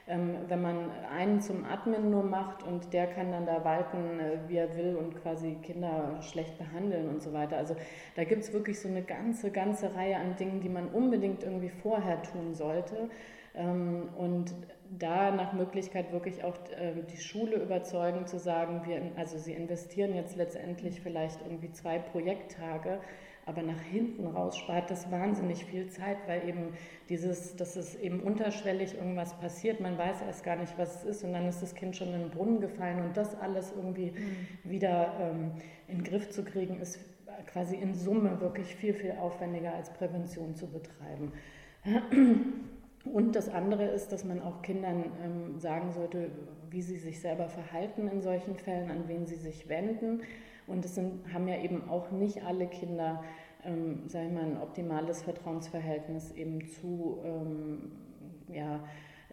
ähm, 0.07 0.37
wenn 0.49 0.63
man 0.63 0.91
einen 1.13 1.41
zum 1.41 1.65
Admin 1.65 2.11
nur 2.11 2.23
macht 2.23 2.63
und 2.63 2.93
der 2.93 3.09
kann 3.09 3.31
dann 3.31 3.45
da 3.45 3.65
walten, 3.65 4.21
äh, 4.21 4.39
wie 4.49 4.57
er 4.57 4.75
will 4.77 4.97
und 4.97 5.21
quasi 5.21 5.57
Kinder 5.63 6.19
schlecht 6.23 6.57
behandeln 6.57 7.09
und 7.09 7.21
so 7.21 7.33
weiter. 7.33 7.57
Also 7.57 7.77
da 8.17 8.25
gibt 8.25 8.43
es 8.43 8.53
wirklich 8.53 8.81
so 8.81 8.89
eine 8.89 9.03
ganze, 9.03 9.51
ganze 9.51 9.95
Reihe 9.95 10.17
an 10.17 10.37
Dingen, 10.37 10.61
die 10.61 10.71
man 10.71 10.89
unbedingt 10.89 11.43
irgendwie 11.43 11.69
vorher 11.69 12.23
tun 12.23 12.55
sollte. 12.55 13.11
Ähm, 13.55 14.09
und 14.17 14.55
da 14.91 15.31
nach 15.31 15.53
Möglichkeit 15.53 16.13
wirklich 16.13 16.45
auch 16.45 16.57
äh, 16.71 17.03
die 17.11 17.19
Schule 17.19 17.57
überzeugen, 17.57 18.27
zu 18.27 18.39
sagen, 18.39 18.83
wir, 18.87 19.03
also 19.17 19.37
sie 19.39 19.53
investieren 19.53 20.15
jetzt 20.15 20.37
letztendlich 20.37 21.01
vielleicht 21.01 21.43
irgendwie 21.43 21.73
zwei 21.73 21.99
Projekttage 21.99 23.01
aber 23.49 23.63
nach 23.63 23.81
hinten 23.81 24.27
raus 24.27 24.59
spart 24.59 24.91
das 24.91 25.11
wahnsinnig 25.11 25.65
viel 25.65 25.89
Zeit, 25.89 26.19
weil 26.27 26.47
eben 26.47 26.75
dieses, 27.09 27.57
dass 27.57 27.77
es 27.77 27.95
eben 27.95 28.21
unterschwellig 28.21 28.95
irgendwas 28.95 29.33
passiert, 29.41 29.81
man 29.81 29.97
weiß 29.97 30.21
erst 30.21 30.45
gar 30.45 30.57
nicht, 30.57 30.77
was 30.77 30.97
es 30.97 31.05
ist 31.05 31.25
und 31.25 31.33
dann 31.33 31.47
ist 31.47 31.63
das 31.63 31.75
Kind 31.75 31.97
schon 31.97 32.13
in 32.13 32.21
den 32.21 32.31
Brunnen 32.31 32.61
gefallen 32.61 33.03
und 33.03 33.17
das 33.17 33.35
alles 33.41 33.73
irgendwie 33.75 34.11
mhm. 34.11 34.47
wieder 34.71 35.15
ähm, 35.19 35.53
in 35.89 35.99
den 35.99 36.05
Griff 36.05 36.29
zu 36.29 36.45
kriegen, 36.45 36.79
ist 36.79 37.01
quasi 37.47 37.77
in 37.77 37.95
Summe 37.95 38.39
wirklich 38.43 38.77
viel, 38.77 38.93
viel 38.93 39.13
aufwendiger 39.13 39.75
als 39.75 39.91
Prävention 39.95 40.55
zu 40.55 40.67
betreiben. 40.67 41.33
Und 43.13 43.37
das 43.37 43.49
andere 43.49 43.85
ist, 43.85 44.13
dass 44.13 44.25
man 44.25 44.43
auch 44.43 44.63
Kindern 44.63 45.05
ähm, 45.25 45.59
sagen 45.59 45.93
sollte, 45.93 46.31
wie 46.71 46.83
sie 46.83 46.97
sich 46.97 47.21
selber 47.21 47.49
verhalten 47.49 48.09
in 48.09 48.21
solchen 48.21 48.57
Fällen, 48.57 48.91
an 48.91 49.05
wen 49.07 49.27
sie 49.27 49.37
sich 49.37 49.69
wenden. 49.69 50.23
Und 50.67 50.85
es 50.85 50.95
sind, 50.95 51.33
haben 51.33 51.49
ja 51.49 51.57
eben 51.59 51.89
auch 51.89 52.11
nicht 52.11 52.45
alle 52.45 52.67
Kinder, 52.67 53.23
ähm, 53.65 54.03
sage 54.09 54.27
ich 54.27 54.33
mal, 54.33 54.45
ein 54.45 54.61
optimales 54.61 55.23
Vertrauensverhältnis 55.23 56.33
eben 56.33 56.67
zu 56.67 57.19
ähm, 57.25 57.93
ja, 58.53 58.81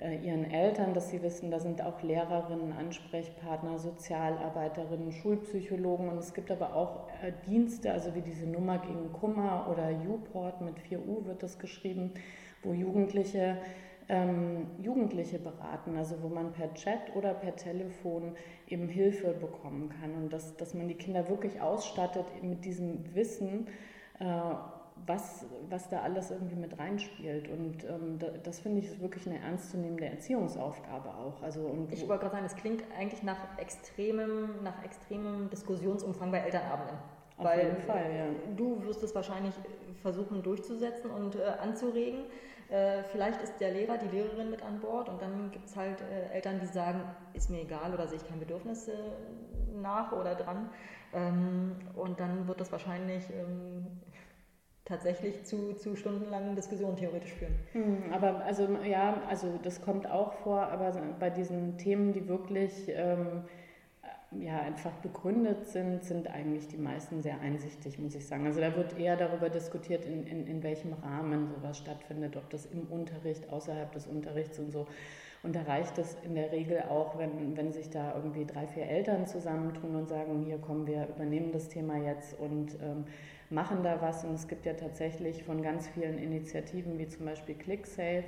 äh, 0.02 0.18
ihren 0.26 0.50
Eltern, 0.50 0.94
dass 0.94 1.10
sie 1.10 1.22
wissen, 1.22 1.52
da 1.52 1.60
sind 1.60 1.82
auch 1.82 2.02
Lehrerinnen, 2.04 2.74
Ansprechpartner, 2.74 3.78
Sozialarbeiterinnen, 3.80 5.12
Schulpsychologen 5.12 6.10
und 6.10 6.18
es 6.18 6.34
gibt 6.34 6.52
aber 6.52 6.76
auch 6.76 7.08
äh, 7.22 7.32
Dienste, 7.48 7.92
also 7.94 8.14
wie 8.14 8.22
diese 8.22 8.46
Nummer 8.46 8.80
gegen 8.80 9.14
Kummer 9.14 9.68
oder 9.72 9.90
U-Port 9.92 10.62
mit 10.62 10.76
4U 10.80 11.26
wird 11.26 11.44
das 11.44 11.60
geschrieben, 11.60 12.12
wo 12.66 12.74
Jugendliche 12.74 13.58
ähm, 14.08 14.68
Jugendliche 14.82 15.40
beraten, 15.40 15.98
also 15.98 16.22
wo 16.22 16.30
man 16.30 16.52
per 16.52 16.74
Chat 16.74 17.16
oder 17.16 17.34
per 17.34 17.56
Telefon 17.56 18.36
eben 18.68 18.88
Hilfe 18.88 19.34
bekommen 19.34 19.90
kann 20.00 20.14
und 20.14 20.32
dass, 20.32 20.56
dass 20.58 20.74
man 20.74 20.88
die 20.88 20.96
Kinder 20.96 21.28
wirklich 21.28 21.60
ausstattet 21.60 22.26
mit 22.44 22.66
diesem 22.66 23.16
Wissen, 23.16 23.68
äh, 24.20 24.26
was, 25.08 25.46
was 25.70 25.90
da 25.90 26.02
alles 26.02 26.32
irgendwie 26.32 26.56
mit 26.56 26.78
reinspielt. 26.78 27.50
Und 27.50 27.84
ähm, 27.84 28.20
da, 28.20 28.28
das 28.44 28.60
finde 28.60 28.80
ich 28.80 28.86
ist 28.86 29.02
wirklich 29.02 29.28
eine 29.28 29.40
ernstzunehmende 29.40 30.06
Erziehungsaufgabe 30.06 31.10
auch. 31.10 31.42
Also, 31.42 31.62
und 31.62 31.92
ich 31.92 32.08
wollte 32.08 32.22
gerade 32.22 32.36
sagen, 32.36 32.46
es 32.46 32.56
klingt 32.56 32.84
eigentlich 32.98 33.24
nach 33.24 33.58
extremem, 33.58 34.64
nach 34.64 34.84
extremem 34.84 35.50
Diskussionsumfang 35.50 36.32
bei 36.32 36.40
Elternabenden. 36.40 36.98
Auf 37.38 37.46
Weil 37.46 37.66
jeden 37.66 37.82
Fall, 37.82 38.16
ja. 38.16 38.26
Du 38.56 38.82
wirst 38.86 39.04
es 39.04 39.14
wahrscheinlich 39.14 39.54
versuchen 40.02 40.42
durchzusetzen 40.42 41.12
und 41.12 41.36
äh, 41.36 41.44
anzuregen. 41.62 42.22
Äh, 42.70 43.04
vielleicht 43.12 43.42
ist 43.42 43.60
der 43.60 43.72
Lehrer, 43.72 43.98
die 43.98 44.08
Lehrerin 44.08 44.50
mit 44.50 44.64
an 44.64 44.80
Bord 44.80 45.08
und 45.10 45.22
dann 45.22 45.52
gibt 45.52 45.68
es 45.68 45.76
halt 45.76 46.02
äh, 46.02 46.34
Eltern, 46.34 46.60
die 46.60 46.66
sagen, 46.66 47.02
ist 47.34 47.50
mir 47.50 47.62
egal 47.62 47.94
oder 47.94 48.08
sehe 48.08 48.18
ich 48.18 48.28
kein 48.28 48.40
Bedürfnis 48.40 48.88
äh, 48.88 48.94
nach 49.82 50.12
oder 50.12 50.36
dran. 50.36 50.70
Ähm, 51.14 51.76
und 51.96 52.20
dann 52.20 52.48
wird 52.48 52.60
das 52.60 52.72
wahrscheinlich 52.72 53.30
ähm, 53.30 53.86
tatsächlich 54.84 55.44
zu, 55.46 55.74
zu 55.74 55.96
stundenlangen 55.96 56.56
Diskussionen 56.56 56.96
theoretisch 56.96 57.34
führen. 57.34 57.56
Hm, 57.74 58.14
aber 58.14 58.44
also 58.46 58.68
ja, 58.84 59.22
also 59.28 59.60
das 59.62 59.82
kommt 59.82 60.10
auch 60.10 60.34
vor, 60.34 60.62
aber 60.62 60.92
bei 61.20 61.30
diesen 61.30 61.78
Themen, 61.78 62.14
die 62.14 62.28
wirklich 62.28 62.88
ähm, 62.90 63.44
ja, 64.42 64.62
einfach 64.62 64.92
begründet 64.94 65.68
sind, 65.68 66.04
sind 66.04 66.28
eigentlich 66.28 66.68
die 66.68 66.78
meisten 66.78 67.22
sehr 67.22 67.40
einsichtig, 67.42 68.00
muss 68.00 68.16
ich 68.16 68.26
sagen. 68.26 68.46
Also 68.46 68.60
da 68.60 68.76
wird 68.76 68.98
eher 69.00 69.16
darüber 69.16 69.50
diskutiert, 69.50 70.06
in, 70.06 70.26
in, 70.28 70.48
in 70.48 70.64
welchem 70.64 70.94
Rahmen 70.94 71.48
sowas 71.48 71.78
stattfindet, 71.78 72.36
ob 72.38 72.50
das 72.50 72.66
im 72.66 72.88
Unterricht, 72.88 73.50
außerhalb 73.50 73.92
des 73.92 74.08
Unterrichts 74.08 74.60
und 74.60 74.72
so. 74.72 74.88
Und 75.44 75.56
da 75.56 75.62
reicht 75.62 75.98
es 76.00 76.18
in 76.24 76.34
der 76.34 76.52
Regel 76.52 76.82
auch, 76.90 77.20
wenn, 77.20 77.56
wenn 77.56 77.72
sich 77.72 77.92
da 77.92 78.16
irgendwie 78.16 78.46
drei, 78.46 78.66
vier 78.66 78.88
Eltern 78.88 79.28
zusammentun 79.28 79.96
und 79.96 80.10
sagen, 80.10 80.42
hier 80.44 80.58
kommen 80.58 80.88
wir, 80.88 81.08
übernehmen 81.08 81.52
das 81.52 81.70
Thema 81.70 81.98
jetzt 81.98 82.40
und 82.40 82.76
ähm, 82.82 83.06
machen 83.52 83.84
da 83.84 84.02
was. 84.02 84.26
Und 84.26 84.34
es 84.34 84.48
gibt 84.48 84.66
ja 84.66 84.74
tatsächlich 84.74 85.44
von 85.44 85.62
ganz 85.62 85.88
vielen 85.90 86.18
Initiativen, 86.18 86.98
wie 86.98 87.08
zum 87.08 87.26
Beispiel 87.26 87.54
ClickSafe, 87.54 88.24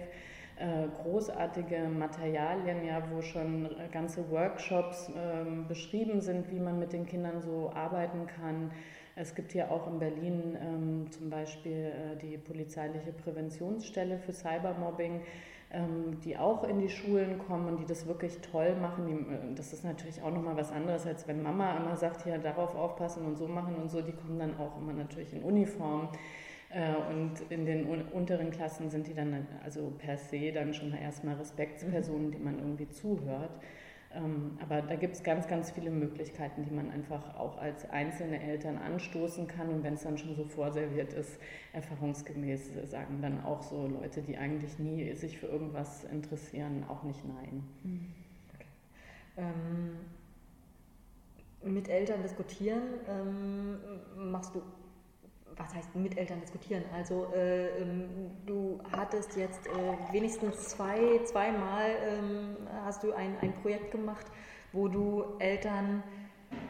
großartige 1.04 1.88
Materialien, 1.88 2.84
ja, 2.86 3.04
wo 3.12 3.22
schon 3.22 3.70
ganze 3.92 4.30
Workshops 4.32 5.10
äh, 5.10 5.46
beschrieben 5.68 6.22
sind, 6.22 6.50
wie 6.52 6.60
man 6.60 6.80
mit 6.80 6.94
den 6.94 7.06
Kindern 7.06 7.42
so 7.42 7.72
arbeiten 7.74 8.26
kann. 8.26 8.72
Es 9.20 9.34
gibt 9.34 9.52
hier 9.52 9.72
auch 9.72 9.88
in 9.88 9.98
Berlin 9.98 10.58
ähm, 10.62 11.12
zum 11.12 11.32
Beispiel 11.32 11.92
äh, 11.92 12.16
die 12.22 12.38
polizeiliche 12.38 13.12
Präventionsstelle 13.12 14.20
für 14.20 14.32
Cybermobbing, 14.32 15.22
ähm, 15.72 16.20
die 16.24 16.38
auch 16.38 16.64
in 16.64 16.78
die 16.78 16.90
Schulen 16.90 17.40
kommen 17.40 17.68
und 17.68 17.80
die 17.80 17.86
das 17.86 18.06
wirklich 18.06 18.38
toll 18.42 18.76
machen. 18.76 19.08
Die, 19.08 19.14
äh, 19.14 19.56
das 19.56 19.74
ist 19.74 19.84
natürlich 19.84 20.22
auch 20.22 20.32
nochmal 20.32 20.56
was 20.56 20.72
anderes, 20.72 21.08
als 21.08 21.28
wenn 21.28 21.42
Mama 21.42 21.78
immer 21.78 21.98
sagt, 21.98 22.28
ja, 22.28 22.38
darauf 22.38 22.76
aufpassen 22.76 23.26
und 23.26 23.38
so 23.38 23.48
machen 23.48 23.76
und 23.76 23.90
so. 23.90 24.04
Die 24.04 24.12
kommen 24.12 24.38
dann 24.38 24.56
auch 24.60 24.78
immer 24.80 24.94
natürlich 24.94 25.34
in 25.34 25.42
Uniform. 25.42 26.10
Äh, 26.70 26.96
und 27.12 27.34
in 27.50 27.66
den 27.66 27.86
unteren 27.86 28.52
Klassen 28.52 28.90
sind 28.90 29.08
die 29.08 29.14
dann 29.14 29.48
also 29.64 29.94
per 29.98 30.18
se 30.18 30.52
dann 30.52 30.74
schon 30.74 30.94
erstmal 30.94 31.36
Respektspersonen, 31.36 32.32
die 32.32 32.40
man 32.40 32.60
irgendwie 32.60 32.90
zuhört. 32.90 33.52
Ähm, 34.14 34.58
aber 34.62 34.82
da 34.82 34.96
gibt 34.96 35.16
es 35.16 35.24
ganz, 35.24 35.48
ganz 35.48 35.72
viele 35.72 35.92
Möglichkeiten, 35.92 36.64
die 36.64 36.72
man 36.72 36.92
einfach 36.92 37.36
auch 37.36 37.58
als 37.58 37.90
einzelne 37.90 38.42
Eltern 38.42 38.78
anstoßen 38.78 39.48
kann. 39.48 39.70
Und 39.70 39.84
wenn 39.84 39.94
es 39.94 40.04
dann 40.04 40.18
schon 40.18 40.36
so 40.36 40.46
vorserviert 40.46 41.14
ist, 41.14 41.40
erfahrungsgemäß 41.74 42.72
sagen 42.86 43.22
dann 43.22 43.44
auch 43.44 43.62
so 43.62 43.88
Leute, 43.88 44.22
die 44.22 44.38
eigentlich 44.38 44.80
nie 44.80 45.14
sich 45.14 45.38
für 45.38 45.48
irgendwas 45.48 46.04
interessieren, 46.06 46.86
auch 46.88 47.04
nicht 47.04 47.22
nein. 47.26 47.64
Mhm. 47.84 48.14
Okay. 48.54 48.66
Ähm, 49.38 49.98
mit 51.64 51.90
Eltern 51.90 52.22
diskutieren 52.24 52.84
ähm, 53.10 53.78
machst 54.32 54.56
du 54.56 54.62
was 55.58 55.74
heißt 55.74 55.96
mit 55.96 56.18
Eltern 56.18 56.40
diskutieren? 56.42 56.84
Also 56.94 57.28
äh, 57.36 57.82
ähm, 57.82 58.32
du 58.46 58.80
hattest 58.92 59.36
jetzt 59.36 59.68
äh, 59.68 60.14
wenigstens 60.14 60.70
zwei, 60.70 61.20
zweimal 61.26 61.90
ähm, 62.08 62.58
hast 62.86 63.04
du 63.04 63.14
ein, 63.14 63.36
ein 63.42 63.54
Projekt 63.62 63.92
gemacht, 63.92 64.26
wo 64.72 64.88
du 64.88 65.24
Eltern 65.40 66.04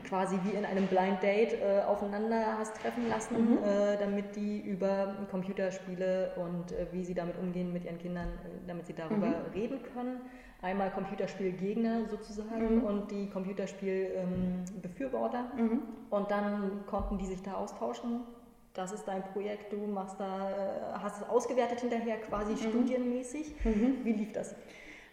quasi 0.08 0.40
wie 0.44 0.52
in 0.52 0.64
einem 0.66 0.88
Blind 0.88 1.22
Date 1.22 1.54
äh, 1.54 1.84
aufeinander 1.86 2.58
hast 2.58 2.82
treffen 2.82 3.08
lassen, 3.10 3.52
mhm. 3.52 3.60
äh, 3.64 3.98
damit 3.98 4.36
die 4.36 4.60
über 4.62 5.28
Computerspiele 5.30 6.32
und 6.38 6.72
äh, 6.72 6.88
wie 6.92 7.04
sie 7.04 7.14
damit 7.14 7.38
umgehen 7.38 7.72
mit 7.74 7.86
ihren 7.86 8.00
Kindern, 8.00 8.30
äh, 8.30 8.68
damit 8.68 8.88
sie 8.88 8.94
darüber 8.94 9.28
mhm. 9.28 9.52
reden 9.54 9.84
können. 9.94 10.22
Einmal 10.62 10.92
Computerspielgegner 10.92 12.06
sozusagen 12.10 12.78
mhm. 12.78 12.84
und 12.84 13.12
die 13.12 13.30
Computerspielbefürworter. 13.30 15.52
Ähm, 15.58 15.82
und 16.10 16.32
dann 16.32 16.86
konnten 16.88 17.20
die 17.20 17.26
sich 17.26 17.44
da 17.44 17.56
austauschen. 17.56 18.22
Das 18.78 18.92
ist 18.92 19.08
dein 19.08 19.24
Projekt, 19.24 19.74
du 19.74 19.88
machst 19.88 20.20
da, 20.20 20.52
äh, 20.52 21.00
hast 21.02 21.24
es 21.24 21.28
ausgewertet 21.28 21.82
hinterher 21.82 22.18
quasi 22.18 22.52
mhm. 22.52 22.58
studienmäßig. 22.58 23.56
Mhm. 23.64 23.98
Wie 24.04 24.14
lief 24.14 24.34
das? 24.34 24.54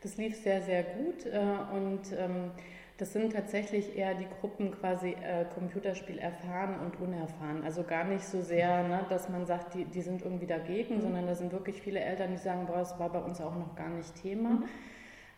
Das 0.03 0.19
lief 0.19 0.37
sehr, 0.37 0.61
sehr 0.61 0.83
gut 0.83 1.25
äh, 1.25 1.39
und 1.75 2.13
ähm, 2.13 2.51
das 2.99 3.15
sind 3.15 3.33
tatsächlich 3.33 3.97
eher 3.97 4.15
die 4.17 4.27
Gruppen 4.39 4.71
quasi 4.71 5.13
äh, 5.13 5.47
Computerspiel 5.55 6.19
erfahren 6.19 6.79
und 6.79 7.01
unerfahren. 7.01 7.65
Also 7.65 7.85
gar 7.85 8.05
nicht 8.05 8.27
so 8.27 8.43
sehr, 8.43 8.83
ne, 8.83 9.07
dass 9.09 9.31
man 9.31 9.47
sagt, 9.47 9.73
die, 9.73 9.87
die 9.87 10.03
sind 10.03 10.21
irgendwie 10.21 10.47
dagegen, 10.47 10.97
mhm. 10.97 11.01
sondern 11.01 11.27
da 11.27 11.35
sind 11.35 11.51
wirklich 11.51 11.81
viele 11.81 12.01
Eltern, 12.01 12.33
die 12.33 12.37
sagen, 12.37 12.67
boah, 12.67 12.77
das 12.77 12.99
war 12.99 13.09
bei 13.09 13.21
uns 13.21 13.41
auch 13.41 13.57
noch 13.57 13.75
gar 13.77 13.89
nicht 13.89 14.15
Thema. 14.15 14.51
Mhm. 14.51 14.65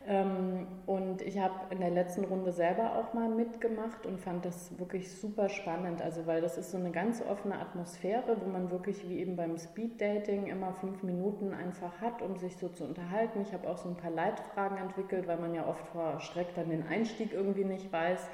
Ähm, 0.08 0.68
und 0.86 1.20
ich 1.22 1.38
habe 1.38 1.54
in 1.70 1.80
der 1.80 1.90
letzten 1.90 2.24
Runde 2.24 2.52
selber 2.52 2.94
auch 2.96 3.12
mal 3.12 3.28
mitgemacht 3.28 4.06
und 4.06 4.20
fand 4.20 4.44
das 4.44 4.78
wirklich 4.78 5.12
super 5.12 5.48
spannend. 5.48 6.00
Also 6.00 6.26
weil 6.26 6.40
das 6.40 6.56
ist 6.58 6.70
so 6.70 6.78
eine 6.78 6.92
ganz 6.92 7.22
offene 7.22 7.58
Atmosphäre, 7.58 8.36
wo 8.40 8.48
man 8.48 8.70
wirklich 8.70 9.08
wie 9.08 9.18
eben 9.18 9.34
beim 9.34 9.58
Speed-Dating 9.58 10.46
immer 10.46 10.72
fünf 10.74 11.02
Minuten 11.02 11.52
einfach 11.52 12.00
hat, 12.00 12.22
um 12.22 12.36
sich 12.36 12.56
so 12.56 12.68
zu 12.68 12.84
unterhalten. 12.84 13.40
Ich 13.42 13.52
habe 13.52 13.68
auch 13.68 13.78
so 13.78 13.88
ein 13.88 13.96
paar 13.96 14.12
Leitfragen 14.12 14.78
entwickelt, 14.78 15.26
weil 15.26 15.38
man 15.38 15.54
ja 15.54 15.66
oft 15.66 15.86
vor 15.88 16.20
Schreck 16.20 16.54
dann 16.54 16.70
den 16.70 16.86
Einstieg 16.86 17.32
irgendwie 17.32 17.64
nicht 17.64 17.92
weiß. 17.92 18.28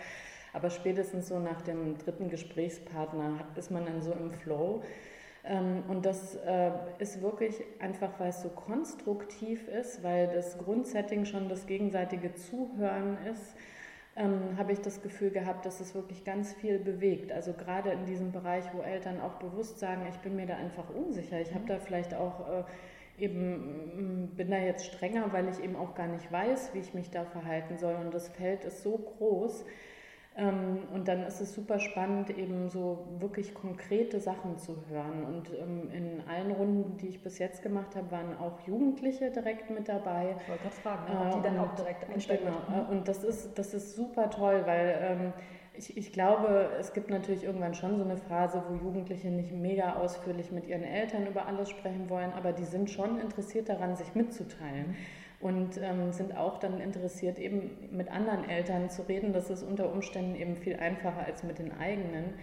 Aber 0.53 0.69
spätestens 0.69 1.29
so 1.29 1.39
nach 1.39 1.63
dem 1.63 1.97
dritten 1.97 2.29
Gesprächspartner 2.29 3.47
ist 3.57 3.71
man 3.71 3.87
dann 3.87 4.03
so 4.03 4.13
im 4.13 4.31
Flow. 4.33 4.83
Ähm, 5.45 5.83
und 5.89 6.07
das 6.07 6.37
äh, 6.37 6.71
ist 6.99 7.21
wirklich 7.21 7.63
einfach, 7.81 8.19
weil 8.19 8.29
es 8.29 8.43
so 8.43 8.49
konstruktiv 8.49 9.67
ist, 9.69 10.03
weil 10.03 10.29
das 10.29 10.59
Grundsetting 10.59 11.25
schon 11.25 11.49
das 11.49 11.67
gegenseitige 11.67 12.35
Zuhören 12.35 13.19
ist, 13.27 13.57
ähm, 14.15 14.57
habe 14.57 14.73
ich 14.73 14.81
das 14.81 15.03
Gefühl 15.03 15.31
gehabt, 15.31 15.65
dass 15.65 15.81
es 15.81 15.95
wirklich 15.95 16.25
ganz 16.25 16.53
viel 16.53 16.79
bewegt. 16.79 17.33
Also 17.33 17.55
gerade 17.55 17.91
in 17.91 18.05
diesem 18.05 18.31
Bereich, 18.31 18.65
wo 18.73 18.83
Eltern 18.83 19.21
auch 19.21 19.35
bewusst 19.35 19.79
sagen, 19.79 20.03
ich 20.11 20.19
bin 20.19 20.37
mir 20.37 20.47
da 20.47 20.57
einfach 20.57 20.91
unsicher. 20.91 21.41
Ich 21.41 21.55
habe 21.55 21.65
da 21.67 21.79
vielleicht 21.79 22.15
auch 22.15 22.49
äh, 22.49 22.65
eben, 23.19 24.33
bin 24.37 24.51
da 24.51 24.59
jetzt 24.59 24.87
strenger, 24.87 25.33
weil 25.33 25.49
ich 25.49 25.63
eben 25.63 25.77
auch 25.77 25.95
gar 25.95 26.09
nicht 26.09 26.31
weiß, 26.31 26.75
wie 26.75 26.81
ich 26.81 26.95
mich 26.95 27.11
da 27.11 27.25
verhalten 27.25 27.79
soll. 27.79 27.95
Und 27.95 28.13
das 28.13 28.29
Feld 28.29 28.65
ist 28.65 28.83
so 28.83 28.99
groß, 28.99 29.65
ähm, 30.35 30.79
und 30.95 31.09
dann 31.09 31.25
ist 31.25 31.41
es 31.41 31.55
super 31.55 31.79
spannend, 31.79 32.31
eben 32.31 32.71
so 32.71 33.07
wirklich 33.19 33.53
konkrete 33.53 34.19
Sachen 34.19 34.57
zu 34.57 34.77
hören. 34.89 35.25
Und 35.25 35.51
ähm, 35.53 35.91
in 35.93 36.23
allen 36.27 36.53
Runden, 36.53 36.97
die 36.97 37.09
ich 37.09 37.23
bis 37.23 37.39
jetzt 37.39 37.63
gemacht 37.63 37.95
habe, 37.97 38.11
waren 38.11 38.39
auch 38.39 38.61
Jugendliche 38.67 39.31
direkt 39.31 39.69
mit 39.69 39.89
dabei. 39.89 40.37
Ich 40.41 40.49
wollte 40.49 40.63
gerade 40.63 40.77
fragen, 40.77 41.13
ne? 41.13 41.21
ob 41.21 41.37
die 41.37 41.43
dann 41.43 41.59
auch 41.59 41.75
direkt 41.75 42.09
einsteigen. 42.09 42.47
Genau. 42.47 42.91
Und 42.91 43.09
das 43.09 43.25
ist, 43.25 43.59
das 43.59 43.75
ist 43.75 43.95
super 43.95 44.31
toll, 44.31 44.63
weil 44.65 44.99
ähm, 45.03 45.33
ich, 45.75 45.99
ich 45.99 46.13
glaube, 46.13 46.71
es 46.79 46.95
gibt 46.95 47.11
natürlich 47.11 47.45
irgendwann 47.45 47.75
schon 47.75 47.99
so 47.99 48.05
eine 48.05 48.17
Phase, 48.17 48.63
wo 48.69 48.75
Jugendliche 48.75 49.29
nicht 49.29 49.53
mega 49.53 49.97
ausführlich 49.97 50.51
mit 50.51 50.67
ihren 50.67 50.85
Eltern 50.85 51.27
über 51.27 51.47
alles 51.47 51.69
sprechen 51.69 52.09
wollen, 52.09 52.33
aber 52.33 52.53
die 52.53 52.65
sind 52.65 52.89
schon 52.89 53.21
interessiert 53.21 53.69
daran, 53.69 53.97
sich 53.97 54.15
mitzuteilen. 54.15 54.89
Mhm 54.89 54.97
und 55.43 55.77
ähm, 55.83 56.13
sind 56.13 56.37
auch 56.37 56.59
dann 56.59 56.81
interessiert, 56.81 57.39
eben 57.39 57.89
mit 57.91 58.11
anderen 58.11 58.49
Eltern 58.49 58.89
zu 58.89 59.03
reden. 59.03 59.33
Das 59.33 59.51
ist 59.51 59.63
unter 59.63 59.93
Umständen 59.93 60.37
eben 60.37 60.57
viel 60.57 60.77
einfacher 60.77 61.27
als 61.27 61.43
mit 61.43 61.59
den 61.59 61.77
eigenen. 61.77 62.35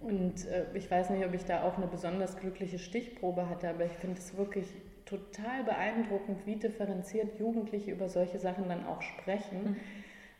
Und 0.00 0.46
äh, 0.46 0.66
ich 0.74 0.90
weiß 0.90 1.10
nicht, 1.10 1.24
ob 1.24 1.32
ich 1.32 1.44
da 1.44 1.62
auch 1.62 1.78
eine 1.78 1.86
besonders 1.86 2.36
glückliche 2.36 2.78
Stichprobe 2.78 3.48
hatte, 3.48 3.70
aber 3.70 3.86
ich 3.86 3.92
finde 3.92 4.18
es 4.18 4.36
wirklich 4.36 4.66
total 5.06 5.64
beeindruckend, 5.64 6.46
wie 6.46 6.56
differenziert 6.56 7.38
Jugendliche 7.38 7.90
über 7.90 8.08
solche 8.08 8.38
Sachen 8.38 8.68
dann 8.68 8.86
auch 8.86 9.00
sprechen. 9.02 9.62
Mhm. 9.62 9.76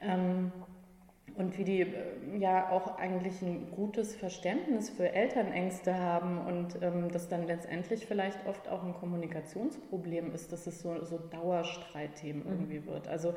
Ähm, 0.01 0.53
und 1.37 1.57
wie 1.59 1.65
die 1.65 1.81
äh, 1.81 2.39
ja 2.39 2.71
auch 2.71 2.99
eigentlich 2.99 3.41
ein 3.43 3.71
gutes 3.71 4.15
Verständnis 4.15 4.91
für 4.91 5.13
Elternängste 5.13 5.99
haben 5.99 6.39
und 6.47 6.79
ähm, 6.83 7.11
das 7.11 7.29
dann 7.29 7.47
letztendlich 7.47 8.07
vielleicht 8.07 8.47
oft 8.47 8.69
auch 8.69 8.85
ein 8.85 8.95
Kommunikationsproblem 8.95 10.33
ist, 10.35 10.53
dass 10.53 10.67
es 10.67 10.81
so, 10.83 11.05
so 11.05 11.19
Dauerstreitthemen 11.19 12.45
mhm. 12.45 12.51
irgendwie 12.51 12.87
wird. 12.87 13.09
Also 13.09 13.35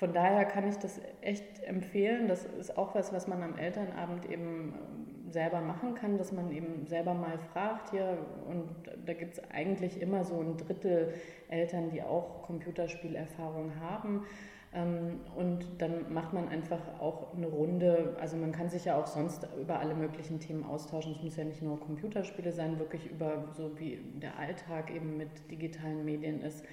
von 0.00 0.14
daher 0.14 0.46
kann 0.46 0.66
ich 0.66 0.76
das 0.76 0.98
echt 1.20 1.62
empfehlen. 1.62 2.26
Das 2.26 2.46
ist 2.46 2.78
auch 2.78 2.94
was, 2.94 3.12
was 3.12 3.28
man 3.28 3.42
am 3.42 3.58
Elternabend 3.58 4.30
eben 4.30 4.74
ähm, 4.74 5.30
selber 5.30 5.60
machen 5.60 5.94
kann, 5.94 6.18
dass 6.18 6.32
man 6.32 6.50
eben 6.50 6.86
selber 6.86 7.14
mal 7.14 7.38
fragt 7.52 7.90
hier. 7.90 8.18
Und 8.48 8.70
da 9.06 9.12
gibt 9.12 9.34
es 9.34 9.50
eigentlich 9.50 10.00
immer 10.00 10.24
so 10.24 10.40
ein 10.40 10.56
Drittel 10.56 11.14
Eltern, 11.48 11.90
die 11.90 12.02
auch 12.02 12.42
Computerspielerfahrung 12.42 13.78
haben. 13.78 14.26
Ähm, 14.72 15.20
und 15.34 15.66
dann 15.78 16.12
macht 16.12 16.32
man 16.32 16.48
einfach 16.48 17.00
auch 17.00 17.34
eine 17.34 17.48
Runde, 17.48 18.16
also 18.20 18.36
man 18.36 18.52
kann 18.52 18.70
sich 18.70 18.84
ja 18.84 18.96
auch 18.96 19.06
sonst 19.06 19.48
über 19.60 19.80
alle 19.80 19.94
möglichen 19.94 20.38
Themen 20.38 20.64
austauschen. 20.64 21.12
Es 21.12 21.22
muss 21.22 21.36
ja 21.36 21.44
nicht 21.44 21.62
nur 21.62 21.80
Computerspiele 21.80 22.52
sein, 22.52 22.78
wirklich 22.78 23.10
über 23.10 23.48
so 23.56 23.78
wie 23.80 24.00
der 24.14 24.38
Alltag 24.38 24.94
eben 24.94 25.16
mit 25.16 25.50
digitalen 25.50 26.04
Medien 26.04 26.42
ist. 26.42 26.64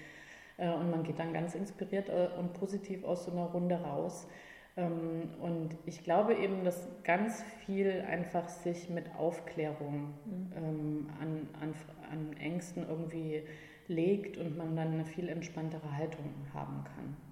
Äh, 0.57 0.69
und 0.69 0.91
man 0.91 1.03
geht 1.03 1.19
dann 1.19 1.33
ganz 1.33 1.55
inspiriert 1.55 2.09
äh, 2.09 2.29
und 2.37 2.53
positiv 2.53 3.03
aus 3.03 3.25
so 3.25 3.31
einer 3.31 3.45
Runde 3.45 3.75
raus. 3.75 4.27
Ähm, 4.75 5.31
und 5.41 5.75
ich 5.87 6.03
glaube 6.03 6.35
eben, 6.35 6.63
dass 6.63 6.87
ganz 7.03 7.43
viel 7.65 8.03
einfach 8.07 8.47
sich 8.47 8.89
mit 8.89 9.05
Aufklärung 9.17 10.13
mhm. 10.25 10.51
Ähm, 10.55 11.09
an, 11.19 11.49
an, 11.61 11.73
an 12.11 12.37
Ängsten 12.37 12.85
irgendwie 12.87 13.41
legt 13.87 14.37
und 14.37 14.55
man 14.55 14.75
dann 14.75 14.93
eine 14.93 15.05
viel 15.05 15.29
entspanntere 15.29 15.97
Haltung 15.97 16.29
haben 16.53 16.83
kann. 16.83 17.26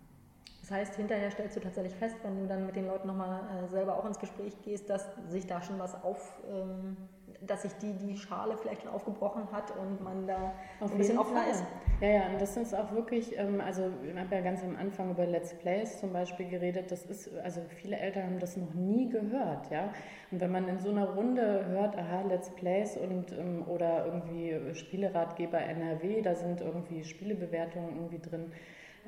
Das 0.68 0.72
heißt, 0.72 0.96
hinterher 0.96 1.30
stellst 1.30 1.56
du 1.56 1.60
tatsächlich 1.60 1.94
fest, 1.94 2.16
wenn 2.24 2.42
du 2.42 2.48
dann 2.48 2.66
mit 2.66 2.76
den 2.76 2.88
Leuten 2.88 3.08
nochmal 3.08 3.42
äh, 3.64 3.68
selber 3.68 4.00
auch 4.00 4.06
ins 4.06 4.18
Gespräch 4.18 4.60
gehst, 4.64 4.90
dass 4.90 5.08
sich 5.30 5.46
da 5.46 5.62
schon 5.62 5.78
was 5.78 5.94
auf, 6.04 6.42
ähm, 6.50 6.98
dass 7.42 7.62
sich 7.62 7.74
die, 7.74 7.94
die 7.94 8.18
Schale 8.18 8.58
vielleicht 8.58 8.82
schon 8.82 8.90
aufgebrochen 8.90 9.44
hat 9.52 9.78
und 9.78 10.04
man 10.04 10.26
da 10.26 10.54
auf 10.80 10.92
ein 10.92 10.98
bisschen 10.98 11.20
offener 11.20 11.48
ist. 11.52 11.64
Ja, 12.02 12.08
ja, 12.08 12.22
und 12.30 12.42
das 12.42 12.58
ist 12.58 12.74
auch 12.74 12.92
wirklich, 12.94 13.38
ähm, 13.38 13.62
also 13.62 13.92
ich 14.04 14.18
habe 14.18 14.34
ja 14.34 14.42
ganz 14.42 14.64
am 14.64 14.76
Anfang 14.76 15.12
über 15.12 15.28
Let's 15.28 15.54
Plays 15.54 16.00
zum 16.00 16.12
Beispiel 16.12 16.50
geredet, 16.50 16.92
das 16.92 17.06
ist, 17.06 17.30
also 17.44 17.62
viele 17.70 17.98
Eltern 17.98 18.24
haben 18.24 18.40
das 18.40 18.58
noch 18.58 18.74
nie 18.74 19.08
gehört, 19.08 19.70
ja. 19.70 19.94
Und 20.32 20.42
wenn 20.42 20.52
man 20.52 20.68
in 20.68 20.80
so 20.80 20.90
einer 20.90 21.14
Runde 21.14 21.68
hört, 21.68 21.96
aha, 21.96 22.24
Let's 22.28 22.50
Plays 22.50 22.98
und 22.98 23.32
ähm, 23.34 23.68
oder 23.68 24.08
irgendwie 24.08 24.74
Spieleratgeber 24.74 25.60
NRW, 25.60 26.24
da 26.24 26.34
sind 26.34 26.62
irgendwie 26.62 27.04
Spielebewertungen 27.04 27.98
irgendwie 27.98 28.20
drin 28.20 28.52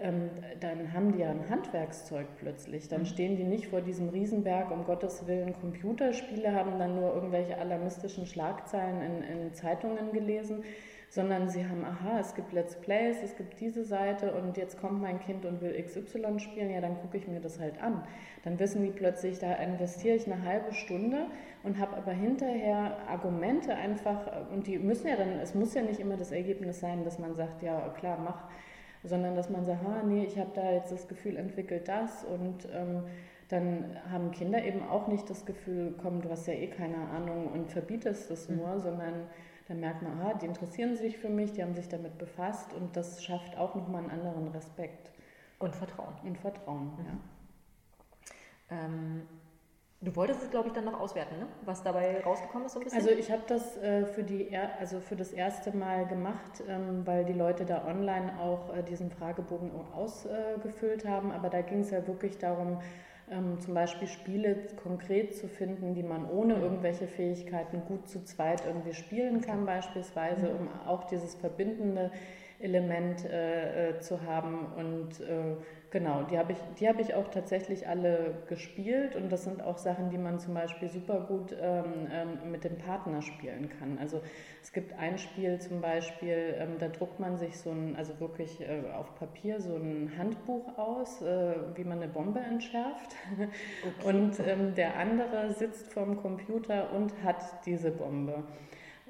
ähm, 0.02 0.30
dann 0.60 0.94
haben 0.94 1.12
die 1.12 1.20
ja 1.20 1.32
ein 1.32 1.50
Handwerkszeug 1.50 2.28
plötzlich. 2.38 2.88
Dann 2.88 3.02
mhm. 3.02 3.06
stehen 3.06 3.36
die 3.36 3.44
nicht 3.44 3.68
vor 3.68 3.82
diesem 3.82 4.10
Riesenberg, 4.10 4.72
um 4.72 4.86
Gottes 4.86 5.26
Willen 5.28 5.54
Computerspiele, 5.60 6.54
haben 6.54 6.78
dann 6.78 6.96
nur 6.96 7.14
irgendwelche 7.14 7.58
alarmistischen 7.58 8.26
Schlagzeilen 8.26 9.02
in, 9.02 9.24
in 9.24 9.54
Zeitungen 9.54 10.12
gelesen, 10.12 10.64
sondern 11.10 11.50
sie 11.50 11.66
haben, 11.66 11.86
aha, 11.86 12.20
es 12.20 12.36
gibt 12.36 12.52
Let's 12.54 12.76
Plays, 12.76 13.18
es 13.24 13.36
gibt 13.38 13.60
diese 13.60 13.86
Seite 13.86 14.34
und 14.34 14.58
jetzt 14.58 14.80
kommt 14.80 15.02
mein 15.02 15.20
Kind 15.20 15.46
und 15.46 15.62
will 15.62 15.82
XY 15.82 16.40
spielen, 16.40 16.70
ja, 16.70 16.82
dann 16.82 16.98
gucke 16.98 17.18
ich 17.18 17.28
mir 17.28 17.40
das 17.40 17.60
halt 17.60 17.82
an. 17.82 18.04
Dann 18.44 18.60
wissen 18.60 18.84
die 18.84 18.92
plötzlich, 18.92 19.40
da 19.40 19.54
investiere 19.54 20.16
ich 20.16 20.32
eine 20.32 20.44
halbe 20.44 20.74
Stunde 20.74 21.28
und 21.64 21.80
habe 21.80 21.96
aber 21.96 22.12
hinterher 22.12 22.98
Argumente 23.08 23.74
einfach, 23.74 24.52
und 24.52 24.68
die 24.68 24.78
müssen 24.78 25.08
ja 25.08 25.16
dann, 25.16 25.40
es 25.40 25.56
muss 25.56 25.74
ja 25.74 25.82
nicht 25.82 26.00
immer 26.00 26.18
das 26.18 26.32
Ergebnis 26.32 26.82
sein, 26.82 27.04
dass 27.04 27.20
man 27.20 27.36
sagt, 27.36 27.64
ja, 27.64 27.88
klar, 27.98 28.20
mach 28.24 28.44
sondern 29.04 29.36
dass 29.36 29.50
man 29.50 29.66
sagt, 29.66 29.86
ah, 29.86 30.04
nee, 30.04 30.24
ich 30.26 30.38
habe 30.38 30.52
da 30.54 30.72
jetzt 30.72 30.92
das 30.92 31.08
Gefühl 31.08 31.38
entwickelt 31.38 31.88
das 31.88 32.24
und 32.24 32.68
ähm, 32.74 33.04
dann 33.50 33.96
haben 34.12 34.32
Kinder 34.32 34.64
eben 34.64 34.84
auch 34.84 35.08
nicht 35.08 35.30
das 35.30 35.46
Gefühl, 35.46 35.96
komm, 36.02 36.22
du 36.22 36.30
hast 36.30 36.48
ja 36.48 36.54
eh 36.54 36.68
keine 36.68 36.98
Ahnung 36.98 37.48
und 37.48 37.72
verbietest 37.72 38.30
es 38.30 38.50
mhm. 38.50 38.58
nur, 38.58 38.80
sondern 38.80 39.28
dann 39.68 39.80
merkt 39.80 40.02
man, 40.02 40.20
ah, 40.22 40.34
die 40.34 40.46
interessieren 40.46 40.96
sich 40.96 41.18
für 41.18 41.30
mich, 41.30 41.54
die 41.54 41.62
haben 41.62 41.74
sich 41.74 41.90
damit 41.90 42.18
befasst 42.18 42.74
und 42.74 42.96
das 42.96 43.24
schafft 43.24 43.58
auch 43.58 43.76
nochmal 43.76 44.04
einen 44.04 44.12
anderen 44.12 44.48
Respekt. 44.50 45.12
Und 45.60 45.76
Vertrauen. 45.76 46.14
Und 46.24 46.38
Vertrauen, 46.38 46.92
mhm. 46.98 47.06
ja. 47.06 47.18
Ähm, 48.70 49.22
Du 50.00 50.16
wolltest 50.16 50.44
es, 50.44 50.52
glaube 50.52 50.68
ich, 50.68 50.74
dann 50.74 50.86
noch 50.86 51.00
auswerten, 51.00 51.40
ne? 51.40 51.48
was 51.66 51.82
dabei 51.82 52.22
rausgekommen 52.22 52.68
ist 52.68 52.74
so 52.74 52.80
ein 52.80 52.84
bisschen? 52.84 53.00
Also 53.00 53.12
ich 53.12 53.32
habe 53.32 53.42
das 53.48 53.78
äh, 53.78 54.06
für, 54.06 54.22
die 54.22 54.48
er 54.48 54.78
also 54.80 55.00
für 55.00 55.16
das 55.16 55.34
erste 55.34 55.76
Mal 55.76 56.06
gemacht, 56.06 56.64
ähm, 56.68 57.02
weil 57.06 57.26
die 57.26 57.34
Leute 57.34 57.66
da 57.66 57.84
online 57.84 58.40
auch 58.40 58.76
äh, 58.76 58.84
diesen 58.84 59.10
Fragebogen 59.10 59.72
ausgefüllt 59.96 61.04
äh, 61.04 61.08
haben. 61.08 61.32
Aber 61.32 61.50
da 61.50 61.62
ging 61.62 61.80
es 61.80 61.90
ja 61.90 62.06
wirklich 62.06 62.38
darum, 62.38 62.80
ähm, 63.32 63.60
zum 63.60 63.74
Beispiel 63.74 64.08
Spiele 64.08 64.68
konkret 64.84 65.36
zu 65.36 65.48
finden, 65.48 65.96
die 65.96 66.04
man 66.04 66.30
ohne 66.30 66.58
mhm. 66.58 66.64
irgendwelche 66.64 67.08
Fähigkeiten 67.08 67.82
gut 67.88 68.08
zu 68.08 68.24
zweit 68.24 68.66
irgendwie 68.68 68.94
spielen 68.94 69.42
kann, 69.42 69.66
beispielsweise, 69.66 70.48
mhm. 70.48 70.60
um 70.60 70.70
auch 70.88 71.06
dieses 71.06 71.34
verbindende 71.34 72.12
Element 72.60 73.26
äh, 73.26 73.90
äh, 73.90 74.00
zu 74.00 74.22
haben 74.24 74.68
und 74.78 75.20
äh, 75.22 75.56
Genau, 75.98 76.22
die 76.22 76.38
habe 76.38 76.52
ich, 76.52 76.60
die 76.80 76.88
hab 76.88 77.00
ich 77.00 77.16
auch 77.16 77.28
tatsächlich 77.30 77.88
alle 77.88 78.36
gespielt 78.48 79.16
und 79.16 79.32
das 79.32 79.46
sind 79.46 79.64
auch 79.64 79.80
Sachen, 79.80 80.12
die 80.12 80.20
man 80.20 80.38
zum 80.38 80.54
Beispiel 80.54 80.90
super 80.90 81.22
gut 81.22 81.58
ähm, 81.60 82.08
ähm, 82.12 82.52
mit 82.52 82.66
dem 82.66 82.78
Partner 82.78 83.24
spielen 83.24 83.68
kann. 83.80 83.98
Also 83.98 84.22
es 84.62 84.72
gibt 84.74 84.94
ein 84.94 85.18
Spiel 85.18 85.60
zum 85.60 85.82
Beispiel, 85.82 86.54
ähm, 86.60 86.76
da 86.78 86.90
druckt 86.90 87.20
man 87.20 87.38
sich 87.38 87.58
so 87.58 87.72
ein, 87.72 87.96
also 87.96 88.20
wirklich 88.20 88.62
äh, 88.62 88.84
auf 88.96 89.16
Papier 89.16 89.60
so 89.60 89.76
ein 89.76 90.12
Handbuch 90.16 90.78
aus, 90.78 91.24
äh, 91.24 91.56
wie 91.74 91.84
man 91.84 92.00
eine 92.00 92.12
Bombe 92.12 92.42
entschärft. 92.42 93.16
Okay. 94.00 94.08
Und 94.08 94.40
ähm, 94.40 94.76
der 94.76 95.00
andere 95.00 95.52
sitzt 95.52 95.92
vorm 95.92 96.22
Computer 96.22 96.92
und 96.94 97.12
hat 97.24 97.66
diese 97.66 97.90
Bombe. 97.90 98.44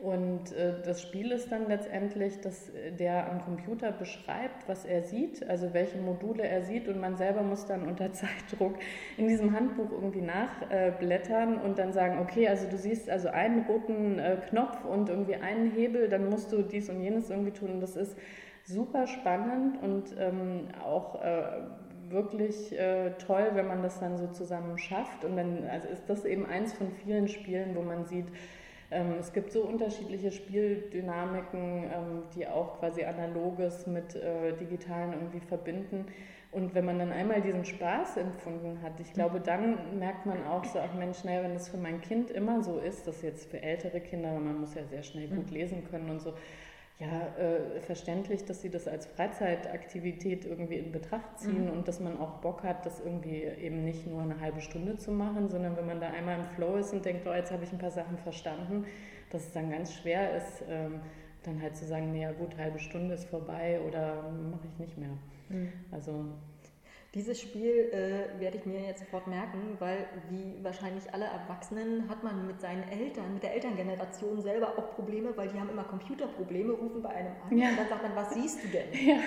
Und 0.01 0.51
äh, 0.51 0.73
das 0.85 1.01
Spiel 1.01 1.31
ist 1.31 1.51
dann 1.51 1.67
letztendlich, 1.67 2.39
dass 2.41 2.71
der 2.99 3.31
am 3.31 3.43
Computer 3.43 3.91
beschreibt, 3.91 4.67
was 4.67 4.85
er 4.85 5.01
sieht, 5.01 5.47
also 5.49 5.73
welche 5.73 5.97
Module 5.97 6.43
er 6.43 6.61
sieht 6.61 6.87
und 6.87 6.99
man 6.99 7.17
selber 7.17 7.41
muss 7.41 7.65
dann 7.65 7.87
unter 7.87 8.13
Zeitdruck 8.13 8.75
in 9.17 9.27
diesem 9.27 9.53
Handbuch 9.53 9.91
irgendwie 9.91 10.21
nachblättern 10.21 11.57
und 11.57 11.79
dann 11.79 11.93
sagen, 11.93 12.19
okay, 12.19 12.47
also 12.47 12.69
du 12.69 12.77
siehst 12.77 13.09
also 13.09 13.29
einen 13.29 13.65
roten 13.65 14.19
äh, 14.19 14.37
Knopf 14.49 14.85
und 14.85 15.09
irgendwie 15.09 15.35
einen 15.35 15.71
Hebel, 15.71 16.09
dann 16.09 16.29
musst 16.29 16.51
du 16.51 16.61
dies 16.61 16.89
und 16.89 17.01
jenes 17.01 17.31
irgendwie 17.31 17.51
tun. 17.51 17.71
Und 17.71 17.81
das 17.81 17.95
ist 17.95 18.15
super 18.65 19.07
spannend 19.07 19.81
und 19.81 20.15
ähm, 20.19 20.67
auch 20.83 21.23
äh, 21.23 21.61
wirklich 22.09 22.77
äh, 22.77 23.11
toll, 23.17 23.49
wenn 23.53 23.67
man 23.67 23.81
das 23.81 23.99
dann 23.99 24.17
so 24.17 24.27
zusammen 24.27 24.77
schafft. 24.77 25.25
Und 25.25 25.37
dann 25.37 25.67
also 25.67 25.87
ist 25.87 26.07
das 26.07 26.23
eben 26.23 26.45
eins 26.45 26.73
von 26.73 26.91
vielen 26.91 27.27
Spielen, 27.27 27.75
wo 27.75 27.81
man 27.81 28.05
sieht, 28.05 28.27
es 28.89 29.33
gibt 29.33 29.51
so 29.51 29.63
unterschiedliche 29.63 30.31
Spieldynamiken, 30.31 31.83
ähm, 31.83 32.23
die 32.35 32.47
auch 32.47 32.79
quasi 32.79 33.03
analoges 33.03 33.85
mit 33.85 34.15
äh, 34.15 34.53
digitalen 34.53 35.11
irgendwie 35.11 35.41
verbinden. 35.41 36.05
Und 36.53 36.73
wenn 36.73 36.85
man 36.85 36.97
dann 36.97 37.11
einmal 37.11 37.41
diesen 37.41 37.65
Spaß 37.65 38.17
empfunden 38.17 38.81
hat, 38.81 38.99
ich 39.01 39.11
glaube, 39.11 39.41
dann 39.41 39.99
merkt 39.99 40.25
man 40.25 40.45
auch 40.45 40.63
so, 40.63 40.79
ach 40.79 40.93
Mensch, 40.93 41.19
schnell, 41.19 41.43
wenn 41.43 41.53
das 41.53 41.67
für 41.67 41.77
mein 41.77 41.99
Kind 41.99 42.31
immer 42.31 42.63
so 42.63 42.79
ist, 42.79 43.05
das 43.05 43.21
jetzt 43.21 43.51
für 43.51 43.61
ältere 43.61 43.99
Kinder, 43.99 44.31
man 44.31 44.61
muss 44.61 44.73
ja 44.73 44.85
sehr 44.85 45.03
schnell 45.03 45.27
gut 45.27 45.47
mhm. 45.47 45.57
lesen 45.57 45.83
können 45.91 46.09
und 46.09 46.21
so, 46.21 46.33
ja, 46.99 47.27
äh, 47.37 47.79
verständlich, 47.81 48.45
dass 48.45 48.61
sie 48.61 48.71
das 48.71 48.87
als 48.87 49.05
Freizeitaktivität 49.05 50.45
irgendwie 50.45 50.77
in 50.77 50.91
Betracht 50.91 51.39
ziehen 51.39 51.65
mhm. 51.65 51.71
und 51.71 51.87
dass 51.87 51.99
man 51.99 52.19
auch 52.19 52.39
Bock 52.39 52.63
hat, 52.63 52.87
das 52.87 52.99
irgendwie 52.99 53.43
eben 53.43 53.83
nicht 53.83 54.07
nur 54.07 54.21
eine 54.23 54.39
halbe 54.39 54.61
Stunde 54.61 54.97
zu 54.97 55.11
machen, 55.11 55.47
sondern 55.47 55.77
wenn 55.77 55.85
man 55.85 56.01
da 56.01 56.09
einmal 56.09 56.39
im 56.39 56.45
Flow 56.45 56.75
ist 56.75 56.93
und 56.93 57.05
denkt, 57.05 57.27
oh, 57.27 57.33
jetzt 57.33 57.51
habe 57.51 57.63
ich 57.63 57.71
ein 57.71 57.77
paar 57.77 57.91
Sachen 57.91 58.17
verstanden, 58.17 58.85
dass 59.29 59.43
es 59.45 59.51
dann 59.53 59.69
ganz 59.69 59.93
schwer 59.93 60.37
ist, 60.37 60.63
ähm, 60.67 61.01
dann 61.43 61.61
halt 61.61 61.75
zu 61.77 61.85
sagen, 61.85 62.11
nee, 62.11 62.23
ja 62.23 62.31
gut, 62.31 62.57
halbe 62.57 62.79
Stunde 62.79 63.13
ist 63.13 63.25
vorbei 63.25 63.79
oder 63.87 64.31
mache 64.31 64.65
ich 64.73 64.79
nicht 64.79 64.97
mehr. 64.97 65.17
Mhm. 65.49 65.71
Also 65.91 66.25
dieses 67.18 67.41
Spiel 67.41 67.89
äh, 67.91 68.39
werde 68.39 68.57
ich 68.57 68.65
mir 68.65 68.80
jetzt 68.82 68.99
sofort 68.99 69.26
merken, 69.26 69.76
weil 69.80 70.05
wie 70.30 70.63
wahrscheinlich 70.63 71.11
alle 71.11 71.26
Erwachsenen 71.26 72.07
hat 72.07 72.24
man 72.24 72.45
mit 72.45 72.61
seinen 72.61 72.84
Eltern, 72.89 73.34
mit 73.34 73.41
der 73.41 73.55
Elterngeneration 73.55 74.39
selber 74.39 74.78
auch 74.78 74.95
Probleme, 74.95 75.36
weil 75.36 75.47
die 75.47 75.59
haben 75.59 75.70
immer 75.70 75.84
Computerprobleme, 75.84 76.74
rufen 76.74 77.01
bei 77.01 77.09
einem 77.09 77.34
an 77.43 77.57
ja. 77.57 77.70
und 77.70 77.80
dann 77.80 77.89
sagt 77.89 78.03
man, 78.03 78.15
was 78.15 78.34
siehst 78.34 78.63
du 78.63 78.68
denn? 78.68 78.88
Ja. 78.93 79.18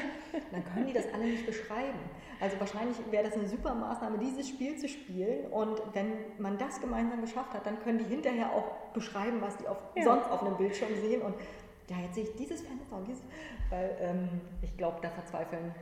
Dann 0.53 0.65
können 0.65 0.87
die 0.87 0.93
das 0.93 1.13
alle 1.13 1.25
nicht 1.25 1.45
beschreiben. 1.45 1.99
Also 2.41 2.61
wahrscheinlich 2.61 2.97
wäre 3.11 3.25
das 3.25 3.35
eine 3.35 3.49
super 3.49 3.75
Maßnahme, 3.75 4.19
dieses 4.19 4.49
Spiel 4.49 4.77
zu 4.77 4.89
spielen 4.89 5.47
und 5.51 5.83
wenn 5.93 6.13
man 6.39 6.59
das 6.59 6.81
gemeinsam 6.81 7.21
geschafft 7.21 7.53
hat, 7.55 7.67
dann 7.67 7.81
können 7.81 7.99
die 7.99 8.05
hinterher 8.05 8.53
auch 8.53 8.93
beschreiben, 8.93 9.41
was 9.41 9.57
die 9.57 9.67
auf, 9.67 9.79
ja. 9.97 10.05
sonst 10.05 10.31
auf 10.31 10.43
einem 10.43 10.57
Bildschirm 10.57 10.95
sehen 11.03 11.23
und 11.23 11.35
ja, 11.89 11.97
jetzt 12.05 12.15
sehe 12.15 12.25
ich 12.25 12.37
dieses 12.37 12.61
Fenster 12.61 12.81
weil 13.71 13.97
ähm, 14.01 14.29
ich 14.63 14.77
glaube, 14.77 14.99
da 15.03 15.11
verzweifeln 15.11 15.75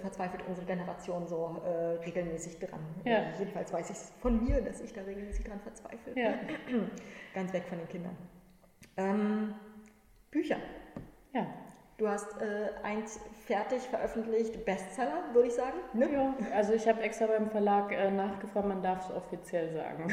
verzweifelt 0.00 0.42
unsere 0.46 0.66
Generation 0.66 1.26
so 1.26 1.60
äh, 1.64 2.04
regelmäßig 2.04 2.58
dran. 2.58 2.80
Ja. 3.04 3.18
Äh, 3.18 3.38
jedenfalls 3.38 3.72
weiß 3.72 3.90
ich 3.90 3.96
es 3.96 4.12
von 4.20 4.44
mir, 4.44 4.60
dass 4.60 4.80
ich 4.80 4.92
da 4.92 5.02
regelmäßig 5.02 5.44
dran 5.44 5.60
verzweifle. 5.60 6.12
Ja. 6.14 6.34
Ganz 7.34 7.52
weg 7.52 7.64
von 7.68 7.78
den 7.78 7.88
Kindern. 7.88 8.16
Ähm, 8.96 9.54
Bücher. 10.30 10.56
Ja. 11.32 11.46
Du 11.98 12.08
hast 12.08 12.40
äh, 12.42 12.72
eins 12.82 13.18
fertig 13.46 13.80
veröffentlicht, 13.82 14.66
Bestseller, 14.66 15.24
würde 15.32 15.48
ich 15.48 15.54
sagen. 15.54 15.78
Ne? 15.94 16.10
Ja, 16.12 16.34
also 16.54 16.74
ich 16.74 16.86
habe 16.86 17.00
extra 17.00 17.26
beim 17.26 17.48
Verlag 17.50 17.90
äh, 17.90 18.10
nachgefragt, 18.10 18.68
man 18.68 18.82
darf 18.82 19.08
es 19.08 19.16
offiziell 19.16 19.72
sagen. 19.72 20.12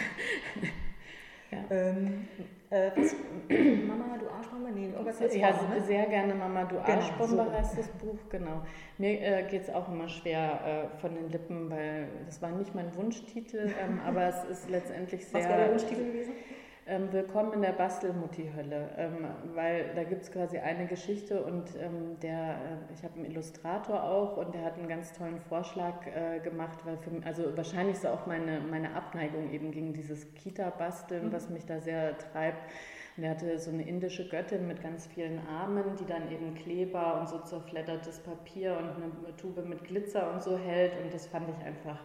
Ja. 1.53 1.75
Ähm, 1.75 2.27
äh, 2.69 2.91
was, 2.95 3.15
Mama, 3.87 4.17
du 4.17 4.29
Arschbombe? 4.29 4.71
Nee, 4.71 4.87
irgendwas 4.89 5.21
heißt 5.21 5.35
Ja, 5.35 5.53
Form, 5.53 5.69
ne? 5.69 5.81
sehr 5.81 6.05
gerne 6.07 6.33
Mama, 6.33 6.63
du 6.63 6.75
genau, 6.75 6.87
Arschbombe 6.87 7.45
so. 7.45 7.51
heißt 7.51 7.77
das 7.77 7.87
Buch, 7.89 8.17
genau. 8.29 8.63
Mir 8.97 9.21
äh, 9.21 9.43
geht 9.49 9.63
es 9.63 9.69
auch 9.69 9.87
immer 9.89 10.07
schwer 10.09 10.89
äh, 10.95 10.97
von 10.99 11.13
den 11.13 11.29
Lippen, 11.29 11.69
weil 11.69 12.07
das 12.25 12.41
war 12.41 12.49
nicht 12.51 12.73
mein 12.73 12.95
Wunschtitel, 12.95 13.71
ähm, 13.81 13.99
aber 14.05 14.27
es 14.27 14.43
ist 14.45 14.69
letztendlich 14.69 15.25
sehr... 15.27 15.41
Was 15.41 15.49
wäre 15.49 15.59
der 15.59 15.71
Wunschtitel 15.71 16.05
gewesen? 16.05 16.33
Ähm, 16.86 17.13
Willkommen 17.13 17.53
in 17.53 17.61
der 17.61 17.71
Bastelmutti-Hölle, 17.71 18.89
ähm, 18.97 19.27
weil 19.53 19.93
da 19.95 20.03
gibt 20.03 20.23
es 20.23 20.31
quasi 20.34 20.57
eine 20.57 20.86
Geschichte 20.86 21.41
und 21.41 21.63
ähm, 21.79 22.19
der, 22.21 22.55
äh, 22.55 22.93
ich 22.93 23.05
habe 23.05 23.15
einen 23.15 23.25
Illustrator 23.31 24.03
auch 24.03 24.36
und 24.36 24.53
der 24.53 24.65
hat 24.65 24.77
einen 24.77 24.89
ganz 24.89 25.13
tollen 25.13 25.39
Vorschlag 25.39 26.05
äh, 26.07 26.39
gemacht, 26.41 26.79
weil 26.84 26.97
für, 26.97 27.11
also 27.25 27.55
wahrscheinlich 27.55 27.95
ist 27.95 28.05
auch 28.05 28.25
meine, 28.25 28.59
meine 28.69 28.93
Abneigung 28.95 29.49
eben 29.53 29.71
gegen 29.71 29.93
dieses 29.93 30.34
Kita-Basteln, 30.34 31.27
mhm. 31.27 31.31
was 31.31 31.49
mich 31.49 31.65
da 31.65 31.79
sehr 31.79 32.17
treibt. 32.17 32.69
Und 33.15 33.23
er 33.23 33.29
hatte 33.29 33.57
so 33.59 33.71
eine 33.71 33.88
indische 33.88 34.27
Göttin 34.27 34.67
mit 34.67 34.84
ganz 34.84 35.07
vielen 35.07 35.39
Armen, 35.47 35.95
die 35.97 36.05
dann 36.05 36.29
eben 36.29 36.53
Kleber 36.53 37.17
und 37.21 37.29
so 37.29 37.39
zerfleddertes 37.39 38.19
Papier 38.19 38.77
und 38.77 39.01
eine 39.01 39.38
Tube 39.38 39.63
mit 39.65 39.86
Glitzer 39.86 40.34
und 40.34 40.43
so 40.43 40.57
hält 40.57 40.97
und 41.01 41.13
das 41.13 41.27
fand 41.27 41.47
ich 41.47 41.65
einfach 41.65 41.99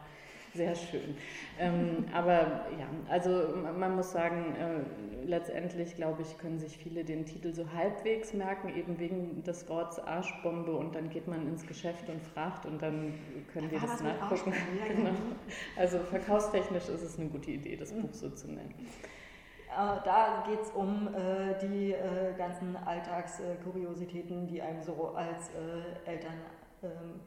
sehr 0.55 0.75
schön. 0.75 1.17
Ähm, 1.59 2.07
aber 2.13 2.67
ja, 2.79 2.87
also 3.09 3.55
man 3.79 3.97
muss 3.97 4.13
sagen, 4.13 4.55
äh, 4.57 5.27
letztendlich, 5.27 5.95
glaube 5.97 6.23
ich, 6.23 6.39
können 6.39 6.59
sich 6.59 6.79
viele 6.79 7.05
den 7.05 7.27
Titel 7.27 7.53
so 7.53 7.73
halbwegs 7.73 8.33
merken, 8.33 8.69
eben 8.77 8.99
wegen 8.99 9.43
des 9.45 9.69
Wortes 9.69 9.99
Arschbombe 9.99 10.73
und 10.73 10.95
dann 10.95 11.11
geht 11.11 11.29
man 11.29 11.47
ins 11.47 11.67
Geschäft 11.67 12.09
und 12.09 12.23
fragt 12.23 12.67
und 12.67 12.81
dann 12.83 13.15
können 13.53 13.71
wir 13.71 13.81
das 13.81 14.03
nachgucken. 14.03 14.53
Ja, 14.79 14.95
genau. 14.95 15.11
Also 15.77 15.99
verkaufstechnisch 15.99 16.89
ist 16.89 17.03
es 17.03 17.19
eine 17.19 17.29
gute 17.29 17.51
Idee, 17.51 17.77
das 17.77 17.93
Buch 17.93 18.13
so 18.13 18.31
zu 18.31 18.49
nennen. 18.49 18.75
Äh, 19.71 20.01
da 20.05 20.45
geht 20.49 20.61
es 20.61 20.71
um 20.71 21.09
äh, 21.15 21.55
die 21.61 21.93
äh, 21.93 22.35
ganzen 22.37 22.77
Alltagskuriositäten, 22.77 24.47
die 24.47 24.63
einem 24.63 24.83
so 24.83 25.15
als 25.15 25.51
äh, 25.51 26.11
Eltern 26.11 26.35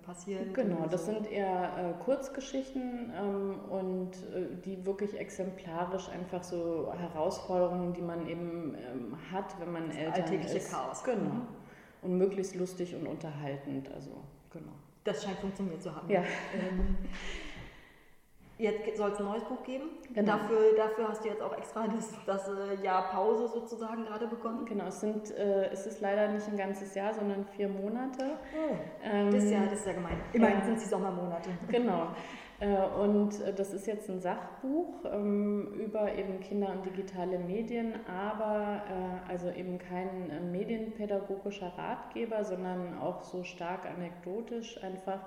passieren. 0.06 0.54
Genau, 0.54 0.88
das 0.90 1.06
so. 1.06 1.14
sind 1.14 1.32
eher 1.32 1.96
äh, 2.00 2.04
Kurzgeschichten 2.04 3.12
ähm, 3.16 3.60
und 3.70 4.12
äh, 4.34 4.56
die 4.64 4.86
wirklich 4.86 5.20
exemplarisch 5.20 6.10
einfach 6.10 6.44
so 6.44 6.94
Herausforderungen, 6.94 7.94
die 7.94 8.02
man 8.02 8.28
eben 8.28 8.76
ähm, 8.76 9.18
hat, 9.32 9.60
wenn 9.60 9.72
man 9.72 9.88
das 9.88 9.98
Eltern 9.98 10.14
alltägliche 10.14 10.58
ist. 10.58 10.72
Chaos. 10.72 11.04
Genau. 11.04 11.20
Mhm. 11.20 11.48
Und 12.02 12.18
möglichst 12.18 12.56
lustig 12.56 12.96
und 12.96 13.06
unterhaltend. 13.08 13.92
Also, 13.94 14.12
genau. 14.52 14.74
Das 15.04 15.24
scheint 15.24 15.38
funktioniert 15.40 15.82
zu 15.82 15.96
haben. 15.96 16.10
Ja. 16.10 16.22
Ähm, 16.22 16.98
Jetzt 18.62 18.96
soll 18.96 19.10
es 19.10 19.18
ein 19.18 19.26
neues 19.26 19.44
Buch 19.46 19.64
geben. 19.64 19.90
Genau. 20.14 20.34
Dafür, 20.34 20.76
dafür 20.78 21.10
hast 21.10 21.26
du 21.26 21.30
jetzt 21.30 21.42
auch 21.42 21.58
extra 21.58 21.88
das, 21.88 22.14
das 22.28 22.48
äh, 22.48 22.84
Jahr 22.84 23.10
Pause 23.10 23.48
sozusagen 23.48 24.06
gerade 24.06 24.28
begonnen. 24.28 24.66
Genau, 24.66 24.86
es, 24.86 25.02
sind, 25.02 25.32
äh, 25.32 25.72
es 25.72 25.88
ist 25.88 26.00
leider 26.00 26.28
nicht 26.28 26.48
ein 26.48 26.58
ganzes 26.58 26.94
Jahr, 26.94 27.12
sondern 27.12 27.44
vier 27.56 27.68
Monate. 27.68 28.38
Oh, 28.56 28.76
ähm, 29.04 29.32
das, 29.32 29.46
ist 29.46 29.52
ja, 29.52 29.64
das 29.64 29.80
ist 29.80 29.88
ja 29.88 29.94
gemein. 29.94 30.22
Immerhin 30.34 30.60
ja. 30.60 30.66
sind 30.66 30.78
es 30.78 30.84
die 30.84 30.90
Sommermonate. 30.90 31.50
Genau. 31.70 32.10
Äh, 32.60 32.86
und 33.00 33.42
äh, 33.42 33.52
das 33.52 33.74
ist 33.74 33.88
jetzt 33.88 34.08
ein 34.12 34.22
Sachbuch 34.22 34.94
ähm, 35.12 35.74
über 35.74 36.14
eben 36.14 36.40
Kinder 36.42 36.72
und 36.72 36.86
digitale 36.86 37.40
Medien, 37.40 37.96
aber 38.08 38.84
äh, 38.88 39.32
also 39.32 39.50
eben 39.50 39.80
kein 39.80 40.52
medienpädagogischer 40.52 41.74
Ratgeber, 41.76 42.44
sondern 42.44 43.00
auch 43.00 43.24
so 43.24 43.44
stark 43.44 43.88
anekdotisch 43.88 44.82
einfach 44.84 45.22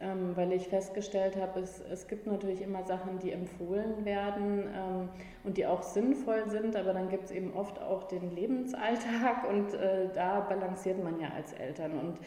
ähm, 0.00 0.36
weil 0.36 0.52
ich 0.52 0.68
festgestellt 0.68 1.36
habe, 1.36 1.60
es, 1.60 1.80
es 1.90 2.06
gibt 2.06 2.26
natürlich 2.26 2.62
immer 2.62 2.84
Sachen, 2.84 3.18
die 3.18 3.32
empfohlen 3.32 4.04
werden 4.04 4.68
ähm, 4.74 5.08
und 5.44 5.56
die 5.56 5.66
auch 5.66 5.82
sinnvoll 5.82 6.48
sind, 6.48 6.76
aber 6.76 6.92
dann 6.92 7.08
gibt 7.08 7.24
es 7.24 7.30
eben 7.30 7.52
oft 7.54 7.80
auch 7.80 8.04
den 8.04 8.30
Lebensalltag 8.30 9.48
und 9.48 9.74
äh, 9.74 10.08
da 10.14 10.40
balanciert 10.40 11.02
man 11.02 11.18
ja 11.20 11.30
als 11.34 11.52
Eltern. 11.52 11.98
Und 11.98 12.18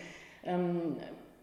ähm, 0.44 0.98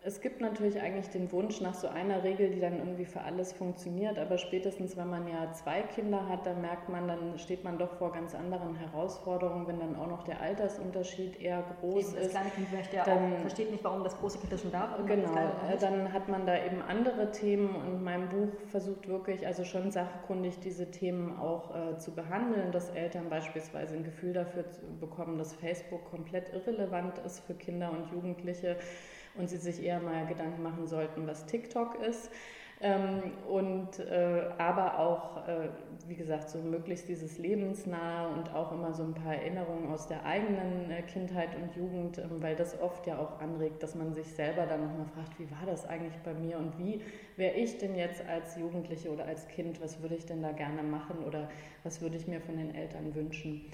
es 0.05 0.21
gibt 0.21 0.41
natürlich 0.41 0.81
eigentlich 0.81 1.09
den 1.09 1.31
Wunsch 1.33 1.61
nach 1.61 1.75
so 1.75 1.89
einer 1.89 2.23
Regel, 2.23 2.51
die 2.51 2.61
dann 2.61 2.79
irgendwie 2.79 3.05
für 3.05 3.21
alles 3.21 3.53
funktioniert, 3.53 4.19
aber 4.19 4.39
spätestens 4.39 4.97
wenn 4.97 5.11
man 5.11 5.27
ja 5.27 5.53
zwei 5.53 5.83
Kinder 5.83 6.29
hat, 6.29 6.47
dann 6.47 6.61
merkt 6.61 6.89
man, 6.89 7.09
dann 7.09 7.39
steht 7.39 7.65
man 7.65 7.79
doch 7.79 7.93
vor 7.95 8.13
ganz 8.13 8.35
anderen 8.35 8.77
Herausforderungen, 8.77 9.67
wenn 9.67 9.81
dann 9.81 9.97
auch 9.97 10.07
noch 10.07 10.23
der 10.23 10.41
Altersunterschied 10.41 11.41
eher 11.41 11.65
groß 11.81 11.95
eben, 11.95 12.17
ist. 12.17 12.25
Das 12.27 12.31
kleine 12.31 12.51
Kind 12.51 12.73
möchte 12.73 12.97
ja 12.97 13.05
dann, 13.05 13.35
auch, 13.35 13.39
versteht 13.41 13.71
nicht, 13.73 13.83
warum 13.83 14.05
das 14.05 14.17
große 14.19 14.39
Kind 14.39 14.53
das 14.53 14.63
schon 14.63 14.71
darf. 14.73 14.91
Genau, 15.07 15.35
dann 15.81 16.13
hat 16.13 16.29
man 16.29 16.47
da 16.47 16.65
eben 16.65 16.81
andere 16.83 17.33
Themen 17.33 17.75
und 17.75 18.03
mein 18.03 18.29
Buch 18.29 18.53
versucht 18.69 19.09
wirklich, 19.09 19.47
also 19.47 19.65
schon 19.65 19.91
sachkundig 19.91 20.61
diese 20.61 20.91
Themen 20.91 21.39
auch 21.39 21.75
äh, 21.75 21.99
zu 21.99 22.15
behandeln, 22.15 22.71
dass 22.71 22.91
Eltern 22.91 23.29
beispielsweise 23.29 23.97
ein 23.97 24.05
Gefühl 24.05 24.33
dafür 24.33 24.65
bekommen, 25.01 25.39
dass 25.39 25.55
Facebook 25.55 26.05
komplett 26.11 26.53
irrelevant 26.53 27.19
ist 27.27 27.41
für 27.41 27.55
Kinder 27.55 27.91
und 27.91 28.11
Jugendliche 28.13 28.77
und 29.39 29.49
sie 29.49 29.57
sich 29.57 29.83
eher 29.83 30.01
mal 30.01 30.27
Gedanken 30.27 30.63
machen 30.63 30.87
sollten, 30.87 31.27
was 31.27 31.47
TikTok 31.47 32.03
ist. 32.03 32.31
Ähm, 32.81 33.33
und 33.49 33.99
äh, 33.99 34.51
aber 34.57 35.01
auch, 35.01 35.49
äh, 35.49 35.69
wie 36.07 36.15
gesagt, 36.15 36.49
so 36.49 36.59
möglichst 36.59 37.09
dieses 37.09 37.37
lebensnahe 37.37 38.29
und 38.29 38.55
auch 38.55 38.71
immer 38.71 38.95
so 38.95 39.03
ein 39.03 39.15
paar 39.15 39.35
Erinnerungen 39.35 39.91
aus 39.91 40.07
der 40.07 40.25
eigenen 40.25 40.89
äh, 40.89 41.03
Kindheit 41.03 41.57
und 41.57 41.75
Jugend, 41.75 42.19
ähm, 42.19 42.41
weil 42.41 42.55
das 42.55 42.81
oft 42.81 43.05
ja 43.09 43.19
auch 43.19 43.41
anregt, 43.41 43.83
dass 43.83 43.97
man 43.97 44.15
sich 44.15 44.27
selber 44.27 44.65
dann 44.67 44.83
nochmal 44.83 45.07
fragt, 45.07 45.41
wie 45.41 45.51
war 45.51 45.67
das 45.67 45.87
eigentlich 45.87 46.17
bei 46.23 46.35
mir 46.35 46.57
und 46.59 46.79
wie 46.79 47.01
wäre 47.37 47.57
ich 47.57 47.79
denn 47.79 47.97
jetzt 47.97 48.25
als 48.29 48.57
Jugendliche 48.57 49.11
oder 49.11 49.25
als 49.25 49.49
Kind, 49.49 49.81
was 49.83 50.01
würde 50.01 50.15
ich 50.15 50.27
denn 50.27 50.41
da 50.41 50.53
gerne 50.53 50.85
machen 50.85 51.25
oder 51.27 51.49
was 51.83 52.01
würde 52.01 52.17
ich 52.17 52.29
mir 52.29 52.41
von 52.41 52.59
den 52.59 52.77
Eltern 52.77 53.13
wünschen 53.13 53.65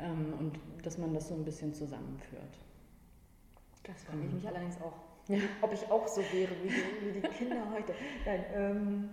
ähm, 0.00 0.34
und 0.36 0.58
dass 0.84 0.98
man 0.98 1.14
das 1.14 1.28
so 1.28 1.34
ein 1.34 1.44
bisschen 1.44 1.74
zusammenführt. 1.74 2.67
Das 3.88 4.04
frage 4.04 4.22
ich 4.24 4.32
mich 4.32 4.46
allerdings 4.46 4.80
auch. 4.80 4.92
Ja. 5.28 5.38
Ob 5.62 5.72
ich 5.72 5.90
auch 5.90 6.06
so 6.06 6.20
wäre 6.32 6.52
wie 6.62 6.68
die, 6.68 7.06
wie 7.06 7.20
die 7.20 7.28
Kinder 7.28 7.62
heute. 7.72 7.94
Nein, 8.24 8.44
ähm, 8.54 9.10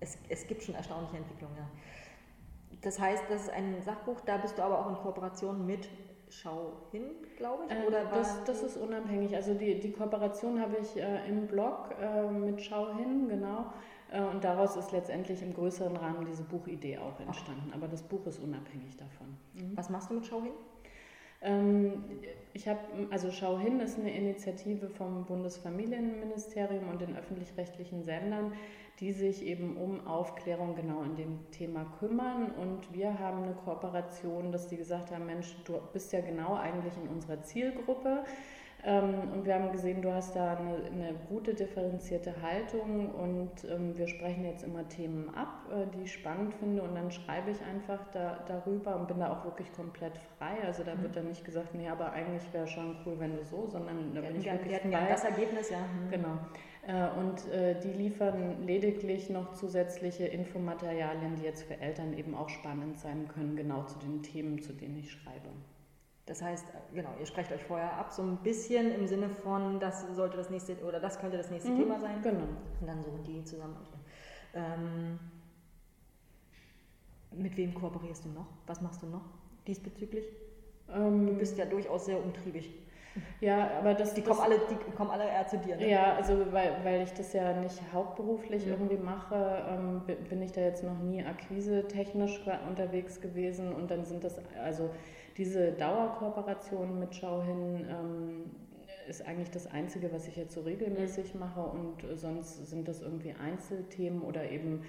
es, 0.00 0.18
es 0.28 0.46
gibt 0.46 0.62
schon 0.62 0.74
erstaunliche 0.74 1.16
Entwicklungen, 1.16 1.56
ja. 1.56 1.68
Das 2.82 2.98
heißt, 2.98 3.24
das 3.28 3.42
ist 3.42 3.50
ein 3.50 3.80
Sachbuch, 3.82 4.20
da 4.26 4.36
bist 4.36 4.58
du 4.58 4.62
aber 4.62 4.78
auch 4.78 4.88
in 4.88 4.96
Kooperation 4.96 5.66
mit 5.66 5.88
Schau 6.28 6.72
hin, 6.90 7.02
glaube 7.36 7.64
ich? 7.66 7.72
Äh, 7.72 7.86
Oder 7.86 8.04
das, 8.06 8.42
das 8.44 8.62
ist 8.62 8.76
unabhängig. 8.76 9.34
Also 9.34 9.54
die, 9.54 9.78
die 9.78 9.92
Kooperation 9.92 10.60
habe 10.60 10.76
ich 10.78 10.96
äh, 10.96 11.28
im 11.28 11.46
Blog 11.46 11.94
äh, 12.00 12.28
mit 12.28 12.60
Schau 12.60 12.94
hin, 12.96 13.28
genau. 13.28 13.66
Äh, 14.10 14.20
und 14.22 14.42
daraus 14.42 14.76
ist 14.76 14.92
letztendlich 14.92 15.42
im 15.42 15.54
größeren 15.54 15.96
Rahmen 15.96 16.26
diese 16.26 16.42
Buchidee 16.42 16.98
auch 16.98 17.18
entstanden. 17.20 17.68
Okay. 17.68 17.76
Aber 17.76 17.88
das 17.88 18.02
Buch 18.02 18.26
ist 18.26 18.40
unabhängig 18.40 18.96
davon. 18.96 19.36
Mhm. 19.54 19.76
Was 19.76 19.90
machst 19.90 20.10
du 20.10 20.14
mit 20.14 20.26
Schau 20.26 20.42
hin? 20.42 20.52
Ähm, 21.44 22.04
ich 22.54 22.68
habe, 22.68 22.80
also 23.10 23.30
Schau 23.30 23.58
hin 23.58 23.80
ist 23.80 23.98
eine 23.98 24.16
Initiative 24.16 24.88
vom 24.88 25.26
Bundesfamilienministerium 25.26 26.88
und 26.88 27.00
den 27.00 27.16
öffentlich-rechtlichen 27.16 28.04
Sendern, 28.04 28.52
die 29.00 29.12
sich 29.12 29.44
eben 29.44 29.76
um 29.76 30.06
Aufklärung 30.06 30.76
genau 30.76 31.02
in 31.02 31.16
dem 31.16 31.50
Thema 31.50 31.84
kümmern. 31.98 32.52
Und 32.52 32.92
wir 32.92 33.18
haben 33.18 33.42
eine 33.42 33.54
Kooperation, 33.54 34.52
dass 34.52 34.68
die 34.68 34.76
gesagt 34.76 35.10
haben, 35.10 35.26
Mensch, 35.26 35.56
du 35.64 35.80
bist 35.92 36.12
ja 36.12 36.20
genau 36.20 36.54
eigentlich 36.54 36.94
in 36.96 37.08
unserer 37.08 37.42
Zielgruppe. 37.42 38.24
Ähm, 38.86 39.32
und 39.32 39.46
wir 39.46 39.54
haben 39.54 39.72
gesehen, 39.72 40.02
du 40.02 40.12
hast 40.12 40.36
da 40.36 40.56
eine, 40.56 40.76
eine 40.92 41.14
gute 41.30 41.54
differenzierte 41.54 42.34
Haltung 42.42 43.10
und 43.14 43.64
ähm, 43.70 43.96
wir 43.96 44.06
sprechen 44.06 44.44
jetzt 44.44 44.62
immer 44.62 44.86
Themen 44.88 45.34
ab, 45.34 45.66
äh, 45.72 45.86
die 45.96 46.02
ich 46.02 46.12
spannend 46.12 46.52
finde 46.54 46.82
und 46.82 46.94
dann 46.94 47.10
schreibe 47.10 47.50
ich 47.50 47.62
einfach 47.62 48.00
da, 48.12 48.44
darüber 48.46 48.96
und 48.96 49.08
bin 49.08 49.20
da 49.20 49.32
auch 49.32 49.42
wirklich 49.44 49.72
komplett 49.72 50.12
frei. 50.36 50.62
Also 50.66 50.84
da 50.84 50.94
mhm. 50.94 51.02
wird 51.02 51.16
dann 51.16 51.28
nicht 51.28 51.46
gesagt, 51.46 51.74
nee, 51.74 51.88
aber 51.88 52.12
eigentlich 52.12 52.42
wäre 52.52 52.66
schon 52.66 52.96
cool, 53.06 53.14
wenn 53.18 53.34
du 53.34 53.44
so, 53.44 53.66
sondern 53.66 54.14
da 54.14 54.20
bin 54.20 54.36
ich 54.36 54.44
wirklich 54.44 54.76
frei. 54.76 54.90
Ja 54.90 55.06
das 55.08 55.24
Ergebnis, 55.24 55.70
ja. 55.70 55.78
Mhm. 55.78 56.10
Genau. 56.10 56.38
Äh, 56.86 57.18
und 57.18 57.50
äh, 57.54 57.80
die 57.80 57.92
liefern 57.92 58.62
lediglich 58.66 59.30
noch 59.30 59.54
zusätzliche 59.54 60.26
Infomaterialien, 60.26 61.36
die 61.36 61.44
jetzt 61.44 61.62
für 61.62 61.80
Eltern 61.80 62.12
eben 62.12 62.34
auch 62.34 62.50
spannend 62.50 62.98
sein 62.98 63.28
können, 63.28 63.56
genau 63.56 63.84
zu 63.84 63.98
den 64.00 64.22
Themen, 64.22 64.60
zu 64.60 64.74
denen 64.74 64.98
ich 64.98 65.10
schreibe. 65.10 65.48
Das 66.26 66.40
heißt, 66.40 66.64
genau, 66.94 67.10
ihr 67.20 67.26
sprecht 67.26 67.52
euch 67.52 67.62
vorher 67.64 67.92
ab, 67.98 68.10
so 68.10 68.22
ein 68.22 68.38
bisschen 68.38 68.94
im 68.94 69.06
Sinne 69.06 69.28
von, 69.28 69.78
das 69.78 70.06
sollte 70.14 70.38
das 70.38 70.48
nächste 70.48 70.82
oder 70.82 70.98
das 70.98 71.18
könnte 71.18 71.36
das 71.36 71.50
nächste 71.50 71.70
mhm, 71.70 71.76
Thema 71.76 72.00
sein. 72.00 72.22
Genau. 72.22 72.46
Und 72.80 72.86
dann 72.86 73.02
suchen 73.02 73.22
die 73.24 73.44
zusammen. 73.44 73.76
Ähm, 74.54 75.18
mit 77.30 77.56
wem 77.56 77.74
kooperierst 77.74 78.24
du 78.24 78.30
noch? 78.30 78.46
Was 78.66 78.80
machst 78.80 79.02
du 79.02 79.06
noch 79.06 79.24
diesbezüglich? 79.66 80.24
Ähm, 80.88 81.26
du 81.26 81.34
bist 81.34 81.58
ja 81.58 81.66
durchaus 81.66 82.06
sehr 82.06 82.22
umtriebig. 82.22 82.70
Ja, 83.40 83.70
aber 83.78 83.94
das. 83.94 84.14
Die 84.14 84.22
kommen, 84.22 84.40
alle, 84.40 84.60
die 84.70 84.92
kommen 84.92 85.10
alle 85.10 85.24
eher 85.24 85.46
zu 85.46 85.58
dir. 85.58 85.76
Ne? 85.76 85.88
Ja, 85.88 86.14
also 86.14 86.52
weil, 86.52 86.76
weil 86.82 87.02
ich 87.02 87.12
das 87.12 87.32
ja 87.32 87.52
nicht 87.52 87.80
hauptberuflich 87.92 88.66
mhm. 88.66 88.72
irgendwie 88.72 88.96
mache, 88.96 89.64
ähm, 89.68 90.02
bin 90.28 90.42
ich 90.42 90.52
da 90.52 90.60
jetzt 90.60 90.82
noch 90.82 90.98
nie 90.98 91.24
akquise-technisch 91.24 92.40
unterwegs 92.68 93.20
gewesen 93.20 93.72
und 93.72 93.90
dann 93.90 94.04
sind 94.04 94.24
das, 94.24 94.40
also 94.62 94.90
diese 95.36 95.72
Dauerkooperation 95.72 96.98
mit 96.98 97.14
Schau 97.14 97.42
hin 97.42 97.86
ähm, 97.88 98.50
ist 99.08 99.26
eigentlich 99.26 99.50
das 99.50 99.66
Einzige, 99.66 100.12
was 100.12 100.26
ich 100.26 100.36
jetzt 100.36 100.54
so 100.54 100.62
regelmäßig 100.62 101.34
mhm. 101.34 101.40
mache 101.40 101.60
und 101.60 102.18
sonst 102.18 102.66
sind 102.66 102.88
das 102.88 103.00
irgendwie 103.00 103.34
Einzelthemen 103.34 104.22
oder 104.22 104.50
eben 104.50 104.82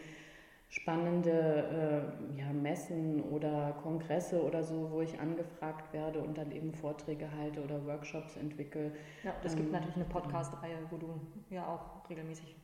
spannende 0.70 2.11
äh, 2.36 2.39
ja, 2.39 2.51
Messen 2.51 3.22
oder 3.24 3.78
Kongresse 3.82 4.43
oder 4.43 4.63
so, 4.63 4.91
wo 4.91 5.01
ich 5.01 5.20
angefragt 5.20 5.93
werde 5.93 6.20
und 6.20 6.38
dann 6.38 6.51
eben 6.51 6.74
Vorträge 6.74 7.30
halte 7.32 7.63
oder 7.63 7.86
Workshops 7.86 8.36
entwickle. 8.36 8.91
Ja, 9.24 9.34
es 9.43 9.53
ähm, 9.53 9.59
gibt 9.59 9.72
natürlich 9.72 9.95
eine 9.95 10.05
Podcast-Reihe, 10.05 10.78
wo 10.89 10.97
du 10.97 11.20
ja 11.49 11.66
auch 11.66 12.09
regelmäßig 12.09 12.55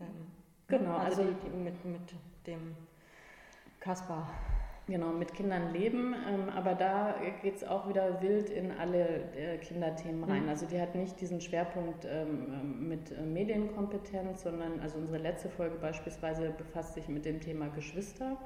ähm, 0.00 0.06
genau, 0.68 0.96
also, 0.96 1.22
also 1.22 1.32
die, 1.32 1.50
die 1.50 1.56
mit, 1.56 1.84
mit 1.84 2.14
dem 2.46 2.76
Kaspar 3.80 4.28
Genau, 4.88 5.10
mit 5.10 5.34
Kindern 5.34 5.72
leben, 5.72 6.14
ähm, 6.28 6.48
aber 6.48 6.76
da 6.76 7.16
geht 7.42 7.56
es 7.56 7.64
auch 7.64 7.88
wieder 7.88 8.22
wild 8.22 8.50
in 8.50 8.70
alle 8.70 9.32
äh, 9.34 9.58
Kinderthemen 9.58 10.22
rein. 10.22 10.44
Mhm. 10.44 10.48
Also 10.48 10.64
die 10.66 10.80
hat 10.80 10.94
nicht 10.94 11.20
diesen 11.20 11.40
Schwerpunkt 11.40 12.04
ähm, 12.04 12.46
ähm, 12.52 12.88
mit 12.88 13.10
äh, 13.10 13.20
Medienkompetenz, 13.22 14.44
sondern 14.44 14.78
also 14.78 14.98
unsere 14.98 15.18
letzte 15.18 15.48
Folge 15.48 15.76
beispielsweise 15.78 16.50
befasst 16.50 16.94
sich 16.94 17.08
mit 17.08 17.24
dem 17.24 17.40
Thema 17.40 17.66
Geschwister. 17.70 18.36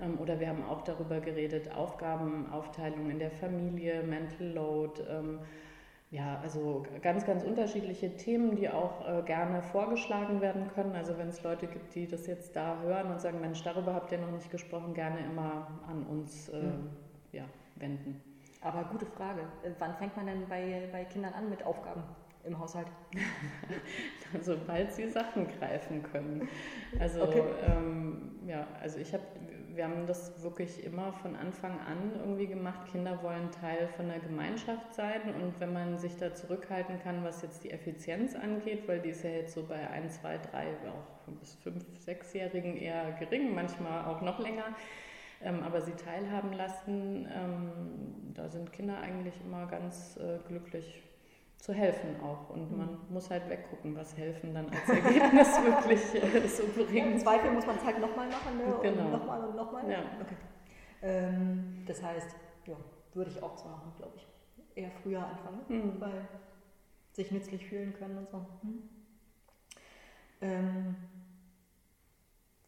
Ähm, 0.00 0.18
oder 0.18 0.40
wir 0.40 0.48
haben 0.48 0.64
auch 0.64 0.80
darüber 0.80 1.20
geredet, 1.20 1.70
Aufgabenaufteilung 1.70 3.10
in 3.10 3.18
der 3.18 3.30
Familie, 3.30 4.02
Mental 4.04 4.46
Load 4.46 5.02
ähm, 5.02 5.40
ja, 6.10 6.40
also 6.40 6.86
ganz, 7.02 7.26
ganz 7.26 7.44
unterschiedliche 7.44 8.16
Themen, 8.16 8.56
die 8.56 8.70
auch 8.70 9.06
äh, 9.06 9.22
gerne 9.22 9.62
vorgeschlagen 9.62 10.40
werden 10.40 10.68
können. 10.74 10.94
Also 10.94 11.18
wenn 11.18 11.28
es 11.28 11.42
Leute 11.42 11.66
gibt, 11.66 11.94
die 11.94 12.06
das 12.06 12.26
jetzt 12.26 12.56
da 12.56 12.80
hören 12.80 13.10
und 13.10 13.20
sagen, 13.20 13.40
Mensch, 13.40 13.62
darüber 13.62 13.94
habt 13.94 14.10
ihr 14.12 14.18
noch 14.18 14.30
nicht 14.30 14.50
gesprochen, 14.50 14.94
gerne 14.94 15.18
immer 15.20 15.66
an 15.86 16.04
uns 16.04 16.48
äh, 16.48 16.62
mhm. 16.62 16.90
ja, 17.32 17.44
wenden. 17.76 18.22
Aber 18.62 18.84
gute 18.84 19.04
Frage. 19.04 19.42
Äh, 19.62 19.70
wann 19.78 19.94
fängt 19.96 20.16
man 20.16 20.26
denn 20.26 20.48
bei, 20.48 20.88
bei 20.90 21.04
Kindern 21.04 21.34
an 21.34 21.50
mit 21.50 21.62
Aufgaben 21.64 22.02
im 22.44 22.58
Haushalt? 22.58 22.88
Sobald 24.40 24.92
sie 24.92 25.08
Sachen 25.10 25.46
greifen 25.58 26.02
können. 26.02 26.48
Also 26.98 27.24
okay. 27.24 27.42
ähm, 27.66 28.38
ja, 28.46 28.66
also 28.80 28.98
ich 28.98 29.12
habe 29.12 29.24
wir 29.78 29.84
haben 29.84 30.08
das 30.08 30.42
wirklich 30.42 30.82
immer 30.84 31.12
von 31.12 31.36
Anfang 31.36 31.78
an 31.78 32.10
irgendwie 32.18 32.48
gemacht. 32.48 32.90
Kinder 32.90 33.22
wollen 33.22 33.52
Teil 33.52 33.88
von 33.96 34.08
der 34.08 34.18
Gemeinschaft 34.18 34.92
sein 34.92 35.20
und 35.40 35.60
wenn 35.60 35.72
man 35.72 35.98
sich 35.98 36.16
da 36.16 36.34
zurückhalten 36.34 36.98
kann, 37.00 37.22
was 37.22 37.42
jetzt 37.42 37.62
die 37.62 37.70
Effizienz 37.70 38.34
angeht, 38.34 38.88
weil 38.88 38.98
die 38.98 39.10
ist 39.10 39.22
ja 39.22 39.30
jetzt 39.30 39.54
so 39.54 39.62
bei 39.62 39.88
1, 39.88 40.20
2, 40.20 40.38
3, 40.50 40.66
auch 40.88 41.32
bis 41.38 41.54
5, 41.62 41.84
6-Jährigen 42.04 42.76
eher 42.76 43.12
gering, 43.20 43.54
manchmal 43.54 44.04
auch 44.06 44.20
noch 44.20 44.40
länger. 44.40 44.64
Ähm, 45.40 45.62
aber 45.62 45.80
sie 45.80 45.92
teilhaben 45.92 46.52
lassen, 46.54 47.28
ähm, 47.32 48.32
da 48.34 48.48
sind 48.48 48.72
Kinder 48.72 48.98
eigentlich 48.98 49.40
immer 49.46 49.66
ganz 49.66 50.16
äh, 50.16 50.38
glücklich 50.48 51.04
zu 51.58 51.72
helfen 51.72 52.20
auch. 52.22 52.50
Und 52.50 52.70
mhm. 52.70 52.78
man 52.78 52.98
muss 53.10 53.30
halt 53.30 53.48
weggucken, 53.48 53.96
was 53.96 54.16
helfen 54.16 54.54
dann 54.54 54.68
als 54.70 54.88
Ergebnis 54.88 55.48
wirklich 55.64 56.14
äh, 56.14 56.48
so 56.48 56.62
bringt. 56.68 57.14
Im 57.14 57.18
Zweifel 57.18 57.50
muss 57.50 57.66
man 57.66 57.76
es 57.76 57.84
halt 57.84 58.00
nochmal 58.00 58.28
machen, 58.28 58.56
ne? 58.56 58.78
Genau. 58.82 59.04
Und 59.04 59.12
nochmal 59.12 59.44
und 59.44 59.56
nochmal. 59.56 59.90
Ja. 59.90 59.98
Okay. 60.20 60.36
Ähm, 61.02 61.84
das 61.86 62.02
heißt, 62.02 62.36
ja, 62.66 62.76
würde 63.14 63.30
ich 63.30 63.42
auch 63.42 63.56
so 63.56 63.68
machen, 63.68 63.92
glaube 63.96 64.14
ich. 64.16 64.26
Eher 64.74 64.90
früher 65.02 65.26
anfangen, 65.26 65.60
mhm. 65.68 66.00
weil 66.00 66.28
sich 67.12 67.32
nützlich 67.32 67.66
fühlen 67.66 67.92
können 67.94 68.18
und 68.18 68.30
so. 68.30 68.38
Mhm. 68.62 68.82
Ähm, 70.40 70.96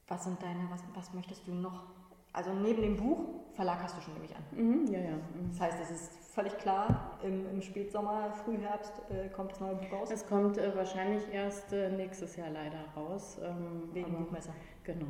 was 0.08 0.24
sind 0.24 0.42
deine, 0.42 0.68
was, 0.70 0.82
was 0.94 1.14
möchtest 1.14 1.46
du 1.46 1.54
noch? 1.54 1.84
Also 2.32 2.52
neben 2.52 2.82
dem 2.82 2.96
Buch, 2.96 3.20
Verlag 3.54 3.82
hast 3.82 3.96
du 3.96 4.00
schon, 4.00 4.14
nämlich 4.14 4.34
an. 4.34 4.42
Mhm, 4.52 4.86
ja, 4.86 5.00
ja. 5.00 5.16
Mhm. 5.16 5.50
Das 5.50 5.60
heißt, 5.60 5.78
es 5.82 5.90
ist 5.90 6.19
völlig 6.40 6.58
klar, 6.58 7.18
im, 7.22 7.50
im 7.50 7.60
Spätsommer, 7.60 8.32
Frühherbst 8.32 9.02
äh, 9.10 9.28
kommt 9.28 9.52
das 9.52 9.60
neue 9.60 9.74
Buch 9.74 9.92
raus? 9.92 10.10
Es 10.10 10.26
kommt 10.26 10.56
äh, 10.56 10.74
wahrscheinlich 10.74 11.22
erst 11.32 11.72
äh, 11.72 11.90
nächstes 11.90 12.36
Jahr 12.36 12.48
leider 12.48 12.82
raus. 12.96 13.38
Ähm, 13.44 13.90
Wegen 13.92 14.16
Buchmesser. 14.16 14.54
Genau. 14.84 15.06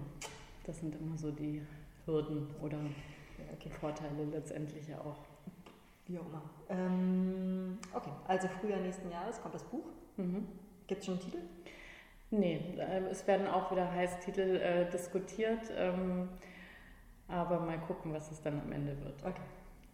Das 0.64 0.78
sind 0.80 0.96
immer 0.96 1.16
so 1.16 1.30
die 1.30 1.62
Hürden 2.04 2.48
oder 2.60 2.78
okay. 3.54 3.70
Vorteile 3.70 4.24
letztendlich 4.32 4.88
ja 4.88 4.98
auch. 4.98 5.18
Wie 6.06 6.18
auch 6.18 6.26
immer. 6.26 6.42
Ähm, 6.68 7.78
okay, 7.94 8.10
also 8.26 8.48
Frühjahr 8.48 8.80
nächsten 8.80 9.08
Jahres 9.10 9.40
kommt 9.40 9.54
das 9.54 9.62
Buch. 9.62 9.84
Mhm. 10.16 10.48
Gibt 10.88 11.00
es 11.00 11.06
schon 11.06 11.14
einen 11.14 11.22
Titel? 11.22 11.38
Nee, 12.32 12.74
äh, 12.76 13.04
es 13.08 13.24
werden 13.28 13.46
auch 13.46 13.70
wieder 13.70 13.88
Heißtitel 13.92 14.56
äh, 14.56 14.90
diskutiert. 14.90 15.70
Ähm, 15.76 16.28
aber 17.28 17.60
mal 17.60 17.78
gucken, 17.78 18.12
was 18.12 18.32
es 18.32 18.42
dann 18.42 18.60
am 18.60 18.72
Ende 18.72 19.00
wird. 19.04 19.24
Okay, 19.24 19.42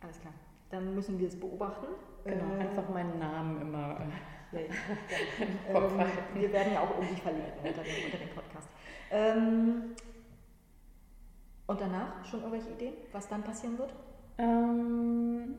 alles 0.01 0.18
klar 0.20 0.32
dann 0.71 0.95
müssen 0.95 1.19
wir 1.19 1.29
es 1.29 1.39
beobachten. 1.39 1.87
Genau, 2.25 2.57
äh, 2.57 2.61
einfach 2.61 2.89
meinen 2.89 3.19
Namen 3.19 3.61
immer 3.61 4.01
ja, 4.53 4.61
ja. 4.61 4.67
ähm, 5.69 6.07
Wir 6.35 6.53
werden 6.53 6.73
ja 6.73 6.81
auch 6.81 6.91
irgendwie 6.99 7.21
verlinken 7.21 7.59
unter 7.59 7.83
dem, 7.83 8.05
unter 8.05 8.19
dem 8.19 8.35
Podcast. 8.35 8.69
Ähm, 9.11 9.95
und 11.67 11.81
danach 11.81 12.25
schon 12.25 12.41
irgendwelche 12.41 12.71
Ideen, 12.71 12.95
was 13.12 13.29
dann 13.29 13.43
passieren 13.43 13.79
wird? 13.79 13.93
Ähm, 14.39 15.57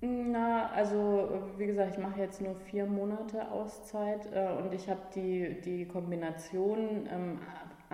na, 0.00 0.70
also 0.70 1.28
wie 1.56 1.66
gesagt, 1.66 1.96
ich 1.96 2.02
mache 2.02 2.20
jetzt 2.20 2.40
nur 2.40 2.54
vier 2.54 2.86
Monate 2.86 3.50
Auszeit 3.50 4.26
äh, 4.32 4.52
und 4.60 4.72
ich 4.72 4.88
habe 4.88 5.00
die, 5.14 5.60
die 5.60 5.86
Kombination 5.86 7.08
ähm, 7.10 7.40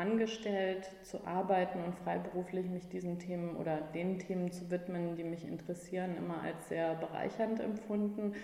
angestellt 0.03 0.91
zu 1.03 1.25
arbeiten 1.25 1.79
und 1.85 1.95
freiberuflich 1.95 2.69
mich 2.69 2.89
diesen 2.89 3.19
Themen 3.21 3.57
oder 3.57 3.79
den 3.95 4.19
Themen 4.19 4.51
zu 4.51 4.71
widmen, 4.71 5.15
die 5.15 5.25
mich 5.25 5.47
interessieren, 5.47 6.17
immer 6.17 6.43
als 6.43 6.69
sehr 6.69 6.95
bereichernd 6.97 7.61
empfunden. 7.61 8.35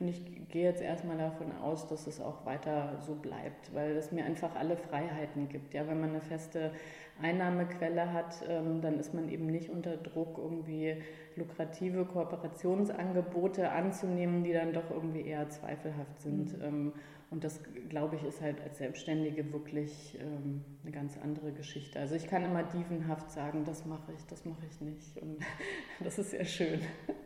Und 0.00 0.08
ich 0.08 0.48
gehe 0.48 0.64
jetzt 0.64 0.82
erstmal 0.82 1.18
davon 1.18 1.52
aus, 1.62 1.86
dass 1.86 2.06
es 2.06 2.20
auch 2.20 2.44
weiter 2.46 2.98
so 3.06 3.14
bleibt, 3.14 3.72
weil 3.74 3.92
es 3.92 4.10
mir 4.10 4.24
einfach 4.24 4.56
alle 4.56 4.76
Freiheiten 4.76 5.48
gibt. 5.48 5.74
Ja, 5.74 5.86
wenn 5.86 6.00
man 6.00 6.10
eine 6.10 6.20
feste 6.20 6.72
Einnahmequelle 7.20 8.12
hat, 8.12 8.42
ähm, 8.48 8.80
dann 8.80 8.98
ist 8.98 9.14
man 9.14 9.28
eben 9.28 9.46
nicht 9.46 9.70
unter 9.70 9.96
Druck, 9.96 10.38
irgendwie 10.38 10.96
lukrative 11.36 12.04
Kooperationsangebote 12.06 13.70
anzunehmen, 13.70 14.42
die 14.42 14.52
dann 14.54 14.72
doch 14.72 14.90
irgendwie 14.90 15.26
eher 15.26 15.48
zweifelhaft 15.50 16.20
sind. 16.20 16.58
Mhm. 16.58 16.92
Und 17.32 17.44
das, 17.44 17.60
glaube 17.88 18.16
ich, 18.16 18.24
ist 18.24 18.42
halt 18.42 18.60
als 18.60 18.76
Selbstständige 18.76 19.50
wirklich 19.54 20.18
ähm, 20.20 20.62
eine 20.82 20.92
ganz 20.92 21.16
andere 21.16 21.50
Geschichte. 21.52 21.98
Also 21.98 22.14
ich 22.14 22.26
kann 22.26 22.44
immer 22.44 22.62
dievenhaft 22.62 23.30
sagen, 23.30 23.64
das 23.64 23.86
mache 23.86 24.12
ich, 24.12 24.26
das 24.26 24.44
mache 24.44 24.66
ich 24.70 24.78
nicht. 24.82 25.16
Und 25.16 25.38
das 26.04 26.18
ist 26.18 26.32
sehr 26.32 26.44
schön. 26.44 26.80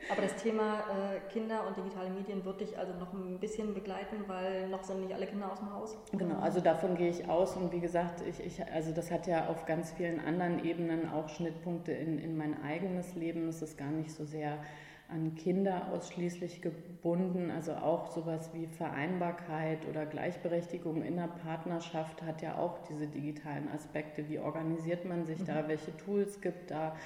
Aber 0.09 0.23
das 0.23 0.37
Thema 0.37 0.79
äh, 0.79 1.33
Kinder 1.33 1.67
und 1.67 1.77
digitale 1.77 2.11
Medien 2.11 2.45
wird 2.45 2.61
dich 2.61 2.79
also 2.79 2.93
noch 2.95 3.13
ein 3.13 3.41
bisschen 3.41 3.75
begleiten, 3.75 4.17
weil 4.29 4.69
noch 4.69 4.85
sind 4.85 5.01
nicht 5.01 5.13
alle 5.13 5.27
Kinder 5.27 5.51
aus 5.51 5.59
dem 5.59 5.73
Haus? 5.73 5.99
Genau, 6.13 6.39
also 6.39 6.61
davon 6.61 6.95
gehe 6.95 7.11
ich 7.11 7.29
aus. 7.29 7.57
Und 7.57 7.73
wie 7.73 7.81
gesagt, 7.81 8.23
ich, 8.29 8.39
ich, 8.39 8.65
also 8.73 8.93
das 8.93 9.11
hat 9.11 9.27
ja 9.27 9.49
auf 9.49 9.67
ganz 9.67 9.91
vielen 9.91 10.21
anderen 10.21 10.65
Ebenen 10.65 11.11
auch 11.11 11.29
Schnittpunkte 11.29 11.91
in, 11.91 12.21
in 12.21 12.37
mein 12.37 12.63
eigenes 12.63 13.17
Leben. 13.17 13.49
Es 13.49 13.61
ist 13.61 13.77
gar 13.77 13.91
nicht 13.91 14.13
so 14.13 14.25
sehr 14.25 14.61
an 15.09 15.35
Kinder 15.37 15.93
ausschließlich 15.93 16.63
gebunden. 16.63 17.51
Also 17.51 17.73
auch 17.75 18.11
sowas 18.11 18.51
wie 18.55 18.67
Vereinbarkeit 18.67 19.87
oder 19.89 20.05
Gleichberechtigung 20.05 21.03
in 21.03 21.17
der 21.17 21.29
Partnerschaft 21.29 22.23
hat 22.23 22.43
ja 22.43 22.59
auch 22.59 22.79
diese 22.89 23.07
digitalen 23.07 23.69
Aspekte. 23.69 24.29
Wie 24.29 24.39
organisiert 24.39 25.05
man 25.05 25.25
sich 25.25 25.41
mhm. 25.41 25.47
da? 25.47 25.69
Welche 25.69 25.97
Tools 25.97 26.41
gibt 26.41 26.71
da? 26.71 26.97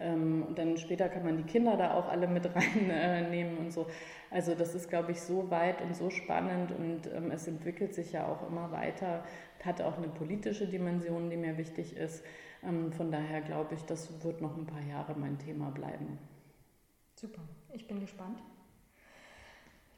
Ähm, 0.00 0.44
und 0.48 0.58
dann 0.58 0.76
später 0.76 1.08
kann 1.08 1.24
man 1.24 1.36
die 1.36 1.44
Kinder 1.44 1.76
da 1.76 1.94
auch 1.94 2.08
alle 2.08 2.26
mit 2.26 2.50
reinnehmen 2.54 3.58
und 3.58 3.72
so. 3.72 3.86
Also 4.30 4.54
das 4.54 4.74
ist, 4.74 4.88
glaube 4.88 5.12
ich, 5.12 5.20
so 5.20 5.50
weit 5.50 5.80
und 5.82 5.96
so 5.96 6.10
spannend 6.10 6.72
und 6.72 7.06
ähm, 7.14 7.30
es 7.30 7.46
entwickelt 7.46 7.94
sich 7.94 8.12
ja 8.12 8.26
auch 8.26 8.48
immer 8.48 8.72
weiter. 8.72 9.24
Hat 9.64 9.80
auch 9.80 9.96
eine 9.96 10.08
politische 10.08 10.68
Dimension, 10.68 11.28
die 11.30 11.36
mir 11.36 11.58
wichtig 11.58 11.96
ist. 11.96 12.24
Ähm, 12.62 12.92
von 12.92 13.10
daher 13.10 13.40
glaube 13.40 13.74
ich, 13.74 13.82
das 13.84 14.22
wird 14.22 14.40
noch 14.40 14.56
ein 14.56 14.66
paar 14.66 14.82
Jahre 14.82 15.14
mein 15.16 15.38
Thema 15.38 15.70
bleiben. 15.70 16.18
Super, 17.16 17.40
ich 17.72 17.86
bin 17.86 18.00
gespannt. 18.00 18.42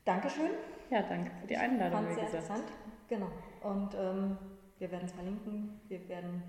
Dankeschön. 0.05 0.53
Ja, 0.89 1.03
danke 1.03 1.31
für 1.41 1.47
die 1.47 1.57
Einladung. 1.57 2.05
Fand 2.05 2.15
sehr 2.15 2.25
interessant. 2.25 2.65
Genau. 3.09 3.29
Und 3.63 3.95
ähm, 3.95 4.39
wir 4.79 4.91
werden 4.91 5.05
es 5.05 5.13
verlinken. 5.13 5.81
Wir 5.89 6.09
werden, 6.09 6.43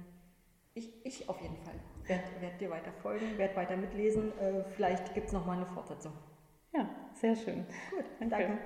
ich, 0.76 1.06
ich 1.06 1.28
auf 1.28 1.42
jeden 1.42 1.58
Fall, 1.58 1.74
werde 2.06 2.24
werd 2.40 2.62
dir 2.62 2.70
weiter 2.70 2.92
folgen, 3.02 3.38
werde 3.38 3.56
weiter 3.56 3.76
mitlesen. 3.76 4.32
Äh, 4.40 4.64
vielleicht 4.76 5.14
gibt 5.14 5.28
es 5.28 5.34
nochmal 5.34 5.58
eine 5.58 5.66
Fortsetzung. 5.66 6.14
Ja, 6.72 6.88
sehr 7.14 7.36
schön. 7.36 7.66
Gut, 7.90 8.06
danke. 8.20 8.30
danke. 8.30 8.60